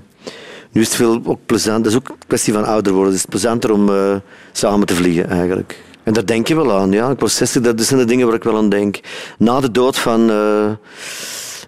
nu 0.73 0.81
is 0.81 0.87
het 0.87 0.97
veel 0.97 1.21
ook 1.25 1.41
plezant. 1.47 1.85
Dat 1.85 1.93
is 1.93 1.99
ook 1.99 2.09
een 2.09 2.27
kwestie 2.27 2.53
van 2.53 2.65
ouder 2.65 2.93
worden. 2.93 3.13
Het 3.13 3.23
is 3.23 3.29
plezanter 3.29 3.73
om 3.73 3.89
uh, 3.89 4.15
samen 4.53 4.87
te 4.87 4.95
vliegen 4.95 5.29
eigenlijk. 5.29 5.83
En 6.05 6.13
daar 6.13 6.27
denk 6.27 6.49
je 6.49 6.55
wel 6.55 6.73
aan. 6.73 6.93
Ja. 6.93 7.11
Ik 7.11 7.21
was 7.21 7.37
60, 7.37 7.63
dat 7.63 7.81
zijn 7.81 8.01
de 8.01 8.07
dingen 8.07 8.27
waar 8.27 8.37
ik 8.37 8.45
wel 8.45 8.57
aan 8.57 8.69
denk. 8.69 9.01
Na 9.39 9.61
de 9.61 9.71
dood 9.71 9.99
van 9.99 10.31
uh, 10.31 10.71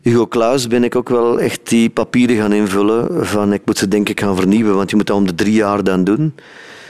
Hugo 0.03 0.27
Claus 0.27 0.66
ben 0.66 0.85
ik 0.85 0.97
ook 0.97 1.09
wel 1.09 1.40
echt 1.40 1.68
die 1.68 1.90
papieren 1.90 2.37
gaan 2.37 2.53
invullen. 2.53 3.27
Van 3.27 3.53
ik 3.53 3.62
moet 3.64 3.79
ze 3.79 3.88
denk 3.88 4.09
ik 4.09 4.21
gaan 4.21 4.37
vernieuwen, 4.37 4.75
want 4.75 4.90
je 4.90 4.97
moet 4.97 5.07
dat 5.07 5.16
om 5.16 5.27
de 5.27 5.35
drie 5.35 5.55
jaar 5.55 5.85
dan 5.85 6.05
doen. 6.05 6.35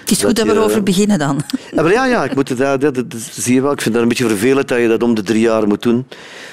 Het 0.01 0.11
is 0.11 0.23
goed 0.23 0.37
dat, 0.37 0.47
we 0.47 0.53
erover 0.53 0.83
beginnen 0.83 1.19
dan. 1.19 1.41
Ja, 1.71 1.91
ja, 1.91 2.07
ja 2.07 2.25
ik, 2.25 2.35
moet 2.35 2.49
het, 2.49 2.59
dat, 2.59 2.81
dat, 2.81 3.05
zie 3.33 3.55
je 3.55 3.63
wel. 3.63 3.73
ik 3.73 3.81
vind 3.81 3.95
dat 3.95 4.03
een 4.03 4.09
beetje 4.09 4.29
vervelend 4.29 4.69
dat 4.69 4.79
je 4.79 4.89
dat 4.89 5.03
om 5.03 5.15
de 5.15 5.23
drie 5.23 5.41
jaar 5.41 5.67
moet 5.67 5.83
doen. 5.83 6.07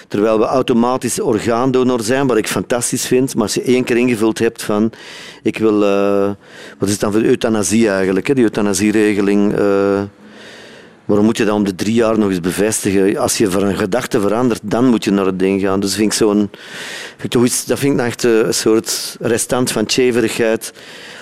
Terwijl 0.08 0.40
we 0.40 0.46
automatisch 0.46 1.20
orgaandonor 1.20 2.02
zijn, 2.02 2.28
wat 2.28 2.38
ik 2.38 2.48
fantastisch 2.48 3.06
vind. 3.06 3.36
Maar 3.36 3.44
als 3.44 3.54
je 3.54 3.62
één 3.62 3.84
keer 3.84 3.98
ingevuld 3.98 4.40
hebt 4.40 4.64
van... 4.64 4.92
Ik 5.44 5.58
wil... 5.58 5.84
Uh, 5.84 6.30
wat 6.78 6.88
is 6.88 6.92
het 6.92 7.00
dan 7.00 7.12
voor 7.12 7.22
euthanasie 7.22 7.90
eigenlijk? 7.90 8.28
Hè? 8.28 8.34
Die 8.34 8.44
euthanasieregeling... 8.44 9.60
Uh, 9.60 10.02
Waarom 11.10 11.28
moet 11.28 11.38
je 11.38 11.46
dat 11.46 11.56
om 11.56 11.64
de 11.64 11.76
drie 11.76 11.94
jaar 11.94 12.20
nog 12.20 12.30
eens 12.30 12.40
bevestigen? 12.40 13.18
Als 13.18 13.38
je 13.38 13.52
van 13.52 13.64
een 13.64 13.76
gedachte 13.78 14.22
verandert, 14.22 14.62
dan 14.64 14.86
moet 14.86 15.04
je 15.04 15.12
naar 15.12 15.26
het 15.26 15.40
ding 15.40 15.62
gaan. 15.62 15.80
Dus 15.80 15.96
vind 15.96 16.12
ik 16.12 16.18
zo'n, 16.18 16.50
dat 17.66 17.80
vind 17.80 18.00
ik 18.00 18.06
echt 18.06 18.24
eh, 18.24 18.38
een 18.38 18.54
soort 18.54 19.18
restant 19.20 19.72
van 19.72 19.86
tjeverigheid 19.86 20.74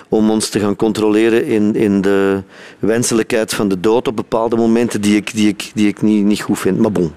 om 0.09 0.29
ons 0.29 0.49
te 0.49 0.59
gaan 0.59 0.75
controleren 0.75 1.45
in, 1.45 1.75
in 1.75 2.01
de 2.01 2.43
wenselijkheid 2.79 3.53
van 3.53 3.67
de 3.67 3.79
dood 3.79 4.07
op 4.07 4.15
bepaalde 4.15 4.55
momenten 4.55 5.01
die 5.01 5.15
ik, 5.15 5.33
die 5.33 5.47
ik, 5.47 5.71
die 5.73 5.87
ik 5.87 6.01
niet, 6.01 6.25
niet 6.25 6.41
goed 6.41 6.59
vind. 6.59 6.77
Maar 6.77 6.91
bon. 6.91 7.13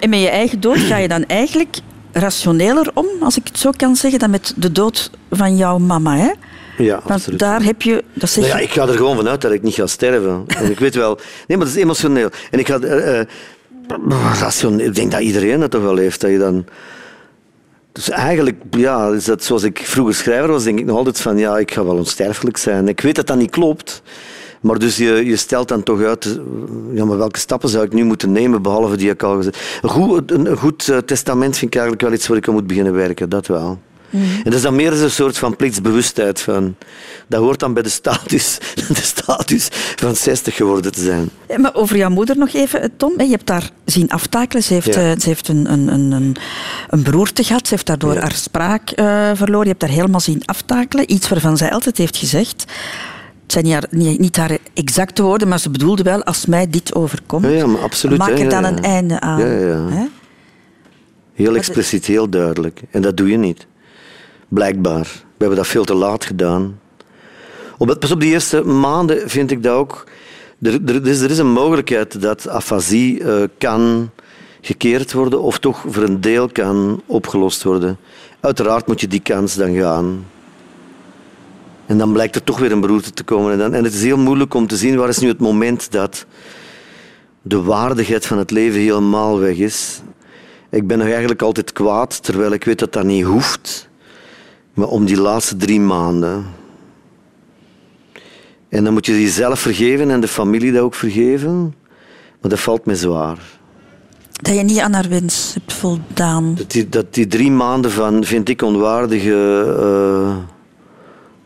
En 0.00 0.10
met 0.10 0.20
je 0.20 0.28
eigen 0.28 0.60
dood 0.60 0.78
ga 0.78 0.96
je 0.96 1.08
dan 1.08 1.24
eigenlijk 1.26 1.78
rationeler 2.12 2.90
om, 2.94 3.06
als 3.20 3.36
ik 3.36 3.46
het 3.46 3.58
zo 3.58 3.70
kan 3.76 3.96
zeggen, 3.96 4.18
dan 4.18 4.30
met 4.30 4.54
de 4.56 4.72
dood 4.72 5.10
van 5.30 5.56
jouw 5.56 5.78
mama, 5.78 6.16
hè? 6.16 6.30
Ja, 6.84 7.00
Want 7.06 7.38
daar 7.38 7.62
heb 7.62 7.82
je... 7.82 8.04
Dat 8.12 8.30
zeg 8.30 8.44
nou 8.44 8.56
ja, 8.56 8.64
ik 8.64 8.72
ga 8.72 8.86
er 8.86 8.96
gewoon 8.96 9.16
vanuit 9.16 9.40
dat 9.40 9.52
ik 9.52 9.62
niet 9.62 9.74
ga 9.74 9.86
sterven. 9.86 10.44
En 10.58 10.70
ik 10.70 10.78
weet 10.78 10.94
wel... 10.94 11.18
Nee, 11.46 11.56
maar 11.56 11.66
dat 11.66 11.76
is 11.76 11.82
emotioneel. 11.82 12.28
En 12.50 12.58
ik 12.58 12.66
ga... 12.66 12.78
Uh, 12.78 13.20
rationeel, 14.40 14.86
ik 14.86 14.94
denk 14.94 15.10
dat 15.10 15.20
iedereen 15.20 15.60
dat 15.60 15.70
toch 15.70 15.82
wel 15.82 15.96
heeft. 15.96 16.20
Dat 16.20 16.30
je 16.30 16.38
dan... 16.38 16.64
Dus 17.92 18.10
eigenlijk, 18.10 18.62
ja, 18.70 19.08
is 19.08 19.24
dat 19.24 19.44
zoals 19.44 19.62
ik 19.62 19.80
vroeger 19.84 20.14
schrijver 20.14 20.50
was, 20.50 20.64
denk 20.64 20.78
ik 20.78 20.84
nog 20.84 20.96
altijd 20.96 21.20
van, 21.20 21.38
ja, 21.38 21.58
ik 21.58 21.72
ga 21.72 21.84
wel 21.84 21.96
onsterfelijk 21.96 22.56
zijn. 22.56 22.88
Ik 22.88 23.00
weet 23.00 23.14
dat 23.14 23.26
dat 23.26 23.36
niet 23.36 23.50
klopt. 23.50 24.02
Maar 24.60 24.78
dus 24.78 24.96
je, 24.96 25.24
je 25.24 25.36
stelt 25.36 25.68
dan 25.68 25.82
toch 25.82 26.02
uit, 26.02 26.40
ja, 26.92 27.04
maar 27.04 27.18
welke 27.18 27.38
stappen 27.38 27.68
zou 27.68 27.84
ik 27.84 27.92
nu 27.92 28.04
moeten 28.04 28.32
nemen, 28.32 28.62
behalve 28.62 28.96
die 28.96 29.10
ik 29.10 29.22
al 29.22 29.36
gezegd 29.36 29.58
Een 29.82 29.88
goed, 29.88 30.30
een, 30.30 30.56
goed 30.56 30.92
testament 31.06 31.56
vind 31.56 31.74
ik 31.74 31.80
eigenlijk 31.80 32.02
wel 32.02 32.12
iets 32.12 32.26
waar 32.26 32.36
ik 32.36 32.48
aan 32.48 32.54
moet 32.54 32.66
beginnen 32.66 32.94
werken, 32.94 33.28
dat 33.28 33.46
wel. 33.46 33.78
Mm. 34.10 34.22
En 34.22 34.44
dat 34.44 34.54
is 34.54 34.62
dan 34.62 34.74
meer 34.74 35.02
een 35.02 35.10
soort 35.10 35.38
van 35.38 35.56
plichtsbewustheid. 35.56 36.40
Van, 36.40 36.76
dat 37.26 37.40
hoort 37.40 37.60
dan 37.60 37.74
bij 37.74 37.82
de 37.82 37.88
status, 37.88 38.58
de 38.88 39.02
status 39.02 39.68
van 39.96 40.16
60 40.16 40.56
geworden 40.56 40.92
te 40.92 41.02
zijn. 41.02 41.30
Ja, 41.48 41.58
maar 41.58 41.74
over 41.74 41.96
jouw 41.96 42.10
moeder 42.10 42.36
nog 42.36 42.52
even, 42.52 42.90
Tom. 42.96 43.12
Je 43.16 43.30
hebt 43.30 43.46
daar 43.46 43.70
zien 43.84 44.10
aftakelen. 44.10 44.62
Ze 44.62 44.72
heeft, 44.72 44.94
ja. 44.94 45.10
Eh, 45.10 45.18
ze 45.18 45.28
heeft 45.28 45.48
een, 45.48 45.72
een, 45.72 45.88
een, 45.88 46.36
een 46.88 47.02
beroerte 47.02 47.44
gehad. 47.44 47.66
Ze 47.66 47.74
heeft 47.74 47.86
daardoor 47.86 48.14
ja. 48.14 48.20
haar 48.20 48.32
spraak 48.32 48.90
uh, 48.90 49.30
verloren. 49.34 49.62
Je 49.62 49.68
hebt 49.68 49.80
daar 49.80 49.90
helemaal 49.90 50.20
zien 50.20 50.42
aftakelen. 50.44 51.12
Iets 51.12 51.28
waarvan 51.28 51.56
zij 51.56 51.70
altijd 51.70 51.98
heeft 51.98 52.16
gezegd. 52.16 52.64
Het 53.42 53.52
zijn 53.52 53.64
niet 53.64 53.74
haar, 53.74 54.18
niet, 54.18 54.36
haar, 54.36 54.58
exacte 54.74 55.22
woorden, 55.22 55.48
maar 55.48 55.60
ze 55.60 55.70
bedoelde 55.70 56.02
wel, 56.02 56.24
als 56.24 56.46
mij 56.46 56.70
dit 56.70 56.94
overkomt, 56.94 57.44
ja, 57.44 57.66
maar 57.66 57.82
absoluut, 57.82 58.18
maak 58.18 58.38
er 58.38 58.48
dan 58.48 58.62
ja, 58.62 58.68
een 58.68 58.82
einde 58.82 59.20
aan. 59.20 60.10
Heel 61.34 61.56
expliciet, 61.56 62.06
heel 62.06 62.28
duidelijk. 62.28 62.82
En 62.90 63.02
dat 63.02 63.16
doe 63.16 63.30
je 63.30 63.36
niet. 63.36 63.66
Blijkbaar. 64.50 65.04
We 65.04 65.36
hebben 65.38 65.56
dat 65.56 65.66
veel 65.66 65.84
te 65.84 65.94
laat 65.94 66.24
gedaan. 66.24 66.80
Pas 67.98 68.10
op 68.10 68.20
de 68.20 68.26
eerste 68.26 68.64
maanden 68.64 69.30
vind 69.30 69.50
ik 69.50 69.62
dat 69.62 69.74
ook. 69.74 70.04
Er, 70.62 70.78
er, 70.86 71.06
is, 71.06 71.20
er 71.20 71.30
is 71.30 71.38
een 71.38 71.52
mogelijkheid 71.52 72.20
dat 72.20 72.48
afasie 72.48 73.20
uh, 73.20 73.42
kan 73.58 74.10
gekeerd 74.60 75.12
worden 75.12 75.40
of 75.42 75.58
toch 75.58 75.84
voor 75.88 76.02
een 76.02 76.20
deel 76.20 76.48
kan 76.48 77.02
opgelost 77.06 77.62
worden. 77.62 77.98
Uiteraard 78.40 78.86
moet 78.86 79.00
je 79.00 79.08
die 79.08 79.20
kans 79.20 79.54
dan 79.54 79.74
gaan. 79.74 80.26
En 81.86 81.98
dan 81.98 82.12
blijkt 82.12 82.34
er 82.34 82.44
toch 82.44 82.58
weer 82.58 82.72
een 82.72 82.80
beroerte 82.80 83.10
te 83.10 83.24
komen. 83.24 83.52
En, 83.52 83.58
dan, 83.58 83.74
en 83.74 83.84
het 83.84 83.94
is 83.94 84.02
heel 84.02 84.18
moeilijk 84.18 84.54
om 84.54 84.66
te 84.66 84.76
zien 84.76 84.96
waar 84.96 85.08
is 85.08 85.18
nu 85.18 85.28
het 85.28 85.40
moment 85.40 85.92
dat 85.92 86.26
de 87.42 87.62
waardigheid 87.62 88.26
van 88.26 88.38
het 88.38 88.50
leven 88.50 88.80
helemaal 88.80 89.38
weg 89.38 89.56
is. 89.56 90.00
Ik 90.70 90.86
ben 90.86 90.98
nog 90.98 91.08
eigenlijk 91.08 91.42
altijd 91.42 91.72
kwaad, 91.72 92.22
terwijl 92.22 92.52
ik 92.52 92.64
weet 92.64 92.78
dat 92.78 92.92
dat 92.92 93.04
niet 93.04 93.24
hoeft. 93.24 93.89
Maar 94.74 94.88
om 94.88 95.04
die 95.04 95.20
laatste 95.20 95.56
drie 95.56 95.80
maanden. 95.80 96.46
En 98.68 98.84
dan 98.84 98.92
moet 98.92 99.06
je 99.06 99.20
jezelf 99.20 99.60
vergeven 99.60 100.10
en 100.10 100.20
de 100.20 100.28
familie 100.28 100.72
dat 100.72 100.82
ook 100.82 100.94
vergeven. 100.94 101.74
Maar 102.40 102.50
dat 102.50 102.60
valt 102.60 102.86
me 102.86 102.96
zwaar. 102.96 103.38
Dat 104.30 104.54
je 104.54 104.62
niet 104.62 104.78
aan 104.78 104.92
haar 104.92 105.08
wens 105.08 105.54
hebt 105.54 105.72
voldaan. 105.72 106.54
Dat 106.54 106.70
die, 106.70 106.88
dat 106.88 107.14
die 107.14 107.26
drie 107.26 107.50
maanden 107.50 107.90
van, 107.90 108.24
vind 108.24 108.48
ik, 108.48 108.62
onwaardige 108.62 109.64
uh, 109.80 110.36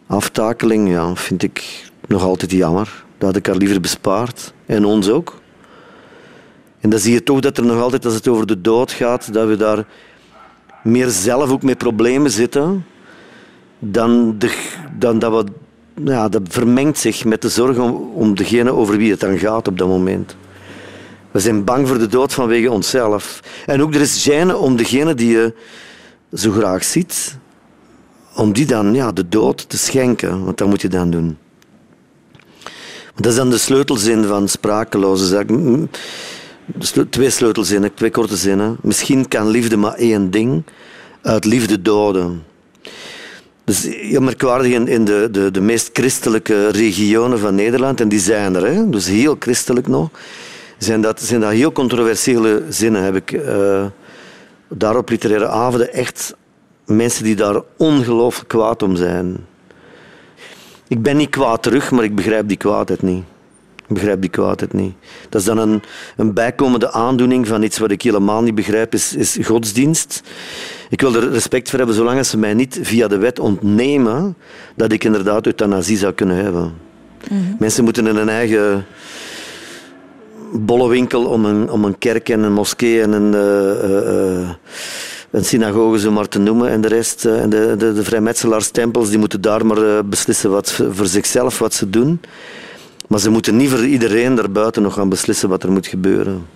aftakeling, 0.07 0.91
ja, 0.91 1.15
vind 1.15 1.43
ik 1.43 1.91
nog 2.07 2.23
altijd 2.23 2.51
jammer. 2.51 3.05
Dat 3.19 3.29
had 3.29 3.37
ik 3.37 3.47
haar 3.47 3.57
liever 3.57 3.81
bespaard. 3.81 4.53
En 4.67 4.85
ons 4.85 5.09
ook. 5.09 5.43
En 6.81 6.91
dan 6.91 6.99
zie 6.99 7.13
je 7.13 7.23
toch 7.23 7.41
dat 7.41 7.59
er 7.59 7.65
nog 7.65 7.81
altijd, 7.81 8.05
als 8.05 8.15
het 8.15 8.29
over 8.29 8.47
de 8.47 8.61
dood 8.61 8.93
gaat, 8.93 9.33
dat 9.33 9.49
we 9.49 9.57
daar 9.57 9.85
meer 10.83 11.09
zelf 11.09 11.51
ook 11.51 11.63
met 11.63 11.79
problemen 11.79 12.31
zitten. 12.31 12.85
Dan, 13.85 14.39
dan 14.99 15.19
dat 15.19 15.33
we... 15.33 15.53
Ja, 16.05 16.29
dat 16.29 16.43
vermengt 16.49 16.99
zich 16.99 17.25
met 17.25 17.43
de 17.43 17.49
zorg 17.49 17.79
om, 17.79 18.11
om 18.15 18.35
degene 18.37 18.73
over 18.73 18.97
wie 18.97 19.11
het 19.11 19.21
dan 19.21 19.39
gaat 19.39 19.69
op 19.69 19.79
dat 19.79 19.89
moment. 19.89 20.37
We 21.31 21.41
zijn 21.41 21.65
bang 21.65 21.89
voor 21.89 21.99
de 21.99 22.07
dood 22.07 22.33
vanwege 22.33 22.71
onszelf. 22.71 23.41
En 23.67 23.83
ook 23.83 23.95
er 23.95 24.01
is 24.01 24.29
gêne 24.29 24.57
om 24.57 24.77
degene 24.77 25.15
die 25.15 25.31
je 25.31 25.55
zo 26.33 26.51
graag 26.51 26.85
ziet, 26.85 27.39
om 28.35 28.53
die 28.53 28.67
dan 28.67 28.95
ja, 28.95 29.13
de 29.13 29.29
dood 29.29 29.69
te 29.69 29.79
schenken. 29.79 30.45
Want 30.45 30.59
dat 30.59 30.69
moet 30.69 30.81
je 30.81 30.89
dan 30.89 31.11
doen. 31.11 31.39
Dat 33.15 33.27
is 33.27 33.37
dan 33.37 33.51
de 33.51 33.59
sleutelzin 33.59 34.25
van 34.25 34.49
sprakeloze 34.49 35.27
zaken. 35.27 35.91
Twee 37.11 37.31
sleutelzinnen, 37.31 37.95
twee 37.95 38.11
korte 38.11 38.37
zinnen. 38.37 38.77
Misschien 38.83 39.29
kan 39.29 39.49
liefde 39.49 39.77
maar 39.77 39.95
één 39.95 40.31
ding. 40.31 40.65
Uit 41.23 41.45
liefde 41.45 41.83
doden. 41.83 42.43
Dus 43.65 43.83
heel 43.83 44.21
merkwaardig 44.21 44.73
in, 44.73 44.89
in 44.89 45.05
de, 45.05 45.29
de, 45.31 45.51
de 45.51 45.61
meest 45.61 45.91
christelijke 45.93 46.69
regionen 46.69 47.39
van 47.39 47.55
Nederland, 47.55 48.01
en 48.01 48.09
die 48.09 48.19
zijn 48.19 48.55
er, 48.55 48.67
hè, 48.67 48.89
dus 48.91 49.07
heel 49.07 49.37
christelijk 49.39 49.87
nog, 49.87 50.09
zijn 50.79 51.01
dat, 51.01 51.23
zijn 51.23 51.41
dat 51.41 51.51
heel 51.51 51.73
controversiële 51.73 52.63
zinnen. 52.69 53.03
Heb 53.03 53.17
ik 53.17 53.33
uh, 53.33 53.85
daar 54.69 54.97
op 54.97 55.09
literaire 55.09 55.49
avonden 55.49 55.93
echt 55.93 56.35
mensen 56.87 57.25
die 57.25 57.35
daar 57.35 57.61
ongelooflijk 57.77 58.49
kwaad 58.49 58.83
om 58.83 58.97
zijn. 58.97 59.47
Ik 60.89 61.03
ben 61.03 61.17
niet 61.17 61.31
kwaad 61.31 61.63
terug, 61.63 61.91
maar 61.91 62.05
ik 62.05 62.15
begrijp 62.15 62.49
die 62.49 62.57
kwaadheid 62.57 63.03
niet. 63.03 63.25
Ik 63.89 63.95
begrijp 63.95 64.21
die 64.21 64.31
kwaadheid 64.31 64.73
niet. 64.73 64.95
Dat 65.29 65.41
is 65.41 65.47
dan 65.47 65.59
een, 65.59 65.83
een 66.17 66.33
bijkomende 66.33 66.93
aandoening 66.93 67.49
van 67.49 67.63
iets 67.63 67.79
wat 67.79 67.91
ik 67.91 68.03
helemaal 68.03 68.43
niet 68.43 68.55
begrijp, 68.55 68.95
is, 68.95 69.15
is 69.15 69.39
godsdienst. 69.43 70.23
Ik 70.95 71.01
wil 71.01 71.15
er 71.15 71.31
respect 71.31 71.71
voor 71.71 71.79
hebben, 71.79 71.97
zolang 71.97 72.27
ze 72.27 72.39
mij 72.39 72.55
niet 72.55 72.79
via 72.83 73.09
de 73.09 73.17
wet 73.17 73.39
ontnemen 73.39 74.37
dat 74.77 74.93
ik 74.93 75.05
inderdaad 75.05 75.47
euthanasie 75.47 75.97
zou 75.97 76.13
kunnen 76.13 76.37
hebben. 76.37 76.73
Mhm. 77.31 77.39
Mensen 77.59 77.85
moeten 77.85 78.07
in 78.07 78.17
een 78.17 78.29
eigen 78.29 78.87
bollewinkel 80.53 81.25
om 81.25 81.45
een, 81.45 81.71
om 81.71 81.85
een 81.85 81.99
kerk 81.99 82.29
en 82.29 82.43
een 82.43 82.53
moskee 82.53 83.03
en 83.03 83.13
een, 83.13 83.33
uh, 83.33 84.41
uh, 84.41 84.49
een 85.31 85.45
synagoge 85.45 85.99
zo 85.99 86.11
maar 86.11 86.29
te 86.29 86.39
noemen. 86.39 86.69
En 86.69 86.81
de 86.81 86.89
rest, 86.89 87.25
en 87.25 87.51
de, 87.51 87.75
de, 87.79 87.93
de 87.93 88.05
vrijmetselaarsstempels, 88.05 89.09
die 89.09 89.19
moeten 89.19 89.41
daar 89.41 89.67
maar 89.67 90.07
beslissen 90.07 90.51
wat, 90.51 90.73
voor 90.91 91.07
zichzelf 91.07 91.59
wat 91.59 91.75
ze 91.75 91.91
doen. 91.91 92.21
Maar 93.09 93.21
ze 93.21 93.31
moeten 93.31 93.57
niet 93.57 93.71
voor 93.71 93.87
iedereen 93.87 94.35
daarbuiten 94.35 94.83
nog 94.83 94.95
gaan 94.95 95.09
beslissen 95.09 95.49
wat 95.49 95.63
er 95.63 95.73
moet 95.73 95.87
gebeuren. 95.87 96.47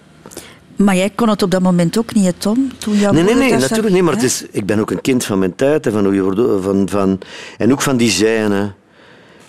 Maar 0.78 0.96
jij 0.96 1.10
kon 1.14 1.28
het 1.28 1.42
op 1.42 1.50
dat 1.50 1.62
moment 1.62 1.98
ook 1.98 2.14
niet, 2.14 2.40
Tom? 2.40 2.70
Toen 2.78 2.96
jouw 2.96 3.12
nee, 3.12 3.24
nee, 3.24 3.34
nee, 3.34 3.52
natuurlijk 3.52 3.94
niet. 3.94 4.02
Maar 4.02 4.12
het 4.12 4.22
is, 4.22 4.44
ik 4.50 4.66
ben 4.66 4.78
ook 4.78 4.90
een 4.90 5.00
kind 5.00 5.24
van 5.24 5.38
mijn 5.38 5.54
tijd. 5.54 5.88
Van 5.90 6.04
hoe 6.04 6.14
je, 6.14 6.58
van, 6.62 6.88
van, 6.88 7.18
en 7.58 7.72
ook 7.72 7.82
van 7.82 7.96
die 7.96 8.12
gêne. 8.12 8.74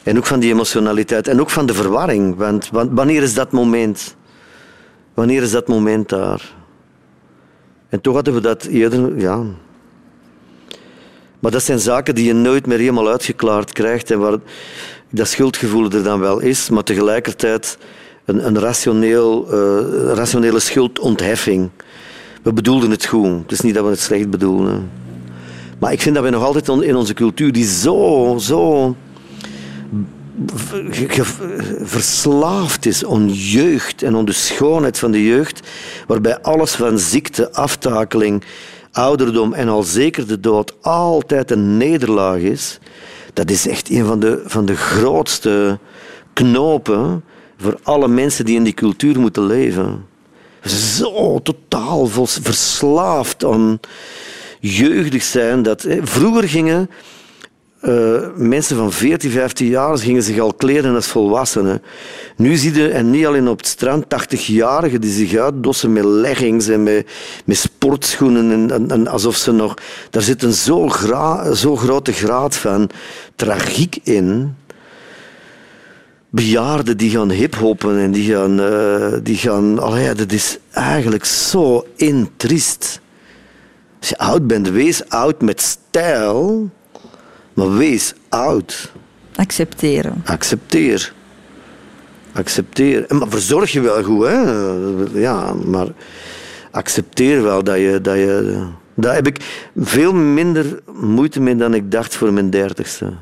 En 0.03 0.17
ook 0.17 0.25
van 0.25 0.39
die 0.39 0.51
emotionaliteit. 0.51 1.27
En 1.27 1.39
ook 1.39 1.49
van 1.49 1.65
de 1.65 1.73
verwarring. 1.73 2.35
Want, 2.35 2.69
want 2.69 2.89
wanneer 2.93 3.23
is 3.23 3.33
dat 3.33 3.51
moment? 3.51 4.15
Wanneer 5.13 5.41
is 5.41 5.51
dat 5.51 5.67
moment 5.67 6.09
daar? 6.09 6.53
En 7.89 8.01
toch 8.01 8.13
hadden 8.13 8.33
we 8.33 8.41
dat 8.41 8.63
eerder, 8.63 9.19
ja. 9.19 9.43
Maar 11.39 11.51
dat 11.51 11.63
zijn 11.63 11.79
zaken 11.79 12.15
die 12.15 12.25
je 12.25 12.33
nooit 12.33 12.65
meer 12.65 12.77
helemaal 12.77 13.09
uitgeklaard 13.09 13.71
krijgt 13.71 14.11
en 14.11 14.19
waar 14.19 14.37
dat 15.09 15.27
schuldgevoel 15.27 15.91
er 15.91 16.03
dan 16.03 16.19
wel 16.19 16.39
is, 16.39 16.69
maar 16.69 16.83
tegelijkertijd 16.83 17.77
een, 18.29 18.45
een 18.45 18.59
rationeel, 18.59 19.47
uh, 19.53 20.13
rationele 20.13 20.59
schuldontheffing. 20.59 21.69
We 22.41 22.53
bedoelden 22.53 22.91
het 22.91 23.05
goed. 23.05 23.41
Het 23.41 23.51
is 23.51 23.61
niet 23.61 23.73
dat 23.73 23.83
we 23.83 23.89
het 23.89 23.99
slecht 23.99 24.29
bedoelen. 24.29 24.89
Maar 25.79 25.91
ik 25.91 26.01
vind 26.01 26.15
dat 26.15 26.23
we 26.23 26.29
nog 26.29 26.43
altijd 26.43 26.67
in 26.67 26.95
onze 26.95 27.13
cultuur, 27.13 27.51
die 27.51 27.65
zo, 27.65 28.35
zo 28.39 28.95
verslaafd 31.81 32.85
is 32.85 33.05
aan 33.05 33.29
jeugd 33.29 34.03
en 34.03 34.15
aan 34.15 34.25
de 34.25 34.31
schoonheid 34.31 34.99
van 34.99 35.11
de 35.11 35.23
jeugd, 35.23 35.67
waarbij 36.07 36.39
alles 36.39 36.71
van 36.71 36.99
ziekte, 36.99 37.51
aftakeling, 37.51 38.43
ouderdom 38.91 39.53
en 39.53 39.67
al 39.67 39.83
zeker 39.83 40.27
de 40.27 40.39
dood 40.39 40.73
altijd 40.81 41.51
een 41.51 41.77
nederlaag 41.77 42.37
is, 42.37 42.79
dat 43.33 43.51
is 43.51 43.67
echt 43.67 43.89
een 43.89 44.05
van 44.05 44.19
de, 44.19 44.41
van 44.45 44.65
de 44.65 44.75
grootste 44.75 45.79
knopen 46.33 47.23
voor 47.59 47.79
alle 47.83 48.07
mensen 48.07 48.45
die 48.45 48.55
in 48.55 48.63
die 48.63 48.73
cultuur 48.73 49.19
moeten 49.19 49.45
leven. 49.45 50.05
Zo 50.63 51.39
totaal 51.43 52.07
verslaafd 52.25 53.45
aan 53.45 53.79
jeugdig 54.59 55.23
zijn. 55.23 55.63
Dat, 55.63 55.87
vroeger 56.01 56.49
gingen 56.49 56.89
uh, 57.81 58.19
mensen 58.35 58.77
van 58.77 58.91
14, 58.91 59.31
15 59.31 59.67
jaar 59.67 59.97
gingen 59.97 60.23
zich 60.23 60.39
al 60.39 60.53
kleden 60.53 60.95
als 60.95 61.07
volwassenen. 61.07 61.81
Nu 62.35 62.55
zie 62.55 62.73
je, 62.73 62.89
en 62.89 63.09
niet 63.09 63.25
alleen 63.25 63.47
op 63.47 63.57
het 63.57 63.67
strand, 63.67 64.05
80-jarigen 64.05 64.99
die 64.99 65.11
zich 65.11 65.35
uitdossen 65.35 65.93
met 65.93 66.03
leggings 66.03 66.67
en 66.67 66.83
met, 66.83 67.07
met 67.45 67.57
sportschoenen. 67.57 68.71
En, 68.71 68.91
en, 68.91 69.07
alsof 69.07 69.35
ze 69.35 69.51
nog... 69.51 69.73
Daar 70.09 70.21
zit 70.21 70.43
een 70.43 70.53
zo, 70.53 70.87
gra, 70.87 71.53
zo 71.53 71.75
grote 71.75 72.11
graad 72.11 72.55
van 72.55 72.89
tragiek 73.35 73.97
in. 74.03 74.55
Bejaarden 76.29 76.97
die 76.97 77.09
gaan 77.09 77.29
hiphoppen 77.29 77.99
en 77.99 78.11
die 78.11 78.31
gaan... 78.31 78.59
Uh, 78.59 79.13
die 79.23 79.37
gaan 79.37 79.79
ja, 80.01 80.13
dat 80.13 80.31
is 80.31 80.57
eigenlijk 80.71 81.25
zo 81.25 81.85
intriest. 81.95 83.01
Als 83.99 84.09
je 84.09 84.17
oud 84.17 84.47
bent, 84.47 84.69
wees 84.69 85.09
oud 85.09 85.41
met 85.41 85.61
stijl 85.61 86.69
maar 87.59 87.77
wees 87.77 88.13
oud. 88.29 88.91
Accepteren. 89.35 90.21
Accepteer. 90.25 91.13
Accepteer. 92.33 93.05
Maar 93.09 93.29
verzorg 93.29 93.71
je 93.71 93.81
wel 93.81 94.03
goed, 94.03 94.25
hè? 94.25 94.41
Ja, 95.19 95.53
maar 95.53 95.87
accepteer 96.71 97.43
wel 97.43 97.63
dat 97.63 97.77
je. 97.77 97.99
Dat 98.01 98.15
je 98.15 98.65
daar 98.93 99.15
heb 99.15 99.27
ik 99.27 99.69
veel 99.75 100.13
minder 100.13 100.79
moeite 100.93 101.41
mee 101.41 101.55
dan 101.55 101.73
ik 101.73 101.91
dacht 101.91 102.15
voor 102.15 102.33
mijn 102.33 102.49
dertigste. 102.49 103.13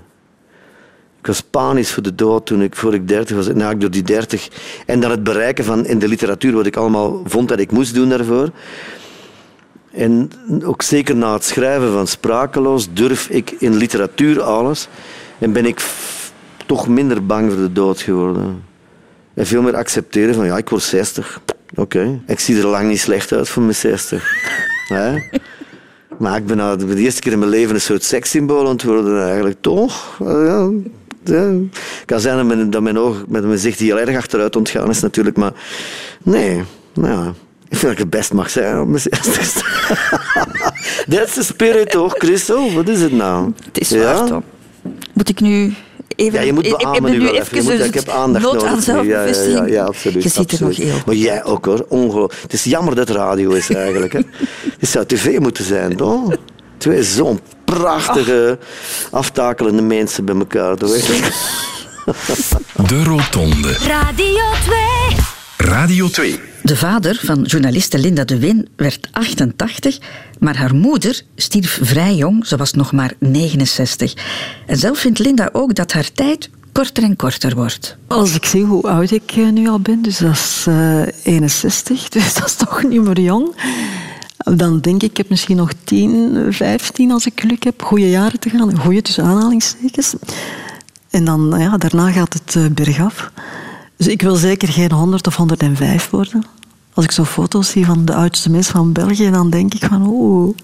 Was 1.27 1.41
panisch 1.41 1.91
voor 1.91 2.03
de 2.03 2.15
dood 2.15 2.45
toen 2.45 2.61
ik, 2.61 2.75
voor 2.75 2.93
ik 2.93 3.07
dertig 3.07 3.35
was. 3.35 3.47
Nou, 3.47 3.73
ik 3.73 3.81
door 3.81 3.91
die 3.91 4.03
dertig. 4.03 4.49
En 4.85 4.99
dan 4.99 5.11
het 5.11 5.23
bereiken 5.23 5.65
van 5.65 5.85
in 5.85 5.99
de 5.99 6.07
literatuur 6.07 6.53
wat 6.53 6.65
ik 6.65 6.75
allemaal 6.75 7.21
vond 7.25 7.49
dat 7.49 7.59
ik 7.59 7.71
moest 7.71 7.93
doen 7.93 8.09
daarvoor. 8.09 8.49
En 9.91 10.31
ook 10.63 10.81
zeker 10.81 11.15
na 11.15 11.33
het 11.33 11.43
schrijven 11.43 11.91
van 11.91 12.07
Sprakeloos 12.07 12.87
durf 12.93 13.29
ik 13.29 13.51
in 13.51 13.75
literatuur 13.75 14.41
alles 14.41 14.87
en 15.39 15.51
ben 15.51 15.65
ik 15.65 15.81
toch 16.65 16.87
minder 16.87 17.25
bang 17.25 17.51
voor 17.51 17.61
de 17.61 17.71
dood 17.71 18.01
geworden. 18.01 18.63
En 19.33 19.45
veel 19.45 19.61
meer 19.61 19.75
accepteren 19.75 20.35
van 20.35 20.45
ja, 20.45 20.57
ik 20.57 20.69
word 20.69 20.83
60. 20.83 21.41
Oké, 21.75 22.21
ik 22.27 22.39
zie 22.39 22.57
er 22.57 22.67
lang 22.67 22.89
niet 22.89 22.99
slecht 22.99 23.31
uit 23.33 23.49
voor 23.49 23.63
mijn 23.63 23.75
60. 23.75 24.31
Maar 26.17 26.37
ik 26.37 26.45
ben 26.45 26.57
nou 26.57 26.77
de 26.77 26.95
eerste 26.95 27.21
keer 27.21 27.31
in 27.31 27.39
mijn 27.39 27.51
leven 27.51 27.75
een 27.75 27.81
soort 27.81 28.03
sekssymbool 28.03 28.65
ontworden 28.65 29.23
eigenlijk, 29.23 29.57
toch? 29.61 30.17
Ja. 30.19 30.69
Het 31.35 32.05
kan 32.05 32.19
zijn 32.19 32.37
dat 32.37 32.45
mijn, 32.45 32.69
dat 32.69 32.81
mijn 32.81 32.99
oog 32.99 33.23
met 33.27 33.45
mijn 33.45 33.59
zicht 33.59 33.79
heel 33.79 33.99
erg 33.99 34.17
achteruit 34.17 34.55
ontgaan 34.55 34.89
is 34.89 35.01
natuurlijk, 35.01 35.37
maar 35.37 35.51
nee. 36.23 36.63
Nou 36.93 37.13
ja, 37.13 37.33
ik 37.69 37.77
vind 37.77 37.81
dat 37.81 37.91
ik 37.91 37.97
het 37.97 38.09
best 38.09 38.33
mag 38.33 38.49
zijn 38.49 38.79
op 38.79 38.87
mijn 38.87 39.01
zestigste. 39.01 39.63
De 41.07 41.43
spirit 41.43 41.89
toch, 41.89 42.13
Christel? 42.17 42.73
Wat 42.73 42.87
is 42.87 43.01
het 43.01 43.11
nou? 43.11 43.51
Het 43.65 43.79
is 43.79 43.89
ja? 43.89 44.27
waar, 44.27 44.41
Moet 45.13 45.29
ik 45.29 45.39
nu 45.39 45.73
even... 46.15 46.39
Ja, 46.39 46.45
je 46.45 46.53
moet 46.53 46.77
beamen 46.77 47.11
nu, 47.11 47.17
nu 47.17 47.29
even 47.29 47.63
moet, 47.63 47.85
Ik 47.85 47.93
heb 47.93 48.09
aandacht 48.09 48.43
nood 48.45 48.53
nodig. 48.53 48.69
aan 48.69 48.81
zelfbevestiging. 48.81 49.57
Ja, 49.57 49.65
ja, 49.65 49.71
ja, 49.73 49.83
absoluut. 49.83 50.23
Je 50.23 50.29
ziet 50.29 50.51
er 50.51 50.63
nog 50.63 50.75
heel. 50.77 50.95
Maar 51.05 51.15
jij 51.15 51.43
ook 51.43 51.65
hoor, 51.65 51.85
ongelooflijk. 51.89 52.41
Het 52.41 52.53
is 52.53 52.63
jammer 52.63 52.95
dat 52.95 53.07
het 53.07 53.17
radio 53.17 53.51
is 53.51 53.69
eigenlijk. 53.69 54.13
Hè. 54.13 54.19
Het 54.79 54.89
zou 54.89 55.05
tv 55.05 55.39
moeten 55.39 55.63
zijn, 55.63 55.95
toch? 55.95 56.35
Twee 56.77 57.03
zo'n 57.03 57.39
prachtige, 57.73 58.59
aftakelende 59.11 59.81
mensen 59.81 60.25
bij 60.25 60.35
elkaar. 60.35 60.77
De 62.87 63.03
Rotonde. 63.03 63.71
Radio 63.71 64.43
2. 64.63 64.77
Radio 65.57 66.07
2. 66.09 66.39
De 66.63 66.77
vader 66.77 67.19
van 67.23 67.41
journaliste 67.41 67.99
Linda 67.99 68.23
de 68.23 68.39
Win 68.39 68.67
werd 68.75 69.07
88, 69.11 69.97
maar 70.39 70.57
haar 70.57 70.75
moeder 70.75 71.21
stierf 71.35 71.79
vrij 71.81 72.15
jong, 72.15 72.47
ze 72.47 72.57
was 72.57 72.73
nog 72.73 72.91
maar 72.91 73.13
69. 73.19 74.13
En 74.65 74.77
zelf 74.77 74.99
vindt 74.99 75.19
Linda 75.19 75.49
ook 75.51 75.75
dat 75.75 75.91
haar 75.91 76.11
tijd 76.11 76.49
korter 76.71 77.03
en 77.03 77.15
korter 77.15 77.55
wordt. 77.55 77.97
Als 78.07 78.35
ik 78.35 78.45
zie 78.45 78.63
hoe 78.63 78.87
oud 78.87 79.11
ik 79.11 79.31
eh, 79.31 79.49
nu 79.49 79.67
al 79.67 79.79
ben, 79.79 80.01
dus 80.01 80.17
dat 80.17 80.31
is 80.31 80.65
eh, 80.67 81.01
61, 81.23 82.09
dus 82.09 82.33
dat 82.33 82.45
is 82.45 82.55
toch 82.55 82.83
niet 82.83 83.01
meer 83.01 83.19
jong. 83.19 83.55
Dan 84.55 84.79
denk 84.79 85.03
ik, 85.03 85.09
ik 85.09 85.17
heb 85.17 85.29
misschien 85.29 85.57
nog 85.57 85.71
10, 85.83 86.53
15 86.53 87.11
als 87.11 87.25
ik 87.25 87.39
geluk 87.39 87.63
heb, 87.63 87.83
goede 87.83 88.09
jaren 88.09 88.39
te 88.39 88.49
gaan. 88.49 88.77
Goede 88.77 89.01
tussen 89.01 89.23
aanhalingstekens. 89.23 90.13
En 91.09 91.25
dan, 91.25 91.55
ja, 91.57 91.77
daarna 91.77 92.11
gaat 92.11 92.33
het 92.33 92.55
eh, 92.55 92.65
bergaf. 92.65 93.31
Dus 93.97 94.07
ik 94.07 94.21
wil 94.21 94.35
zeker 94.35 94.67
geen 94.67 94.91
100 94.91 95.27
of 95.27 95.35
105 95.35 96.09
worden. 96.09 96.45
Als 96.93 97.05
ik 97.05 97.11
zo 97.11 97.23
foto's 97.23 97.69
zie 97.69 97.85
van 97.85 98.05
de 98.05 98.13
oudste 98.13 98.49
mensen 98.49 98.73
van 98.73 98.91
België, 98.91 99.31
dan 99.31 99.49
denk 99.49 99.73
ik 99.73 99.83
van, 99.83 100.07
oeh. 100.07 100.55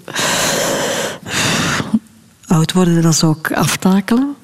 Oud 2.48 2.74
worden, 2.74 3.02
dat 3.02 3.14
is 3.14 3.24
ook 3.24 3.52
aftakelen. 3.52 4.36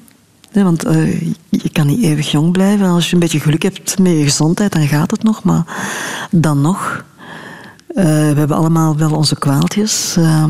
Nee, 0.52 0.64
want 0.64 0.84
eh, 0.84 1.20
je 1.48 1.70
kan 1.72 1.86
niet 1.86 2.02
eeuwig 2.02 2.30
jong 2.30 2.52
blijven. 2.52 2.86
Als 2.86 3.06
je 3.06 3.14
een 3.14 3.20
beetje 3.20 3.40
geluk 3.40 3.62
hebt 3.62 3.98
met 3.98 4.12
je 4.12 4.22
gezondheid, 4.22 4.72
dan 4.72 4.88
gaat 4.88 5.10
het 5.10 5.22
nog. 5.22 5.42
Maar 5.42 5.64
dan 6.30 6.60
nog. 6.60 7.04
Eh, 7.94 8.04
we 8.04 8.38
hebben 8.38 8.56
allemaal 8.56 8.96
wel 8.96 9.10
onze 9.12 9.38
kwaaltjes. 9.38 10.14
Eh, 10.18 10.44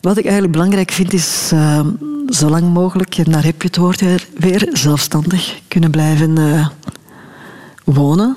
wat 0.00 0.16
ik 0.16 0.22
eigenlijk 0.24 0.52
belangrijk 0.52 0.90
vind, 0.90 1.12
is 1.12 1.50
eh, 1.52 1.80
zo 2.28 2.48
lang 2.48 2.72
mogelijk, 2.72 3.18
en 3.18 3.24
daar 3.32 3.44
heb 3.44 3.62
je 3.62 3.68
het 3.68 3.76
woord 3.76 4.00
weer, 4.00 4.26
weer 4.38 4.68
zelfstandig 4.72 5.60
kunnen 5.68 5.90
blijven 5.90 6.38
eh, 6.38 6.66
wonen. 7.84 8.36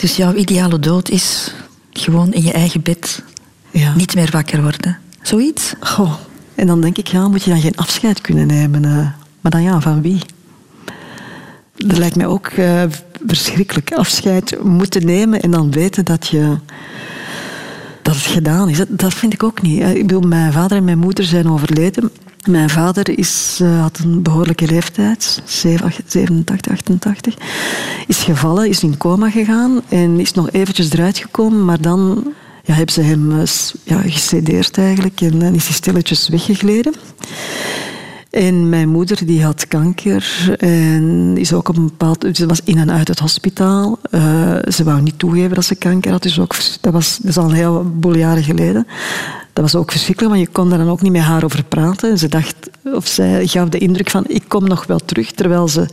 Dus 0.00 0.16
jouw 0.16 0.34
ideale 0.34 0.78
dood 0.78 1.08
is 1.08 1.54
gewoon 1.92 2.32
in 2.32 2.42
je 2.42 2.52
eigen 2.52 2.82
bed, 2.82 3.22
Ja. 3.70 3.94
niet 3.94 4.14
meer 4.14 4.28
wakker 4.32 4.62
worden. 4.62 4.98
Zoiets? 5.22 5.74
Goh. 5.80 6.12
En 6.54 6.66
dan 6.66 6.80
denk 6.80 6.98
ik, 6.98 7.06
ja, 7.06 7.28
moet 7.28 7.42
je 7.42 7.50
dan 7.50 7.60
geen 7.60 7.76
afscheid 7.76 8.20
kunnen 8.20 8.46
nemen? 8.46 8.84
eh, 8.84 8.90
maar 9.40 9.50
dan 9.50 9.62
ja, 9.62 9.80
van 9.80 10.02
wie? 10.02 10.22
Dat 11.86 11.98
lijkt 11.98 12.16
mij 12.16 12.26
ook 12.26 12.46
eh, 12.46 12.82
verschrikkelijk. 13.26 13.92
Afscheid 13.92 14.62
moeten 14.62 15.06
nemen 15.06 15.40
en 15.40 15.50
dan 15.50 15.70
weten 15.70 16.04
dat 16.04 16.28
je 16.28 16.56
dat 18.02 18.14
het 18.14 18.26
gedaan 18.26 18.68
is. 18.68 18.80
Dat, 18.88 19.14
vind 19.14 19.32
ik 19.32 19.42
ook 19.42 19.62
niet. 19.62 19.80
Eh, 19.80 19.94
Ik 19.94 20.06
bedoel, 20.06 20.20
mijn 20.20 20.52
vader 20.52 20.76
en 20.76 20.84
mijn 20.84 20.98
moeder 20.98 21.24
zijn 21.24 21.50
overleden. 21.50 22.10
Mijn 22.48 22.70
vader 22.70 23.18
is, 23.18 23.58
eh, 23.62 23.80
had 23.80 23.98
een 23.98 24.22
behoorlijke 24.22 24.66
leeftijd, 24.66 25.42
87, 25.44 26.72
88. 26.72 27.34
Is 28.06 28.18
gevallen, 28.18 28.68
is 28.68 28.82
in 28.82 28.96
coma 28.96 29.30
gegaan 29.30 29.80
en 29.88 30.20
is 30.20 30.32
nog 30.32 30.50
eventjes 30.50 30.92
eruit 30.92 31.18
gekomen, 31.18 31.64
maar 31.64 31.80
dan 31.80 32.32
ja, 32.64 32.74
hebben 32.74 32.94
ze 32.94 33.02
hem 33.02 33.32
ja, 33.84 34.00
gecedeerd 34.00 34.78
eigenlijk 34.78 35.20
en 35.20 35.38
dan 35.38 35.54
is 35.54 35.64
hij 35.64 35.74
stilletjes 35.74 36.28
weggegleden. 36.28 36.94
En 38.38 38.68
mijn 38.68 38.88
moeder 38.88 39.26
die 39.26 39.44
had 39.44 39.68
kanker 39.68 40.54
en 40.58 41.32
is 41.36 41.52
ook 41.52 41.68
op 41.68 41.76
een 41.76 41.84
bepaald... 41.84 42.26
Ze 42.32 42.46
was 42.46 42.60
in 42.64 42.78
en 42.78 42.90
uit 42.90 43.08
het 43.08 43.18
hospitaal. 43.18 43.98
Eh, 44.10 44.56
ze 44.68 44.84
wou 44.84 45.00
niet 45.00 45.18
toegeven 45.18 45.54
dat 45.54 45.64
ze 45.64 45.74
kanker 45.74 46.10
had. 46.10 46.22
Dus 46.22 46.40
ook, 46.40 46.56
dat, 46.80 46.92
was, 46.92 47.18
dat 47.18 47.30
is 47.30 47.36
al 47.36 47.44
een 47.44 47.54
heleboel 47.54 48.16
jaren 48.16 48.42
geleden. 48.42 48.86
Dat 49.52 49.64
was 49.64 49.74
ook 49.74 49.90
verschrikkelijk, 49.90 50.34
want 50.34 50.46
je 50.46 50.52
kon 50.52 50.68
daar 50.68 50.78
dan 50.78 50.88
ook 50.88 51.02
niet 51.02 51.12
met 51.12 51.22
haar 51.22 51.44
over 51.44 51.64
praten. 51.64 52.10
En 52.10 52.18
ze 52.18 52.28
dacht, 52.28 52.70
of 52.84 53.06
zij 53.06 53.46
gaf 53.46 53.68
de 53.68 53.78
indruk 53.78 54.10
van, 54.10 54.24
ik 54.26 54.44
kom 54.48 54.68
nog 54.68 54.86
wel 54.86 54.98
terug. 54.98 55.32
Terwijl 55.32 55.68
ze... 55.68 55.88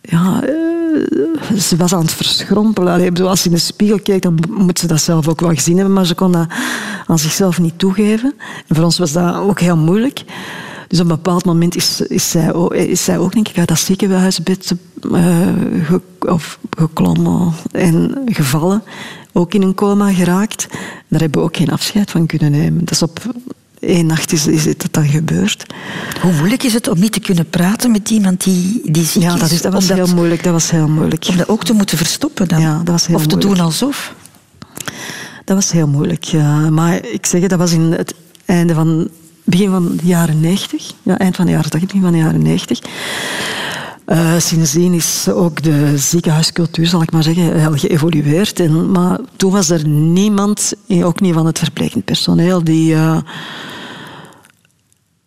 Ja, 0.00 0.42
eh, 0.42 1.58
ze 1.58 1.76
was 1.76 1.94
aan 1.94 2.02
het 2.02 2.12
verschrompelen. 2.12 2.92
Allee, 2.92 3.22
als 3.22 3.40
ze 3.42 3.48
in 3.48 3.54
de 3.54 3.60
spiegel 3.60 4.00
keek, 4.00 4.22
dan 4.22 4.38
moet 4.50 4.78
ze 4.78 4.86
dat 4.86 5.00
zelf 5.00 5.28
ook 5.28 5.40
wel 5.40 5.54
gezien 5.54 5.76
hebben. 5.76 5.94
Maar 5.94 6.06
ze 6.06 6.14
kon 6.14 6.32
dat 6.32 6.46
aan 7.06 7.18
zichzelf 7.18 7.58
niet 7.58 7.78
toegeven. 7.78 8.34
En 8.66 8.74
voor 8.74 8.84
ons 8.84 8.98
was 8.98 9.12
dat 9.12 9.36
ook 9.36 9.60
heel 9.60 9.76
moeilijk. 9.76 10.24
Dus 10.88 10.98
op 11.00 11.04
een 11.04 11.14
bepaald 11.14 11.44
moment 11.44 11.76
is, 11.76 12.00
is, 12.00 12.30
zij, 12.30 12.52
ook, 12.52 12.74
is 12.74 13.04
zij 13.04 13.18
ook, 13.18 13.32
denk 13.32 13.48
ik, 13.48 13.58
uit 13.58 13.68
dat 13.68 13.78
ziekenhuisbed 13.78 14.74
ge, 15.82 16.00
of 16.18 16.58
geklommen 16.76 17.52
en 17.72 18.22
gevallen. 18.24 18.82
Ook 19.32 19.54
in 19.54 19.62
een 19.62 19.74
coma 19.74 20.12
geraakt. 20.12 20.66
Daar 21.08 21.20
hebben 21.20 21.40
we 21.40 21.46
ook 21.46 21.56
geen 21.56 21.70
afscheid 21.70 22.10
van 22.10 22.26
kunnen 22.26 22.50
nemen. 22.50 22.84
Dus 22.84 23.02
op 23.02 23.20
één 23.80 24.06
nacht 24.06 24.32
is, 24.32 24.46
is 24.46 24.64
het 24.64 24.88
dan 24.90 25.08
gebeurd. 25.08 25.66
Hoe 26.20 26.32
moeilijk 26.32 26.62
is 26.62 26.74
het 26.74 26.88
om 26.88 26.98
niet 26.98 27.12
te 27.12 27.20
kunnen 27.20 27.50
praten 27.50 27.90
met 27.90 28.10
iemand 28.10 28.44
die, 28.44 28.80
die 28.84 29.04
ziek 29.04 29.22
Ja, 29.22 29.36
dat, 29.36 29.50
is, 29.50 29.62
dat 29.62 29.72
was 29.72 29.88
heel 29.88 30.14
moeilijk. 30.14 30.42
Dat 30.42 30.52
was 30.52 30.70
heel 30.70 30.88
moeilijk. 30.88 31.26
Om 31.28 31.36
dat 31.36 31.48
ook 31.48 31.64
te 31.64 31.72
moeten 31.72 31.96
verstoppen 31.96 32.48
dan? 32.48 32.60
Ja, 32.60 32.76
dat 32.78 32.88
was 32.88 33.06
heel 33.06 33.16
of 33.16 33.26
te 33.26 33.28
moeilijk. 33.28 33.56
doen 33.56 33.64
alsof? 33.66 34.14
Dat 35.44 35.56
was 35.56 35.70
heel 35.70 35.88
moeilijk. 35.88 36.24
Ja. 36.24 36.70
Maar 36.70 37.06
ik 37.06 37.26
zeg 37.26 37.40
het, 37.40 37.50
dat 37.50 37.58
was 37.58 37.72
in 37.72 37.92
het 37.92 38.14
einde 38.44 38.74
van 38.74 39.08
begin 39.50 39.70
van 39.70 39.96
de 39.96 40.06
jaren 40.06 40.40
90. 40.40 40.92
Ja, 41.02 41.18
eind 41.18 41.36
van 41.36 41.44
de 41.44 41.50
jaren 41.50 41.70
80, 41.70 41.88
begin 41.88 42.02
van 42.02 42.12
de 42.12 42.18
jaren 42.18 42.42
90. 42.42 42.80
Eh, 44.04 44.38
sindsdien 44.38 44.92
is 44.92 45.28
ook 45.28 45.62
de 45.62 45.98
ziekenhuiscultuur, 45.98 46.86
zal 46.86 47.02
ik 47.02 47.10
maar 47.10 47.22
zeggen, 47.22 47.60
heel 47.60 47.76
geëvolueerd. 47.76 48.60
En, 48.60 48.90
maar 48.90 49.18
toen 49.36 49.52
was 49.52 49.70
er 49.70 49.88
niemand, 49.88 50.72
eh, 50.88 51.06
ook 51.06 51.20
niet 51.20 51.34
van 51.34 51.46
het 51.46 51.58
verplegend 51.58 52.04
personeel, 52.04 52.64
die, 52.64 52.94
eh, 52.94 53.18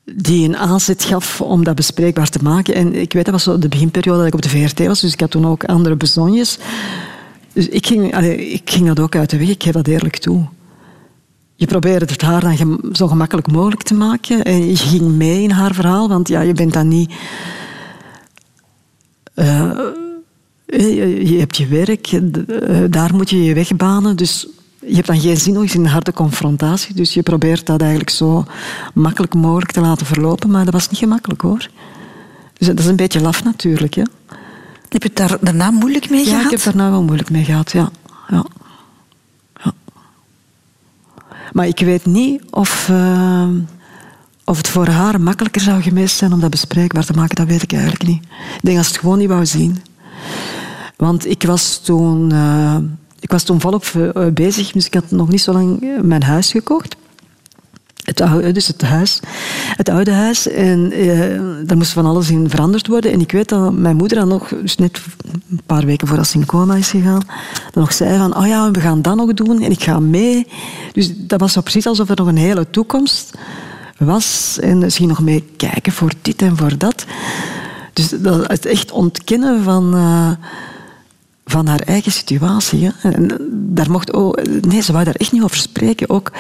die 0.03 0.47
een 0.47 0.57
aanzet 0.57 1.03
gaf 1.03 1.41
om 1.41 1.63
dat 1.63 1.76
bespreekbaar 1.76 2.30
te 2.30 2.39
maken. 2.43 2.74
En 2.74 2.95
ik 2.95 3.13
weet, 3.13 3.26
dat 3.26 3.43
was 3.43 3.59
de 3.59 3.67
beginperiode 3.67 4.17
dat 4.17 4.28
ik 4.28 4.34
op 4.34 4.41
de 4.41 4.49
VRT 4.49 4.88
was, 4.88 5.01
dus 5.01 5.13
ik 5.13 5.19
had 5.19 5.32
toen 5.32 5.47
ook 5.47 5.63
andere 5.63 5.95
bezonjes. 5.95 6.57
Dus 7.53 7.67
ik 7.67 7.86
ging, 7.86 8.17
ik 8.38 8.69
ging 8.69 8.88
dat 8.88 8.99
ook 8.99 9.15
uit 9.15 9.30
de 9.30 9.38
weg, 9.38 9.49
ik 9.49 9.63
geef 9.63 9.74
dat 9.74 9.88
eerlijk 9.88 10.17
toe. 10.17 10.47
Je 11.62 11.68
probeerde 11.68 12.05
het 12.05 12.22
haar 12.22 12.41
dan 12.41 12.80
zo 12.91 13.07
gemakkelijk 13.07 13.51
mogelijk 13.51 13.82
te 13.84 13.93
maken. 13.93 14.43
En 14.43 14.68
je 14.68 14.76
ging 14.76 15.01
mee 15.01 15.41
in 15.43 15.51
haar 15.51 15.74
verhaal, 15.74 16.07
want 16.07 16.28
ja, 16.28 16.41
je 16.41 16.53
bent 16.53 16.74
dan 16.74 16.88
niet... 16.88 17.14
eh, 19.34 19.72
je, 20.66 21.30
je 21.32 21.39
hebt 21.39 21.57
je 21.57 21.68
werk, 21.68 22.07
eh, 22.07 22.22
daar 22.89 23.16
moet 23.16 23.30
je 23.30 23.43
je 23.43 23.53
weg 23.53 23.76
banen. 23.76 24.16
Dus 24.16 24.47
je 24.80 24.95
hebt 24.95 25.07
dan 25.07 25.20
geen 25.20 25.38
zin 25.38 25.53
nog 25.53 25.62
eens 25.64 25.76
in 25.76 25.80
een 25.82 25.88
harde 25.88 26.14
confrontatie. 26.14 26.95
Dus 26.95 27.14
je 27.14 27.22
probeert 27.22 27.66
dat 27.66 27.80
eigenlijk 27.82 28.09
zo 28.09 28.45
makkelijk 28.93 29.34
mogelijk 29.34 29.72
te 29.72 29.82
laten 29.82 30.05
verlopen. 30.05 30.49
Maar 30.51 30.66
dat 30.66 30.74
was 30.74 30.89
niet 30.89 30.99
gemakkelijk, 30.99 31.41
hoor. 31.41 31.70
Dus 32.57 32.68
dat 32.68 32.80
is 32.80 32.86
een 32.86 32.95
beetje 32.95 33.22
laf 33.22 33.43
natuurlijk, 33.43 33.93
hè. 33.93 34.03
Heb 34.89 35.03
je 35.03 35.07
het 35.07 35.16
daar 35.18 35.38
daarna 35.41 35.72
moeilijk 35.72 36.09
mee 36.09 36.26
Ja, 36.26 36.30
gehad? 36.30 36.43
ik 36.43 36.51
heb 36.51 36.64
daar 36.64 36.76
nou 36.76 36.91
wel 36.91 37.03
moeilijk 37.03 37.30
mee 37.30 37.43
gehad, 37.43 37.72
ja. 37.72 37.91
ja. 38.30 38.36
ja. 38.36 38.45
Maar 41.52 41.68
ik 41.68 41.80
weet 41.80 42.06
niet 42.06 42.41
of, 42.49 42.89
eh, 42.89 43.47
of 44.45 44.58
het 44.58 44.68
voor 44.68 44.88
haar 44.88 45.22
makkelijker 45.22 45.62
zou 45.62 45.82
geweest 45.82 46.18
zijn 46.18 46.34
om 46.34 46.39
dat 46.39 46.49
bespreekbaar 46.49 47.06
te 47.06 47.14
maken. 47.14 47.36
Dat 47.36 47.47
weet 47.47 47.64
ik 47.64 47.74
eigenlijk 47.74 48.08
niet. 48.08 48.24
Ik 48.24 48.60
denk 48.62 48.76
dat 48.76 48.86
ze 48.86 48.91
het 48.91 49.02
gewoon 49.02 49.18
niet 49.18 49.30
wou 49.30 49.45
zien. 49.45 49.82
Want 51.02 51.28
ik 51.28 51.43
was 51.43 51.78
toen, 51.78 52.32
eh, 52.32 52.78
ik 53.20 53.32
was 53.32 53.43
toen 53.43 53.62
volop 53.62 53.86
eh, 53.86 54.28
bezig, 54.34 54.72
dus 54.72 54.86
ik 54.86 54.93
had 54.93 55.12
nog 55.12 55.30
niet 55.30 55.41
zo 55.41 55.54
lang 55.54 55.82
eh, 55.82 56.02
mijn 56.02 56.24
huis 56.24 56.52
gekocht. 56.52 56.95
Het 58.12 58.22
oude, 58.22 58.51
dus 58.51 58.68
het 58.68 58.82
huis, 58.82 59.20
het 59.76 59.89
oude 59.89 60.12
huis. 60.12 60.47
En 60.47 60.91
eh, 60.91 61.39
daar 61.66 61.78
moest 61.78 61.91
van 61.91 62.05
alles 62.05 62.30
in 62.30 62.49
veranderd 62.49 62.88
worden. 62.88 63.12
En 63.12 63.20
ik 63.20 63.32
weet 63.32 63.49
dat 63.49 63.74
mijn 63.74 63.95
moeder 63.95 64.18
dan 64.18 64.28
nog, 64.28 64.47
dus 64.62 64.76
net 64.76 65.01
een 65.49 65.62
paar 65.66 65.86
weken 65.86 66.07
voordat 66.07 66.28
ze 66.28 66.38
in 66.38 66.45
coma 66.45 66.76
is 66.76 66.89
gegaan, 66.89 67.22
nog 67.74 67.93
zei 67.93 68.18
van, 68.18 68.38
oh 68.38 68.47
ja, 68.47 68.72
we 68.72 68.80
gaan 68.80 69.01
dat 69.01 69.16
nog 69.16 69.34
doen 69.34 69.62
en 69.62 69.72
ik 69.72 69.84
ga 69.84 69.99
mee. 69.99 70.47
Dus 70.91 71.12
dat 71.18 71.39
was 71.39 71.53
zo 71.53 71.62
precies 71.62 71.88
alsof 71.88 72.09
er 72.09 72.16
nog 72.16 72.28
een 72.28 72.38
hele 72.38 72.70
toekomst 72.70 73.32
was. 73.97 74.57
En 74.62 74.91
ging 74.91 75.09
nog 75.09 75.22
mee 75.22 75.49
kijken 75.57 75.91
voor 75.91 76.12
dit 76.22 76.41
en 76.41 76.57
voor 76.57 76.78
dat. 76.78 77.05
Dus 77.93 78.09
dat, 78.09 78.47
het 78.47 78.66
echt 78.66 78.91
ontkennen 78.91 79.64
van... 79.64 79.95
eh, 79.95 80.32
van 81.45 81.68
haar 81.68 81.80
eigen 81.80 82.12
situatie. 82.12 82.91
En 83.01 83.38
daar 83.51 83.91
mocht 83.91 84.12
nee, 84.62 84.82
ze 84.82 84.91
wou 84.91 85.05
daar 85.05 85.16
echt 85.16 85.32
niet 85.32 85.43
over 85.43 85.57
spreken. 85.57 86.09
Ook, 86.09 86.32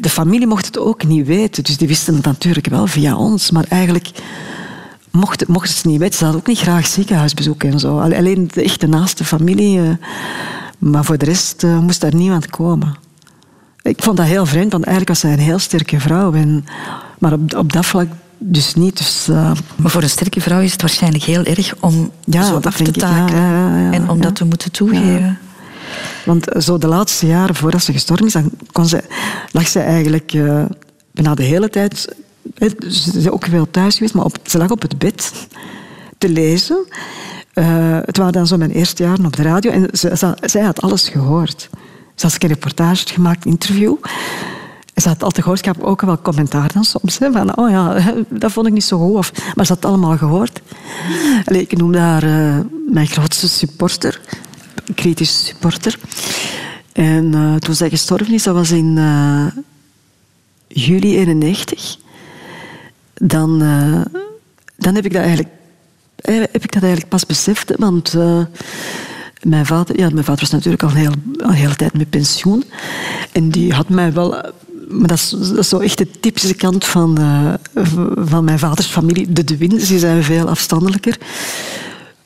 de 0.00 0.10
familie 0.10 0.46
mocht 0.46 0.66
het 0.66 0.78
ook 0.78 1.04
niet 1.06 1.26
weten. 1.26 1.64
Dus 1.64 1.76
die 1.76 1.88
wisten 1.88 2.14
het 2.14 2.24
natuurlijk 2.24 2.66
wel 2.68 2.86
via 2.86 3.16
ons. 3.16 3.50
Maar 3.50 3.64
eigenlijk 3.68 4.10
mocht, 5.10 5.48
mochten 5.48 5.70
ze 5.70 5.76
het 5.76 5.86
niet 5.86 5.98
weten. 5.98 6.18
Ze 6.18 6.24
hadden 6.24 6.40
ook 6.42 6.48
niet 6.48 6.58
graag 6.58 6.86
ziekenhuisbezoek 6.86 7.62
en 7.64 7.78
zo. 7.78 7.98
Alle- 8.00 8.16
Alleen 8.16 8.48
de 8.54 8.62
echte 8.62 8.86
naaste 8.86 9.24
familie. 9.24 9.78
eh, 9.80 9.88
maar 10.78 11.04
voor 11.04 11.18
de 11.18 11.24
rest 11.24 11.64
eh, 11.64 11.78
moest 11.78 12.00
daar 12.00 12.14
niemand 12.14 12.50
komen. 12.50 12.96
Ik 13.82 14.02
vond 14.02 14.16
dat 14.16 14.26
heel 14.26 14.46
vreemd, 14.46 14.72
want 14.72 14.84
eigenlijk 14.84 15.08
was 15.20 15.20
zij 15.30 15.32
een 15.32 15.44
heel 15.44 15.58
sterke 15.58 16.00
vrouw. 16.00 16.32
En, 16.32 16.64
maar 17.18 17.32
op, 17.32 17.54
op 17.56 17.72
dat 17.72 17.86
vlak 17.86 18.08
dus 18.38 18.74
niet. 18.74 18.96
Dus, 18.98 19.28
eh, 19.28 19.52
Maar 19.76 19.90
voor 19.90 20.02
een 20.02 20.10
sterke 20.10 20.40
vrouw 20.40 20.60
is 20.60 20.72
het 20.72 20.80
waarschijnlijk 20.80 21.24
heel 21.24 21.44
erg 21.44 21.74
om 21.80 22.10
Ja, 22.24 22.42
zo 22.44 22.60
af 22.62 22.76
te 22.76 22.82
ik, 22.84 22.94
ja, 22.94 23.08
taken 23.08 23.36
ja, 23.36 23.78
ja, 23.78 23.92
en 23.92 24.08
om 24.08 24.20
dat 24.20 24.34
te 24.34 24.44
moeten 24.44 24.72
toegeven. 24.72 25.38
Want 26.24 26.46
zo 26.58 26.78
de 26.78 26.86
laatste 26.86 27.26
jaren 27.26 27.54
voordat 27.54 27.82
ze 27.82 27.92
gestorven 27.92 28.26
is, 28.26 28.32
dan 28.32 28.50
kon 28.72 28.86
ze, 28.86 29.02
lag 29.50 29.68
ze 29.68 29.80
eigenlijk 29.80 30.32
uh, 30.32 30.64
bijna 31.10 31.34
de 31.34 31.42
hele 31.42 31.70
tijd... 31.70 32.14
Ze 32.88 33.18
is 33.18 33.30
ook 33.30 33.44
veel 33.44 33.70
thuis 33.70 33.94
geweest, 33.94 34.14
maar 34.14 34.24
op, 34.24 34.38
ze 34.42 34.58
lag 34.58 34.70
op 34.70 34.82
het 34.82 34.98
bed 34.98 35.32
te 36.18 36.28
lezen. 36.28 36.86
Uh, 37.54 37.98
het 38.04 38.16
waren 38.16 38.32
dan 38.32 38.46
zo 38.46 38.56
mijn 38.56 38.70
eerste 38.70 39.02
jaren 39.02 39.26
op 39.26 39.36
de 39.36 39.42
radio 39.42 39.70
en 39.70 39.88
zij 40.40 40.62
had 40.62 40.82
alles 40.82 41.08
gehoord. 41.08 41.68
Ze 42.14 42.26
had 42.26 42.42
een 42.42 42.48
reportage 42.48 43.08
gemaakt, 43.08 43.44
interview. 43.44 43.96
Ze 44.94 45.08
had 45.08 45.22
altijd 45.22 45.42
gehoord, 45.42 45.58
ik 45.58 45.64
heb 45.64 45.82
ook 45.82 46.00
wel 46.00 46.20
commentaar 46.20 46.70
soms. 46.80 47.16
Van, 47.16 47.56
oh 47.56 47.70
ja, 47.70 48.02
dat 48.28 48.52
vond 48.52 48.66
ik 48.66 48.72
niet 48.72 48.84
zo 48.84 48.98
goed. 48.98 49.16
Of, 49.16 49.32
maar 49.54 49.66
ze 49.66 49.72
had 49.72 49.82
het 49.82 49.84
allemaal 49.84 50.16
gehoord. 50.16 50.60
Ik 51.46 51.76
noem 51.76 51.94
haar 51.94 52.24
uh, 52.24 52.58
mijn 52.88 53.06
grootste 53.06 53.48
supporter. 53.48 54.20
Kritische 54.94 55.44
supporter. 55.44 55.98
En 56.92 57.32
uh, 57.34 57.54
toen 57.54 57.74
zij 57.74 57.88
gestorven 57.88 58.34
is, 58.34 58.42
dat 58.42 58.54
was 58.54 58.70
in 58.70 58.96
uh, 58.96 59.46
juli 60.68 61.16
91. 61.16 61.96
Dan, 63.14 63.58
dan 64.76 64.94
heb 64.94 65.04
ik 65.04 65.12
dat 65.12 65.22
eigenlijk 65.22 65.54
heb 66.24 66.64
ik 66.64 66.72
dat 66.72 66.82
eigenlijk 66.82 67.08
pas 67.08 67.26
beseft. 67.26 67.72
Want 67.76 68.14
mijn 69.42 69.66
vader, 69.66 69.98
ja, 69.98 70.08
mijn 70.10 70.24
vader 70.24 70.40
was 70.40 70.50
natuurlijk 70.50 70.82
al 70.82 70.90
heel, 70.90 71.12
al 71.42 71.48
een 71.48 71.54
hele 71.54 71.76
tijd 71.76 71.92
met 71.92 72.10
pensioen. 72.10 72.64
En 73.32 73.50
die 73.50 73.72
had 73.72 73.88
mij 73.88 74.12
wel 74.12 74.54
maar 74.88 75.08
dat 75.08 75.18
is, 75.18 75.68
zo 75.68 75.78
echt 75.78 75.98
de 75.98 76.10
typische 76.20 76.54
kant 76.54 76.84
van, 76.84 77.18
van 78.14 78.44
mijn 78.44 78.58
vaders 78.58 78.86
familie. 78.86 79.32
De 79.32 79.44
De 79.44 79.56
Win, 79.56 79.80
ze 79.80 79.98
zijn 79.98 80.24
veel 80.24 80.48
afstandelijker. 80.48 81.18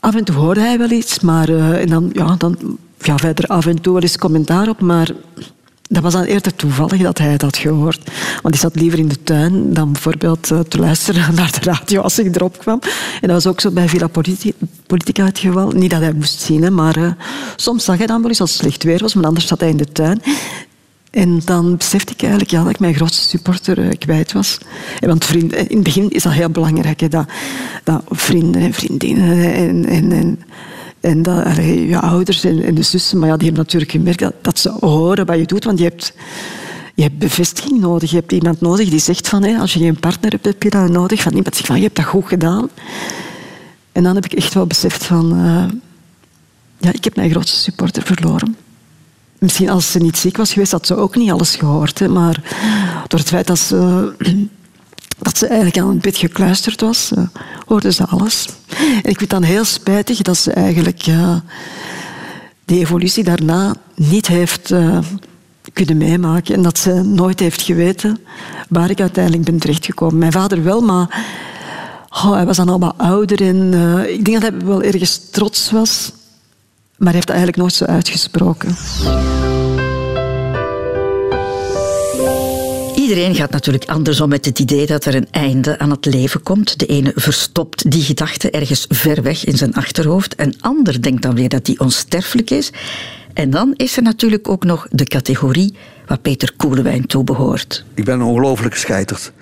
Af 0.00 0.14
en 0.14 0.24
toe 0.24 0.34
hoorde 0.34 0.60
hij 0.60 0.78
wel 0.78 0.90
iets, 0.90 1.20
maar 1.20 1.48
uh, 1.48 1.80
en 1.80 1.88
dan, 1.88 2.10
ja, 2.12 2.34
dan 2.38 2.56
ja, 2.98 3.18
verder 3.18 3.46
af 3.46 3.66
en 3.66 3.80
toe 3.80 3.92
wel 3.92 4.02
eens 4.02 4.18
commentaar 4.18 4.68
op. 4.68 4.80
Maar 4.80 5.10
dat 5.88 6.02
was 6.02 6.12
dan 6.12 6.22
eerder 6.22 6.54
toevallig 6.54 7.02
dat 7.02 7.18
hij 7.18 7.34
had 7.36 7.56
gehoord. 7.56 8.10
Want 8.42 8.54
hij 8.54 8.56
zat 8.56 8.74
liever 8.74 8.98
in 8.98 9.08
de 9.08 9.22
tuin 9.22 9.72
dan 9.72 9.92
bijvoorbeeld 9.92 10.50
uh, 10.50 10.60
te 10.60 10.78
luisteren 10.78 11.34
naar 11.34 11.50
de 11.52 11.70
radio 11.70 12.00
als 12.00 12.18
ik 12.18 12.36
erop 12.36 12.58
kwam. 12.58 12.78
En 13.20 13.28
dat 13.28 13.30
was 13.30 13.46
ook 13.46 13.60
zo 13.60 13.70
bij 13.70 13.88
Villa 13.88 14.08
Politica 14.86 15.24
het 15.24 15.38
geval. 15.38 15.70
Niet 15.70 15.90
dat 15.90 16.00
hij 16.00 16.12
moest 16.12 16.40
zien, 16.40 16.74
maar 16.74 16.98
uh, 16.98 17.12
soms 17.56 17.84
zag 17.84 17.98
hij 17.98 18.06
dan 18.06 18.20
wel 18.20 18.30
eens 18.30 18.40
als 18.40 18.50
het 18.50 18.60
slecht 18.60 18.82
weer 18.82 18.98
was, 18.98 19.14
maar 19.14 19.24
anders 19.24 19.46
zat 19.46 19.60
hij 19.60 19.68
in 19.68 19.76
de 19.76 19.92
tuin. 19.92 20.22
En 21.10 21.40
dan 21.44 21.76
besefte 21.76 22.12
ik 22.12 22.20
eigenlijk 22.20 22.50
ja, 22.50 22.62
dat 22.62 22.70
ik 22.70 22.78
mijn 22.78 22.94
grootste 22.94 23.28
supporter 23.28 23.78
uh, 23.78 23.90
kwijt 23.98 24.32
was. 24.32 24.58
En 25.00 25.08
want 25.08 25.24
vrienden, 25.24 25.68
in 25.68 25.74
het 25.74 25.84
begin 25.84 26.10
is 26.10 26.22
dat 26.22 26.32
heel 26.32 26.50
belangrijk, 26.50 27.00
hè, 27.00 27.08
dat, 27.08 27.28
dat 27.84 28.02
vrienden 28.08 28.62
en 28.62 28.72
vriendinnen 28.72 29.54
en, 29.54 29.86
en, 29.86 30.38
en, 31.00 31.22
dat, 31.22 31.56
je 31.56 31.98
ouders 32.00 32.44
en, 32.44 32.74
de 32.74 32.82
zussen, 32.82 33.18
maar 33.18 33.28
ja, 33.28 33.36
die 33.36 33.46
hebben 33.46 33.62
natuurlijk 33.64 33.90
gemerkt 33.90 34.18
dat, 34.18 34.34
dat 34.42 34.58
ze 34.58 34.72
horen 34.80 35.26
wat 35.26 35.38
je 35.38 35.46
doet, 35.46 35.64
want 35.64 35.78
je 35.78 35.84
hebt, 35.84 36.14
je 36.94 37.02
hebt 37.02 37.18
bevestiging 37.18 37.80
nodig. 37.80 38.10
Je 38.10 38.16
hebt 38.16 38.32
iemand 38.32 38.60
nodig 38.60 38.88
die 38.88 39.00
zegt 39.00 39.28
van, 39.28 39.42
hè, 39.42 39.58
als 39.58 39.72
je 39.72 39.78
geen 39.78 40.00
partner 40.00 40.30
hebt, 40.30 40.44
heb 40.44 40.62
je 40.62 40.70
dat 40.70 40.88
nodig. 40.88 41.22
Van 41.22 41.34
iemand 41.34 41.54
zegt 41.54 41.66
van, 41.66 41.76
je 41.76 41.82
hebt 41.82 41.96
dat 41.96 42.04
goed 42.04 42.26
gedaan. 42.26 42.68
En 43.92 44.02
dan 44.02 44.14
heb 44.14 44.24
ik 44.24 44.32
echt 44.32 44.54
wel 44.54 44.66
beseft 44.66 45.04
van, 45.04 45.28
ja, 46.78 46.92
ik 46.92 47.04
heb 47.04 47.16
mijn 47.16 47.30
grootste 47.30 47.58
supporter 47.58 48.02
verloren. 48.02 48.56
Misschien 49.40 49.70
als 49.70 49.90
ze 49.90 49.98
niet 49.98 50.18
ziek 50.18 50.36
was 50.36 50.52
geweest, 50.52 50.72
had 50.72 50.86
ze 50.86 50.96
ook 50.96 51.16
niet 51.16 51.30
alles 51.30 51.56
gehoord. 51.56 51.98
Hè, 51.98 52.08
maar 52.08 52.42
door 53.06 53.18
het 53.18 53.28
feit 53.28 53.46
dat 53.46 53.58
ze, 53.58 54.12
dat 55.26 55.38
ze 55.38 55.46
eigenlijk 55.46 55.78
aan 55.78 55.88
het 55.88 56.00
bed 56.00 56.16
gekluisterd 56.16 56.80
was, 56.80 57.10
uh, 57.18 57.24
hoorde 57.66 57.92
ze 57.92 58.06
alles. 58.06 58.46
En 59.02 59.10
ik 59.10 59.18
vind 59.18 59.30
dan 59.30 59.42
heel 59.42 59.64
spijtig 59.64 60.22
dat 60.22 60.36
ze 60.36 60.52
eigenlijk 60.52 61.06
uh, 61.06 61.36
die 62.64 62.78
evolutie 62.78 63.24
daarna 63.24 63.74
niet 63.94 64.26
heeft 64.26 64.70
uh, 64.70 64.98
kunnen 65.72 65.96
meemaken. 65.96 66.54
En 66.54 66.62
dat 66.62 66.78
ze 66.78 66.92
nooit 66.92 67.40
heeft 67.40 67.62
geweten 67.62 68.18
waar 68.68 68.90
ik 68.90 69.00
uiteindelijk 69.00 69.44
ben 69.44 69.58
terechtgekomen. 69.58 70.18
Mijn 70.18 70.32
vader 70.32 70.62
wel, 70.62 70.80
maar 70.80 71.24
oh, 72.10 72.32
hij 72.32 72.46
was 72.46 72.56
dan 72.56 72.68
al 72.68 72.78
wat 72.78 72.94
ouder. 72.96 73.42
En 73.42 73.72
ik 74.08 74.24
denk 74.24 74.40
dat 74.40 74.50
hij 74.50 74.66
wel 74.66 74.82
ergens 74.82 75.30
trots 75.30 75.70
was 75.70 76.12
maar 77.00 77.12
heeft 77.12 77.26
dat 77.26 77.36
eigenlijk 77.36 77.56
nooit 77.56 77.72
zo 77.72 77.84
uitgesproken. 77.84 78.76
Iedereen 82.96 83.34
gaat 83.34 83.50
natuurlijk 83.50 83.84
anders 83.84 84.20
om 84.20 84.28
met 84.28 84.44
het 84.44 84.58
idee 84.58 84.86
dat 84.86 85.04
er 85.04 85.14
een 85.14 85.28
einde 85.30 85.78
aan 85.78 85.90
het 85.90 86.04
leven 86.04 86.42
komt. 86.42 86.78
De 86.78 86.86
ene 86.86 87.12
verstopt 87.14 87.90
die 87.90 88.02
gedachte 88.02 88.50
ergens 88.50 88.86
ver 88.88 89.22
weg 89.22 89.44
in 89.44 89.56
zijn 89.56 89.74
achterhoofd. 89.74 90.34
En 90.34 90.54
ander 90.60 91.02
denkt 91.02 91.22
dan 91.22 91.34
weer 91.34 91.48
dat 91.48 91.66
hij 91.66 91.78
onsterfelijk 91.78 92.50
is. 92.50 92.70
En 93.34 93.50
dan 93.50 93.74
is 93.76 93.96
er 93.96 94.02
natuurlijk 94.02 94.48
ook 94.48 94.64
nog 94.64 94.86
de 94.90 95.04
categorie 95.04 95.74
waar 96.10 96.18
Peter 96.18 96.52
Koelewijn 96.56 97.06
toe 97.06 97.24
behoort. 97.24 97.84
Ik 97.94 98.04
ben 98.04 98.14
een 98.14 98.26
ongelooflijke 98.26 98.78
scheiterd. 98.78 99.32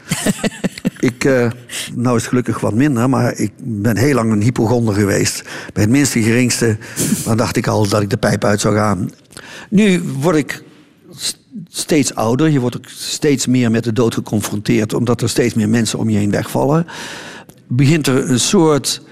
ik, 1.11 1.25
uh, 1.25 1.51
nou 1.95 2.17
is 2.17 2.23
het 2.23 2.31
gelukkig 2.31 2.61
wat 2.61 2.75
minder, 2.75 3.09
maar 3.09 3.39
ik 3.39 3.53
ben 3.63 3.97
heel 3.97 4.15
lang 4.15 4.33
een 4.33 4.43
hypochonder 4.43 4.95
geweest. 4.95 5.43
Bij 5.73 5.83
het 5.83 5.93
minste 5.93 6.23
geringste, 6.23 6.79
dan 7.25 7.37
dacht 7.37 7.57
ik 7.57 7.67
al 7.67 7.89
dat 7.89 8.03
ik 8.03 8.11
de 8.11 8.17
pijp 8.17 8.45
uit 8.45 8.61
zou 8.61 8.75
gaan. 8.75 9.11
Nu 9.71 10.03
word 10.03 10.37
ik 10.37 10.63
steeds 11.69 12.15
ouder. 12.15 12.49
Je 12.49 12.61
wordt 12.61 12.77
ook 12.77 12.89
steeds 12.89 13.47
meer 13.47 13.71
met 13.71 13.85
de 13.85 13.93
dood 13.93 14.15
geconfronteerd, 14.15 14.95
omdat 14.95 15.23
er 15.23 15.29
steeds 15.29 15.55
meer 15.55 15.69
mensen 15.69 15.99
om 15.99 16.11
je 16.11 16.19
heen 16.19 16.31
wegvallen. 16.31 16.87
Begint 17.67 18.07
er 18.07 18.31
een 18.31 18.41
soort, 18.41 19.03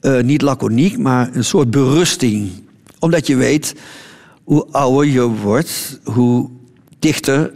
uh, 0.00 0.20
niet 0.22 0.42
laconiek, 0.42 0.98
maar 0.98 1.30
een 1.32 1.44
soort 1.44 1.70
berusting. 1.70 2.50
Omdat 2.98 3.26
je 3.26 3.36
weet, 3.36 3.74
hoe 4.48 4.66
ouder 4.70 5.06
je 5.06 5.22
wordt, 5.22 6.00
hoe 6.04 6.50
dichter 6.98 7.52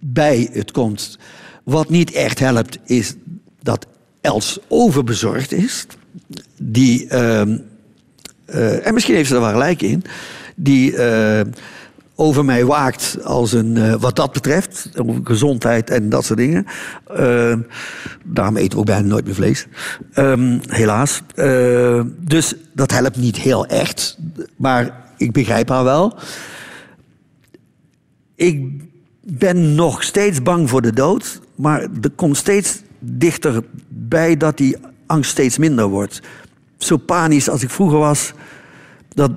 bij 0.00 0.48
het 0.52 0.70
komt. 0.70 1.18
Wat 1.64 1.88
niet 1.88 2.12
echt 2.12 2.38
helpt, 2.38 2.78
is 2.84 3.14
dat 3.62 3.86
Els 4.20 4.58
overbezorgd 4.68 5.52
is. 5.52 5.86
Die, 6.58 7.04
uh, 7.04 7.42
uh, 8.46 8.86
en 8.86 8.94
misschien 8.94 9.14
heeft 9.14 9.28
ze 9.28 9.34
er 9.34 9.40
wel 9.40 9.50
gelijk 9.50 9.82
in. 9.82 10.04
Die 10.56 10.92
uh, 10.92 11.40
over 12.14 12.44
mij 12.44 12.64
waakt 12.64 13.16
als 13.24 13.52
een, 13.52 13.76
uh, 13.76 13.94
wat 13.94 14.16
dat 14.16 14.32
betreft. 14.32 14.90
Gezondheid 15.24 15.90
en 15.90 16.08
dat 16.08 16.24
soort 16.24 16.38
dingen. 16.38 16.66
daarom 18.24 18.56
eten 18.56 18.72
we 18.72 18.78
ook 18.78 18.86
bijna 18.86 19.06
nooit 19.08 19.24
meer 19.24 19.34
vlees. 19.34 19.66
Um, 20.16 20.60
helaas. 20.68 21.22
dus 22.18 22.54
dat 22.74 22.90
helpt 22.90 23.16
niet 23.16 23.36
heel 23.36 23.66
echt. 23.66 24.18
Maar 24.56 25.01
ik 25.22 25.32
begrijp 25.32 25.68
haar 25.68 25.84
wel. 25.84 26.18
Ik 28.34 28.70
ben 29.20 29.74
nog 29.74 30.02
steeds 30.02 30.42
bang 30.42 30.68
voor 30.70 30.82
de 30.82 30.92
dood, 30.92 31.40
maar 31.54 31.80
er 31.80 32.10
komt 32.14 32.36
steeds 32.36 32.82
dichterbij 32.98 34.36
dat 34.36 34.56
die 34.56 34.76
angst 35.06 35.30
steeds 35.30 35.58
minder 35.58 35.86
wordt. 35.86 36.20
Zo 36.78 36.96
panisch 36.96 37.48
als 37.48 37.62
ik 37.62 37.70
vroeger 37.70 37.98
was, 37.98 38.32
dat 39.14 39.32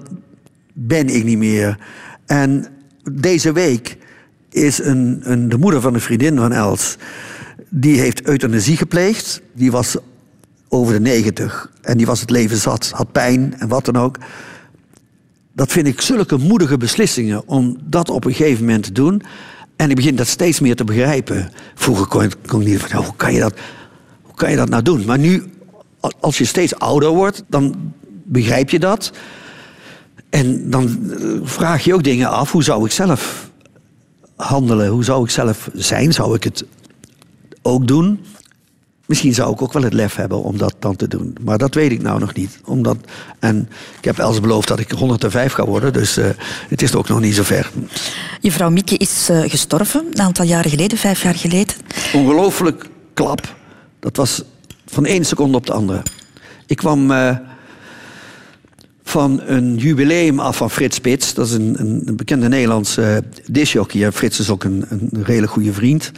ben 0.73 1.07
ik 1.07 1.23
niet 1.23 1.38
meer. 1.38 1.77
En 2.25 2.65
deze 3.11 3.51
week 3.51 3.97
is 4.49 4.83
een, 4.83 5.19
een, 5.23 5.49
de 5.49 5.57
moeder 5.57 5.81
van 5.81 5.93
een 5.93 6.01
vriendin 6.01 6.38
van 6.38 6.51
Els, 6.51 6.97
die 7.69 7.99
heeft 7.99 8.27
euthanasie 8.27 8.77
gepleegd. 8.77 9.41
Die 9.53 9.71
was 9.71 9.97
over 10.67 10.93
de 10.93 10.99
negentig 10.99 11.71
en 11.81 11.97
die 11.97 12.05
was 12.05 12.19
het 12.19 12.29
leven 12.29 12.57
zat, 12.57 12.89
had 12.89 13.11
pijn 13.11 13.55
en 13.59 13.67
wat 13.67 13.86
dan 13.86 13.95
ook. 13.97 14.17
Dat 15.56 15.72
vind 15.72 15.88
ik 15.88 16.01
zulke 16.01 16.38
moedige 16.38 16.78
beslissingen 16.78 17.47
om 17.47 17.78
dat 17.84 18.10
op 18.10 18.26
een 18.26 18.34
gegeven 18.34 18.66
moment 18.66 18.84
te 18.84 18.91
doen. 18.91 19.22
En 19.76 19.89
ik 19.89 19.95
begin 19.95 20.16
dat 20.16 20.28
steeds 20.28 20.60
meer 20.60 20.76
te 20.76 20.84
begrijpen. 20.84 21.51
Vroeger 21.76 22.06
kon, 22.06 22.24
ik 22.24 22.58
niet 22.58 22.80
van, 22.80 23.03
hoe 23.03 23.16
kan, 23.16 23.34
je 23.34 23.39
dat, 23.39 23.53
hoe 24.22 24.36
kan 24.36 24.49
je 24.49 24.56
dat 24.56 24.70
nou 24.70 24.84
doen? 24.84 25.06
Maar 25.06 25.20
nu, 25.20 25.43
als 26.20 26.38
je 26.38 26.45
steeds 26.45 26.76
ouder 26.76 27.10
wordt, 27.10 27.43
dan 27.47 27.93
begrijp 28.24 28.70
je 28.70 28.80
dat. 28.80 29.12
En 30.30 30.70
dan 30.70 31.12
eh, 31.12 31.28
vraag 31.43 31.84
je 31.84 31.93
ook 31.93 32.03
dingen 32.03 32.30
af. 32.30 32.51
Hoe 32.51 32.64
zou 32.64 32.86
ik 32.86 32.91
zelf 32.91 33.49
handelen? 34.36 34.88
Hoe 34.88 35.03
zou 35.03 35.24
ik 35.24 35.30
zelf 35.30 35.70
zijn? 35.74 36.14
Zou 36.14 36.36
ik 36.36 36.43
het 36.43 36.66
ook 37.62 37.88
doen? 37.88 38.20
Misschien 39.06 39.34
zou 39.34 39.53
ik 39.53 39.62
ook 39.62 39.74
wel 39.74 39.84
het 39.84 39.93
lef 39.93 40.16
hebben 40.16 40.43
om 40.43 40.58
dat 40.58 40.76
dan 40.80 40.95
te 40.95 41.08
doen. 41.08 41.36
Maar 41.41 41.58
dat 41.58 41.74
weet 41.74 41.91
ik 41.91 42.01
nou 42.01 42.20
nog 42.20 42.34
niet. 42.34 42.60
Omdat, 42.66 42.97
en 43.39 43.70
ik 43.97 44.06
heb 44.06 44.18
Els 44.18 44.39
beloofd 44.39 44.68
dat 44.68 44.80
ik 44.80 44.91
105 44.91 45.53
ga 45.53 45.66
worden. 45.66 45.93
Dus 45.93 46.18
uh, 46.18 46.26
het 46.70 46.82
is 46.82 46.95
ook 46.95 47.08
nog 47.08 47.20
niet 47.20 47.36
zo 47.36 47.43
ver. 47.43 47.72
Je 48.39 48.51
vrouw 48.51 48.70
Mieke 48.70 48.97
is 48.97 49.30
uh, 49.30 49.41
gestorven 49.41 50.06
een 50.12 50.22
aantal 50.22 50.45
jaren 50.45 50.70
geleden, 50.70 50.97
vijf 50.97 51.24
jaar 51.24 51.36
geleden. 51.36 51.76
Ongelooflijk 52.14 52.89
klap. 53.14 53.56
Dat 53.99 54.16
was 54.16 54.43
van 54.86 55.06
één 55.06 55.26
seconde 55.26 55.58
op 55.58 55.66
de 55.66 55.74
andere. 55.74 56.01
Ik 56.66 56.78
kwam 56.78 57.12
uh, 57.12 57.38
van 59.03 59.41
een 59.45 59.76
jubileum 59.76 60.39
af 60.39 60.58
van 60.58 60.72
Frits 60.72 60.95
Spits. 60.95 61.34
Dat 61.34 61.47
is 61.47 61.53
een, 61.53 61.76
een, 61.80 62.16
bekende 62.16 62.47
Nederlandse 62.47 63.24
disjockey. 63.45 64.12
Frits 64.12 64.39
is 64.39 64.49
ook 64.49 64.64
een, 64.64 64.86
een 64.89 65.24
hele 65.24 65.47
goede 65.47 65.74
vriend. 65.74 66.12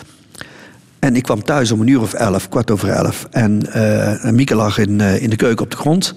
En 1.00 1.16
ik 1.16 1.24
kwam 1.24 1.44
thuis 1.44 1.72
om 1.72 1.82
een 1.82 1.88
uur 1.88 2.02
of 2.02 2.14
elf, 2.14 2.50
kwart 2.50 2.72
over 2.72 2.90
elf. 2.90 3.28
En 3.32 3.62
uh, 3.76 4.32
Mieke 4.32 4.56
lag 4.56 4.78
in, 4.78 5.00
uh, 5.00 5.22
in 5.22 5.30
de 5.30 5.36
keuken 5.36 5.64
op 5.64 5.72
de 5.72 5.78
grond. 5.78 6.16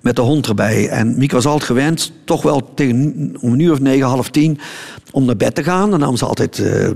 met 0.00 0.16
de 0.16 0.22
hond 0.22 0.46
erbij. 0.46 0.88
En 0.88 1.18
Mieke 1.18 1.34
was 1.34 1.46
altijd 1.46 1.64
gewend, 1.64 2.12
toch 2.24 2.42
wel 2.42 2.74
tegen 2.74 3.36
om 3.40 3.52
een 3.52 3.58
uur 3.58 3.72
of 3.72 3.80
negen, 3.80 4.06
half 4.06 4.30
tien, 4.30 4.58
om 5.10 5.24
naar 5.24 5.36
bed 5.36 5.54
te 5.54 5.62
gaan. 5.62 5.90
Dan 5.90 6.00
nam 6.00 6.16
ze 6.16 6.24
altijd 6.24 6.58
eh, 6.58 6.88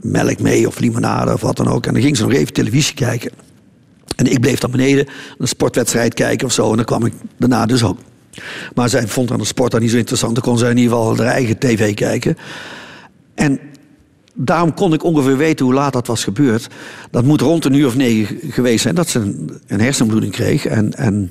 melk 0.00 0.40
mee 0.40 0.66
of 0.66 0.78
limonade 0.78 1.32
of 1.32 1.40
wat 1.40 1.56
dan 1.56 1.68
ook. 1.68 1.86
En 1.86 1.92
dan 1.92 2.02
ging 2.02 2.16
ze 2.16 2.22
nog 2.22 2.32
even 2.32 2.52
televisie 2.52 2.94
kijken. 2.94 3.30
En 4.16 4.32
ik 4.32 4.40
bleef 4.40 4.58
dan 4.58 4.70
beneden 4.70 5.06
een 5.38 5.48
sportwedstrijd 5.48 6.14
kijken 6.14 6.46
of 6.46 6.52
zo. 6.52 6.70
En 6.70 6.76
dan 6.76 6.84
kwam 6.84 7.04
ik 7.04 7.12
daarna 7.36 7.66
dus 7.66 7.84
ook. 7.84 7.98
Maar 8.74 8.88
zij 8.88 9.08
vond 9.08 9.30
aan 9.30 9.38
de 9.38 9.44
sport 9.44 9.70
dan 9.70 9.80
niet 9.80 9.90
zo 9.90 9.96
interessant. 9.96 10.34
Dan 10.34 10.42
kon 10.42 10.58
zij 10.58 10.70
in 10.70 10.76
ieder 10.76 10.92
geval 10.92 11.16
haar 11.16 11.26
eigen 11.26 11.58
tv 11.58 11.94
kijken. 11.94 12.36
En 13.34 13.60
daarom 14.40 14.74
kon 14.74 14.92
ik 14.92 15.04
ongeveer 15.04 15.36
weten 15.36 15.64
hoe 15.64 15.74
laat 15.74 15.92
dat 15.92 16.06
was 16.06 16.24
gebeurd. 16.24 16.66
Dat 17.10 17.24
moet 17.24 17.40
rond 17.40 17.64
een 17.64 17.72
uur 17.72 17.86
of 17.86 17.96
negen 17.96 18.38
geweest 18.50 18.82
zijn 18.82 18.94
dat 18.94 19.08
ze 19.08 19.18
een, 19.18 19.60
een 19.66 19.80
hersenbloeding 19.80 20.32
kreeg. 20.32 20.66
En, 20.66 20.94
en, 20.94 21.30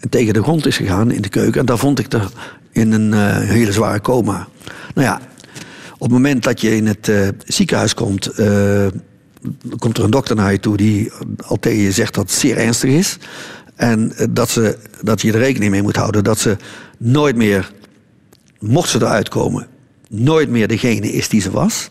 en 0.00 0.08
tegen 0.08 0.34
de 0.34 0.42
grond 0.42 0.66
is 0.66 0.76
gegaan 0.76 1.10
in 1.10 1.22
de 1.22 1.28
keuken. 1.28 1.60
En 1.60 1.66
daar 1.66 1.78
vond 1.78 1.98
ik 1.98 2.12
haar 2.12 2.28
in 2.72 2.92
een 2.92 3.14
eh, 3.14 3.38
hele 3.38 3.72
zware 3.72 4.00
coma. 4.00 4.48
Nou 4.94 5.06
ja, 5.06 5.20
op 5.92 6.00
het 6.00 6.10
moment 6.10 6.42
dat 6.42 6.60
je 6.60 6.76
in 6.76 6.86
het 6.86 7.08
eh, 7.08 7.28
ziekenhuis 7.44 7.94
komt... 7.94 8.26
eh, 8.26 8.86
komt 9.78 9.98
er 9.98 10.04
een 10.04 10.10
dokter 10.10 10.36
naar 10.36 10.52
je 10.52 10.60
toe 10.60 10.76
die 10.76 11.12
al 11.46 11.58
tegen 11.58 11.82
je 11.82 11.92
zegt 11.92 12.14
dat 12.14 12.30
het 12.30 12.38
zeer 12.38 12.56
ernstig 12.56 12.90
is. 12.90 13.16
En 13.74 14.12
dat, 14.30 14.50
ze, 14.50 14.78
dat 15.02 15.20
je 15.20 15.32
er 15.32 15.38
rekening 15.38 15.70
mee 15.70 15.82
moet 15.82 15.96
houden 15.96 16.24
dat 16.24 16.38
ze 16.38 16.56
nooit 16.98 17.36
meer, 17.36 17.72
mocht 18.58 18.88
ze 18.88 18.98
eruit 18.98 19.28
komen, 19.28 19.66
nooit 20.08 20.48
meer 20.48 20.68
degene 20.68 21.12
is 21.12 21.28
die 21.28 21.40
ze 21.40 21.50
was. 21.50 21.90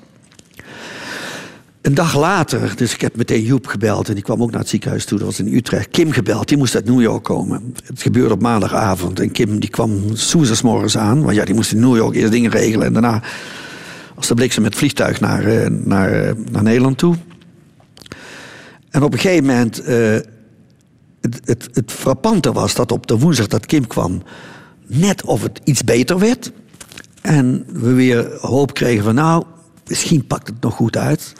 Een 1.89 1.95
dag 1.95 2.17
later, 2.17 2.75
dus 2.75 2.93
ik 2.93 3.01
heb 3.01 3.15
meteen 3.15 3.43
Joep 3.43 3.67
gebeld 3.67 4.07
en 4.07 4.13
die 4.13 4.23
kwam 4.23 4.41
ook 4.41 4.51
naar 4.51 4.59
het 4.59 4.69
ziekenhuis 4.69 5.05
toe, 5.05 5.17
dat 5.17 5.27
was 5.27 5.39
in 5.39 5.53
Utrecht. 5.53 5.89
Kim 5.89 6.11
gebeld, 6.11 6.47
die 6.47 6.57
moest 6.57 6.75
uit 6.75 6.85
New 6.85 7.01
York 7.01 7.23
komen. 7.23 7.75
Het 7.85 8.01
gebeurde 8.01 8.33
op 8.33 8.41
maandagavond 8.41 9.19
en 9.19 9.31
Kim 9.31 9.59
die 9.59 9.69
kwam 9.69 10.01
morgens 10.63 10.97
aan, 10.97 11.23
want 11.23 11.35
ja, 11.35 11.45
die 11.45 11.55
moest 11.55 11.71
in 11.71 11.79
New 11.79 11.95
York 11.95 12.15
eerst 12.15 12.31
dingen 12.31 12.51
regelen 12.51 12.87
en 12.87 12.93
daarna 12.93 13.23
als 14.15 14.27
de 14.27 14.33
bliksem 14.33 14.63
met 14.63 14.75
vliegtuig 14.75 15.19
naar, 15.19 15.45
eh, 15.45 15.69
naar, 15.69 16.11
eh, 16.11 16.31
naar 16.51 16.63
Nederland 16.63 16.97
toe. 16.97 17.15
En 18.89 19.03
op 19.03 19.13
een 19.13 19.19
gegeven 19.19 19.45
moment, 19.45 19.79
eh, 19.79 19.95
het, 21.21 21.41
het, 21.43 21.69
het 21.73 21.91
frappante 21.91 22.51
was 22.51 22.75
dat 22.75 22.91
op 22.91 23.07
de 23.07 23.17
woensdag 23.17 23.47
dat 23.47 23.65
Kim 23.65 23.87
kwam, 23.87 24.23
net 24.87 25.23
of 25.23 25.41
het 25.41 25.61
iets 25.63 25.83
beter 25.83 26.19
werd. 26.19 26.51
En 27.21 27.65
we 27.73 27.93
weer 27.93 28.37
hoop 28.39 28.73
kregen 28.73 29.03
van 29.03 29.15
nou, 29.15 29.43
misschien 29.87 30.27
pakt 30.27 30.47
het 30.47 30.61
nog 30.61 30.73
goed 30.73 30.97
uit. 30.97 31.33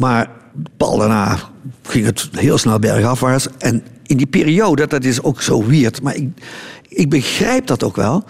Maar 0.00 0.30
pal 0.76 0.98
daarna 0.98 1.38
ging 1.82 2.04
het 2.04 2.28
heel 2.32 2.58
snel 2.58 2.78
bergafwaarts. 2.78 3.48
En 3.58 3.82
in 4.06 4.16
die 4.16 4.26
periode, 4.26 4.86
dat 4.86 5.04
is 5.04 5.22
ook 5.22 5.42
zo 5.42 5.66
weird, 5.66 6.02
maar 6.02 6.14
ik, 6.14 6.28
ik 6.88 7.10
begrijp 7.10 7.66
dat 7.66 7.82
ook 7.82 7.96
wel. 7.96 8.24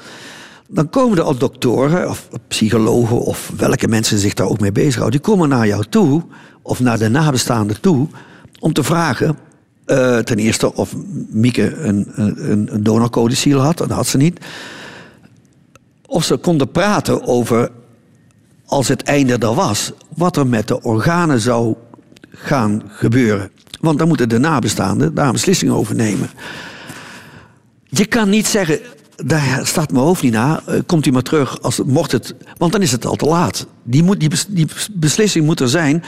Dan 0.68 0.91
komen 0.91 1.18
er 1.18 1.25
al 1.25 1.37
doktoren 1.39 2.09
of 2.09 2.29
psychologen 2.49 3.21
of 3.21 3.53
welke 3.57 3.89
mensen 3.89 4.18
zich 4.18 4.35
daar 4.35 4.49
ook 4.49 4.61
mee 4.61 4.73
bezighouden. 4.73 5.21
Die 5.21 5.31
komen 5.31 5.49
naar 5.49 5.66
jou 5.66 5.85
toe 5.85 6.23
of 6.62 6.81
naar 6.81 6.99
de 6.99 7.09
nabestaanden 7.09 7.81
toe 7.81 8.09
om 8.61 8.73
te 8.73 8.83
vragen. 8.83 9.39
eh, 9.85 10.18
ten 10.18 10.39
eerste 10.39 10.75
of 10.75 10.95
Mieke 11.29 11.75
een, 11.75 12.07
een, 12.14 12.68
een 12.75 13.57
had, 13.57 13.79
dat 13.79 13.91
had 13.91 14.07
ze 14.07 14.16
niet. 14.16 14.41
Of 16.07 16.25
ze 16.25 16.37
konden 16.37 16.71
praten 16.71 17.27
over, 17.27 17.71
als 18.71 18.89
het 18.89 19.03
einde 19.03 19.39
er 19.39 19.55
was, 19.55 19.93
wat 20.16 20.37
er 20.37 20.47
met 20.47 20.68
de 20.68 20.83
organen 20.83 21.41
zou 21.41 21.75
gaan 22.31 22.83
gebeuren. 22.89 23.51
Want 23.81 23.99
dan 23.99 24.09
moeten 24.09 24.29
de 24.29 24.39
nabestaanden 24.39 25.14
daar 25.14 25.27
een 25.27 25.33
beslissing 25.33 25.71
over 25.73 25.95
nemen. 25.95 26.31
Je 27.89 28.05
kan 28.07 28.29
niet 28.29 28.47
zeggen, 28.47 28.79
daar 29.16 29.61
staat 29.66 29.93
mijn 29.93 30.05
hoofd 30.05 30.23
niet 30.23 30.33
na, 30.33 30.62
eh, 30.66 30.81
komt 30.87 31.07
u 31.07 31.12
maar 31.12 31.23
terug, 31.23 31.62
als, 31.62 31.81
mocht 31.87 32.12
het, 32.12 32.35
want 32.57 32.73
dan 32.73 32.83
is 32.83 32.93
het 32.93 33.07
al 33.07 33.16
te 33.16 33.25
laat. 33.25 33.66
Die, 33.83 34.03
moet, 34.03 34.21
die, 34.21 34.29
bes- 34.29 34.47
die 34.49 34.66
beslissing 34.93 35.45
moet 35.45 35.61
er 35.61 35.68
zijn 35.68 36.03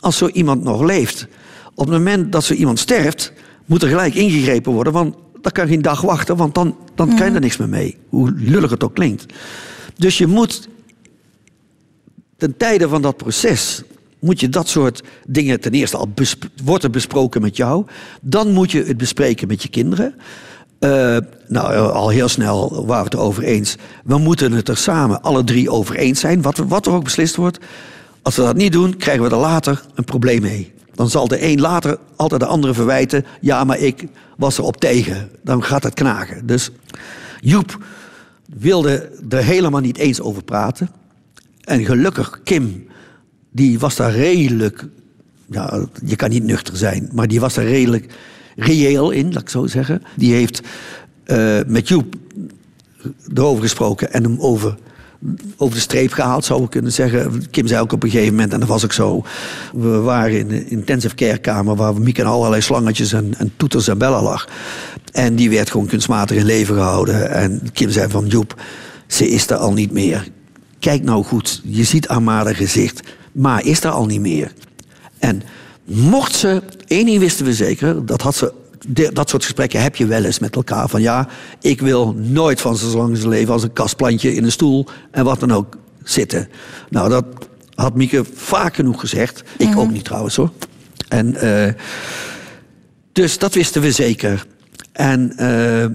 als 0.00 0.16
zo 0.16 0.28
iemand 0.28 0.62
nog 0.62 0.82
leeft. 0.82 1.26
Op 1.74 1.84
het 1.84 1.94
moment 1.94 2.32
dat 2.32 2.44
zo 2.44 2.54
iemand 2.54 2.78
sterft, 2.78 3.32
moet 3.66 3.82
er 3.82 3.88
gelijk 3.88 4.14
ingegrepen 4.14 4.72
worden, 4.72 4.92
want 4.92 5.14
dat 5.40 5.52
kan 5.52 5.68
geen 5.68 5.82
dag 5.82 6.00
wachten, 6.00 6.36
want 6.36 6.54
dan, 6.54 6.76
dan 6.94 7.16
kan 7.16 7.26
je 7.28 7.34
er 7.34 7.40
niks 7.40 7.56
meer 7.56 7.68
mee. 7.68 7.96
Hoe 8.08 8.32
lullig 8.36 8.70
het 8.70 8.84
ook 8.84 8.94
klinkt. 8.94 9.26
Dus 9.96 10.18
je 10.18 10.26
moet 10.26 10.68
ten 12.36 12.56
tijde 12.56 12.88
van 12.88 13.02
dat 13.02 13.16
proces 13.16 13.82
moet 14.18 14.40
je 14.40 14.48
dat 14.48 14.68
soort 14.68 15.02
dingen 15.26 15.60
ten 15.60 15.72
eerste 15.72 15.96
al 15.96 16.08
wordt 16.64 16.82
het 16.82 16.92
besproken 16.92 17.42
met 17.42 17.56
jou. 17.56 17.86
Dan 18.20 18.52
moet 18.52 18.70
je 18.70 18.84
het 18.84 18.96
bespreken 18.96 19.48
met 19.48 19.62
je 19.62 19.68
kinderen. 19.68 20.14
Eh, 20.78 21.16
nou, 21.48 21.72
eh, 21.72 21.90
al 21.90 22.08
heel 22.08 22.28
snel 22.28 22.86
waren 22.86 23.10
we 23.10 23.16
het 23.16 23.26
over 23.26 23.42
eens. 23.42 23.76
We 24.04 24.18
moeten 24.18 24.52
het 24.52 24.68
er 24.68 24.76
samen 24.76 25.22
alle 25.22 25.44
drie 25.44 25.70
over 25.70 25.96
eens 25.96 26.20
zijn, 26.20 26.42
wat, 26.42 26.56
wat 26.56 26.86
er 26.86 26.92
ook 26.92 27.04
beslist 27.04 27.36
wordt. 27.36 27.58
Als 28.22 28.36
we 28.36 28.42
dat 28.42 28.56
niet 28.56 28.72
doen, 28.72 28.96
krijgen 28.96 29.24
we 29.24 29.30
er 29.30 29.36
later 29.36 29.82
een 29.94 30.04
probleem 30.04 30.42
mee. 30.42 30.72
Dan 30.94 31.10
zal 31.10 31.28
de 31.28 31.42
een 31.42 31.60
later 31.60 31.98
altijd 32.16 32.40
de 32.40 32.46
andere 32.46 32.74
verwijten. 32.74 33.24
Ja, 33.40 33.64
maar 33.64 33.78
ik 33.78 34.04
was 34.36 34.58
erop 34.58 34.76
tegen. 34.76 35.30
Dan 35.42 35.62
gaat 35.62 35.82
het 35.82 35.94
knagen. 35.94 36.46
Dus 36.46 36.70
Joep 37.40 37.78
wilde 38.58 39.10
er 39.28 39.42
helemaal 39.42 39.80
niet 39.80 39.98
eens 39.98 40.20
over 40.20 40.44
praten. 40.44 40.90
En 41.66 41.84
gelukkig, 41.84 42.40
Kim, 42.44 42.86
die 43.50 43.78
was 43.78 43.96
daar 43.96 44.12
redelijk... 44.12 44.84
Ja, 45.50 45.86
je 46.04 46.16
kan 46.16 46.30
niet 46.30 46.44
nuchter 46.44 46.76
zijn, 46.76 47.08
maar 47.12 47.28
die 47.28 47.40
was 47.40 47.54
daar 47.54 47.64
redelijk 47.64 48.14
reëel 48.56 49.10
in, 49.10 49.32
laat 49.32 49.42
ik 49.42 49.48
zo 49.48 49.66
zeggen. 49.66 50.02
Die 50.16 50.32
heeft 50.32 50.60
eh, 51.24 51.58
met 51.66 51.88
Joep 51.88 52.14
erover 53.34 53.62
gesproken 53.62 54.12
en 54.12 54.22
hem 54.22 54.36
over, 54.38 54.76
over 55.56 55.74
de 55.74 55.80
streep 55.80 56.12
gehaald, 56.12 56.44
zou 56.44 56.64
ik 56.64 56.70
kunnen 56.70 56.92
zeggen. 56.92 57.50
Kim 57.50 57.66
zei 57.66 57.80
ook 57.80 57.92
op 57.92 58.02
een 58.02 58.10
gegeven 58.10 58.34
moment, 58.34 58.52
en 58.52 58.60
dat 58.60 58.68
was 58.68 58.84
ook 58.84 58.92
zo... 58.92 59.24
We 59.72 60.00
waren 60.00 60.38
in 60.38 60.50
een 60.50 60.70
intensive 60.70 61.14
care 61.14 61.38
kamer 61.38 61.76
waar 61.76 62.00
Mieke 62.00 62.20
en 62.20 62.28
allerlei 62.28 62.62
slangetjes 62.62 63.12
en, 63.12 63.34
en 63.38 63.52
toeters 63.56 63.88
en 63.88 63.98
bellen 63.98 64.22
lag. 64.22 64.48
En 65.12 65.34
die 65.34 65.50
werd 65.50 65.70
gewoon 65.70 65.86
kunstmatig 65.86 66.36
in 66.36 66.44
leven 66.44 66.74
gehouden. 66.74 67.30
En 67.30 67.60
Kim 67.72 67.90
zei 67.90 68.10
van, 68.10 68.26
Joep, 68.26 68.62
ze 69.06 69.28
is 69.28 69.50
er 69.50 69.56
al 69.56 69.72
niet 69.72 69.92
meer. 69.92 70.28
Kijk 70.86 71.02
nou 71.02 71.24
goed, 71.24 71.60
je 71.64 71.84
ziet 71.84 72.08
aan 72.08 72.26
haar 72.26 72.54
gezicht, 72.54 73.00
maar 73.32 73.64
is 73.64 73.84
er 73.84 73.90
al 73.90 74.06
niet 74.06 74.20
meer. 74.20 74.52
En 75.18 75.42
mocht 75.84 76.34
ze, 76.34 76.62
één 76.86 77.06
ding 77.06 77.18
wisten 77.18 77.44
we 77.44 77.54
zeker, 77.54 78.06
dat 78.06 78.22
had 78.22 78.34
ze. 78.34 78.52
dat 79.12 79.28
soort 79.28 79.44
gesprekken 79.44 79.82
heb 79.82 79.96
je 79.96 80.06
wel 80.06 80.24
eens 80.24 80.38
met 80.38 80.56
elkaar. 80.56 80.88
Van 80.88 81.00
ja, 81.02 81.28
ik 81.60 81.80
wil 81.80 82.14
nooit 82.18 82.60
van 82.60 82.76
zo 82.76 82.96
lang 82.96 83.16
zijn 83.16 83.28
leven 83.28 83.52
als 83.52 83.62
een 83.62 83.72
kastplantje 83.72 84.34
in 84.34 84.44
een 84.44 84.52
stoel 84.52 84.86
en 85.10 85.24
wat 85.24 85.40
dan 85.40 85.52
ook 85.52 85.76
zitten. 86.02 86.48
Nou, 86.88 87.08
dat 87.08 87.24
had 87.74 87.94
Mieke 87.94 88.24
vaak 88.34 88.74
genoeg 88.74 89.00
gezegd. 89.00 89.42
Ik 89.56 89.76
ook 89.78 89.90
niet 89.90 90.04
trouwens 90.04 90.36
hoor. 90.36 90.50
En 91.08 91.36
eh, 91.36 91.72
dus 93.12 93.38
dat 93.38 93.54
wisten 93.54 93.82
we 93.82 93.92
zeker. 93.92 94.46
En 94.92 95.36
eh, 95.36 95.86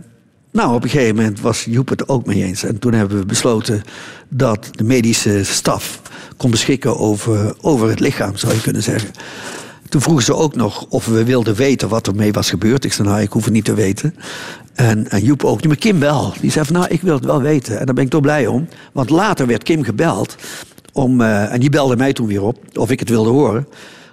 nou, 0.51 0.75
op 0.75 0.83
een 0.83 0.89
gegeven 0.89 1.15
moment 1.15 1.39
was 1.39 1.65
Joep 1.69 1.89
het 1.89 2.07
ook 2.07 2.25
mee 2.25 2.43
eens. 2.43 2.63
En 2.63 2.79
toen 2.79 2.93
hebben 2.93 3.19
we 3.19 3.25
besloten 3.25 3.81
dat 4.29 4.69
de 4.71 4.83
medische 4.83 5.43
staf 5.43 6.01
kon 6.37 6.51
beschikken 6.51 6.97
over, 6.97 7.55
over 7.61 7.89
het 7.89 7.99
lichaam, 7.99 8.37
zou 8.37 8.53
je 8.53 8.61
kunnen 8.61 8.83
zeggen. 8.83 9.11
Toen 9.89 10.01
vroegen 10.01 10.23
ze 10.25 10.35
ook 10.35 10.55
nog 10.55 10.85
of 10.89 11.05
we 11.05 11.23
wilden 11.23 11.55
weten 11.55 11.89
wat 11.89 12.07
er 12.07 12.15
mee 12.15 12.31
was 12.31 12.49
gebeurd. 12.49 12.83
Ik 12.83 12.93
zei, 12.93 13.07
nou, 13.07 13.21
ik 13.21 13.31
hoef 13.31 13.43
het 13.43 13.53
niet 13.53 13.65
te 13.65 13.73
weten. 13.73 14.15
En, 14.73 15.09
en 15.09 15.23
Joep 15.23 15.43
ook 15.43 15.57
niet, 15.57 15.67
maar 15.67 15.75
Kim 15.75 15.99
wel. 15.99 16.33
Die 16.41 16.51
zei 16.51 16.65
van, 16.65 16.75
nou, 16.75 16.87
ik 16.89 17.01
wil 17.01 17.13
het 17.13 17.25
wel 17.25 17.41
weten. 17.41 17.79
En 17.79 17.85
daar 17.85 17.95
ben 17.95 18.03
ik 18.03 18.09
toch 18.09 18.21
blij 18.21 18.47
om. 18.47 18.67
Want 18.91 19.09
later 19.09 19.47
werd 19.47 19.63
Kim 19.63 19.83
gebeld. 19.83 20.35
Om, 20.93 21.21
eh, 21.21 21.53
en 21.53 21.59
die 21.59 21.69
belde 21.69 21.95
mij 21.95 22.13
toen 22.13 22.27
weer 22.27 22.43
op, 22.43 22.57
of 22.73 22.91
ik 22.91 22.99
het 22.99 23.09
wilde 23.09 23.29
horen 23.29 23.67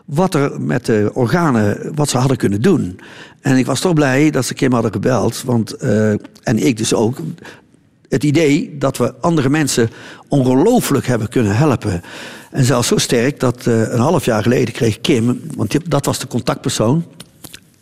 wat 0.09 0.35
er 0.35 0.61
met 0.61 0.87
de 0.87 1.11
organen, 1.15 1.93
wat 1.95 2.09
ze 2.09 2.19
hadden 2.19 2.37
kunnen 2.37 2.63
doen. 2.63 3.01
En 3.41 3.57
ik 3.57 3.67
was 3.67 3.81
toch 3.81 3.95
blij 3.95 4.31
dat 4.31 4.45
ze 4.45 4.55
Kim 4.55 4.73
hadden 4.73 4.93
gebeld. 4.93 5.43
Want, 5.43 5.73
eh, 5.73 6.11
en 6.43 6.67
ik 6.67 6.77
dus 6.77 6.95
ook. 6.95 7.19
Het 8.09 8.25
idee 8.25 8.77
dat 8.79 8.97
we 8.97 9.15
andere 9.21 9.49
mensen 9.49 9.91
ongelooflijk 10.29 11.07
hebben 11.07 11.29
kunnen 11.29 11.57
helpen. 11.57 12.03
En 12.51 12.65
zelfs 12.65 12.89
zo 12.89 12.97
sterk 12.97 13.41
dat 13.41 13.67
eh, 13.67 13.81
een 13.81 14.01
half 14.01 14.25
jaar 14.25 14.43
geleden 14.43 14.75
kreeg 14.75 15.01
Kim... 15.01 15.41
want 15.57 15.91
dat 15.91 16.07
was 16.07 16.19
de 16.19 16.27
contactpersoon 16.27 17.05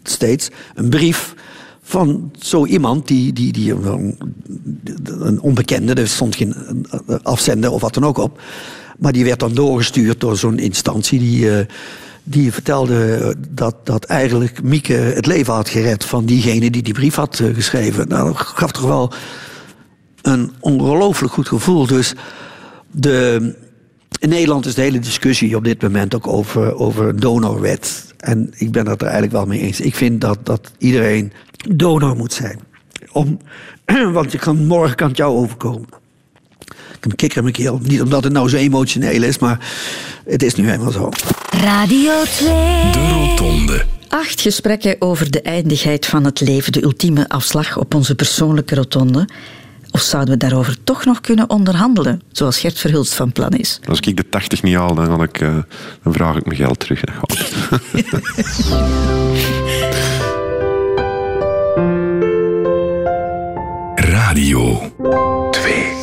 steeds... 0.03 0.49
een 0.75 0.89
brief 0.89 1.35
van 1.83 2.33
zo 2.39 2.67
iemand, 2.67 3.09
die, 3.09 3.33
die, 3.33 3.53
die, 3.53 3.75
een, 5.05 5.41
onbekende... 5.41 5.95
er 5.95 6.09
stond 6.09 6.37
geen 6.37 6.55
afzender 7.23 7.71
of 7.71 7.81
wat 7.81 7.95
dan 7.95 8.05
ook 8.05 8.19
op... 8.19 8.41
maar 8.99 9.13
die 9.13 9.25
werd 9.25 9.41
dan 9.41 9.55
doorgestuurd 9.55 10.21
door 10.21 10.37
zo'n 10.37 10.59
instantie... 10.59 11.19
die, 11.19 11.59
eh, 11.59 11.67
die 12.29 12.53
vertelde 12.53 13.35
dat, 13.49 13.87
dat 13.87 14.05
eigenlijk 14.05 14.63
Mieke 14.63 14.93
het 14.93 15.27
leven 15.27 15.55
had 15.55 15.69
gered... 15.69 16.05
van 16.05 16.25
diegene 16.25 16.71
die 16.71 16.83
die 16.83 16.95
brief 16.95 17.15
had 17.15 17.39
eh, 17.39 17.55
geschreven. 17.55 18.09
Nou, 18.09 18.33
dat 18.33 18.37
gaf 18.37 18.73
toch 18.73 18.87
wel 18.87 19.13
een 20.23 20.53
ongelooflijk 20.61 21.33
goed 21.33 21.49
gevoel. 21.49 21.87
Dus 21.87 22.15
de, 22.91 23.55
in 24.19 24.29
Nederland 24.29 24.67
is 24.67 24.75
de 24.75 24.83
hele 24.83 24.99
discussie 24.99 25.57
op 25.57 25.65
dit 25.65 25.83
moment 25.83 26.15
ook 26.15 26.27
over, 26.27 26.75
over 26.75 27.21
donorwet. 27.21 28.15
En 28.19 28.53
ik 28.57 28.73
ben 28.73 28.87
het 28.87 29.01
er 29.01 29.07
eigenlijk 29.07 29.37
wel 29.37 29.47
mee 29.47 29.61
eens. 29.61 29.81
Ik 29.81 29.95
vind 29.95 30.21
dat, 30.21 30.47
dat 30.47 30.73
iedereen 30.79 31.33
donor 31.69 32.17
moet 32.17 32.33
zijn. 32.33 32.61
Om, 33.13 33.39
want 34.13 34.33
je 34.33 34.39
kan, 34.39 34.67
morgen 34.67 34.97
kan 34.97 35.09
het 35.09 35.17
jou 35.17 35.37
overkomen 35.37 35.89
een 37.11 37.17
kikker 37.17 37.37
in 37.37 37.43
mijn 37.43 37.55
keel. 37.55 37.81
Niet 37.83 38.03
omdat 38.03 38.25
het 38.25 38.33
nou 38.33 38.49
zo 38.49 38.57
emotioneel 38.57 39.23
is, 39.23 39.39
maar 39.39 39.61
het 40.25 40.43
is 40.43 40.55
nu 40.55 40.65
helemaal 40.65 40.93
zo. 40.93 41.09
Radio 41.51 42.13
2. 42.23 42.49
De 42.93 43.09
Rotonde. 43.13 43.85
Acht 44.09 44.41
gesprekken 44.41 44.97
over 44.99 45.31
de 45.31 45.43
eindigheid 45.43 46.07
van 46.07 46.25
het 46.25 46.41
leven, 46.41 46.73
de 46.73 46.83
ultieme 46.83 47.29
afslag 47.29 47.77
op 47.79 47.95
onze 47.95 48.15
persoonlijke 48.15 48.75
rotonde. 48.75 49.29
Of 49.91 50.01
zouden 50.01 50.35
we 50.35 50.41
daarover 50.41 50.77
toch 50.85 51.05
nog 51.05 51.21
kunnen 51.21 51.51
onderhandelen, 51.51 52.23
zoals 52.33 52.59
Gert 52.59 52.79
Verhulst 52.79 53.15
van 53.15 53.33
plan 53.33 53.51
is? 53.51 53.81
Als 53.89 54.01
ik 54.01 54.17
de 54.17 54.29
80 54.29 54.63
niet 54.63 54.75
haal, 54.75 54.95
dan, 54.95 55.23
ik, 55.23 55.41
eh, 55.41 55.57
dan 56.03 56.13
vraag 56.13 56.37
ik 56.37 56.47
mijn 56.47 56.59
geld 56.59 56.79
terug. 56.79 57.03
Radio 63.95 64.93
2 65.51 65.96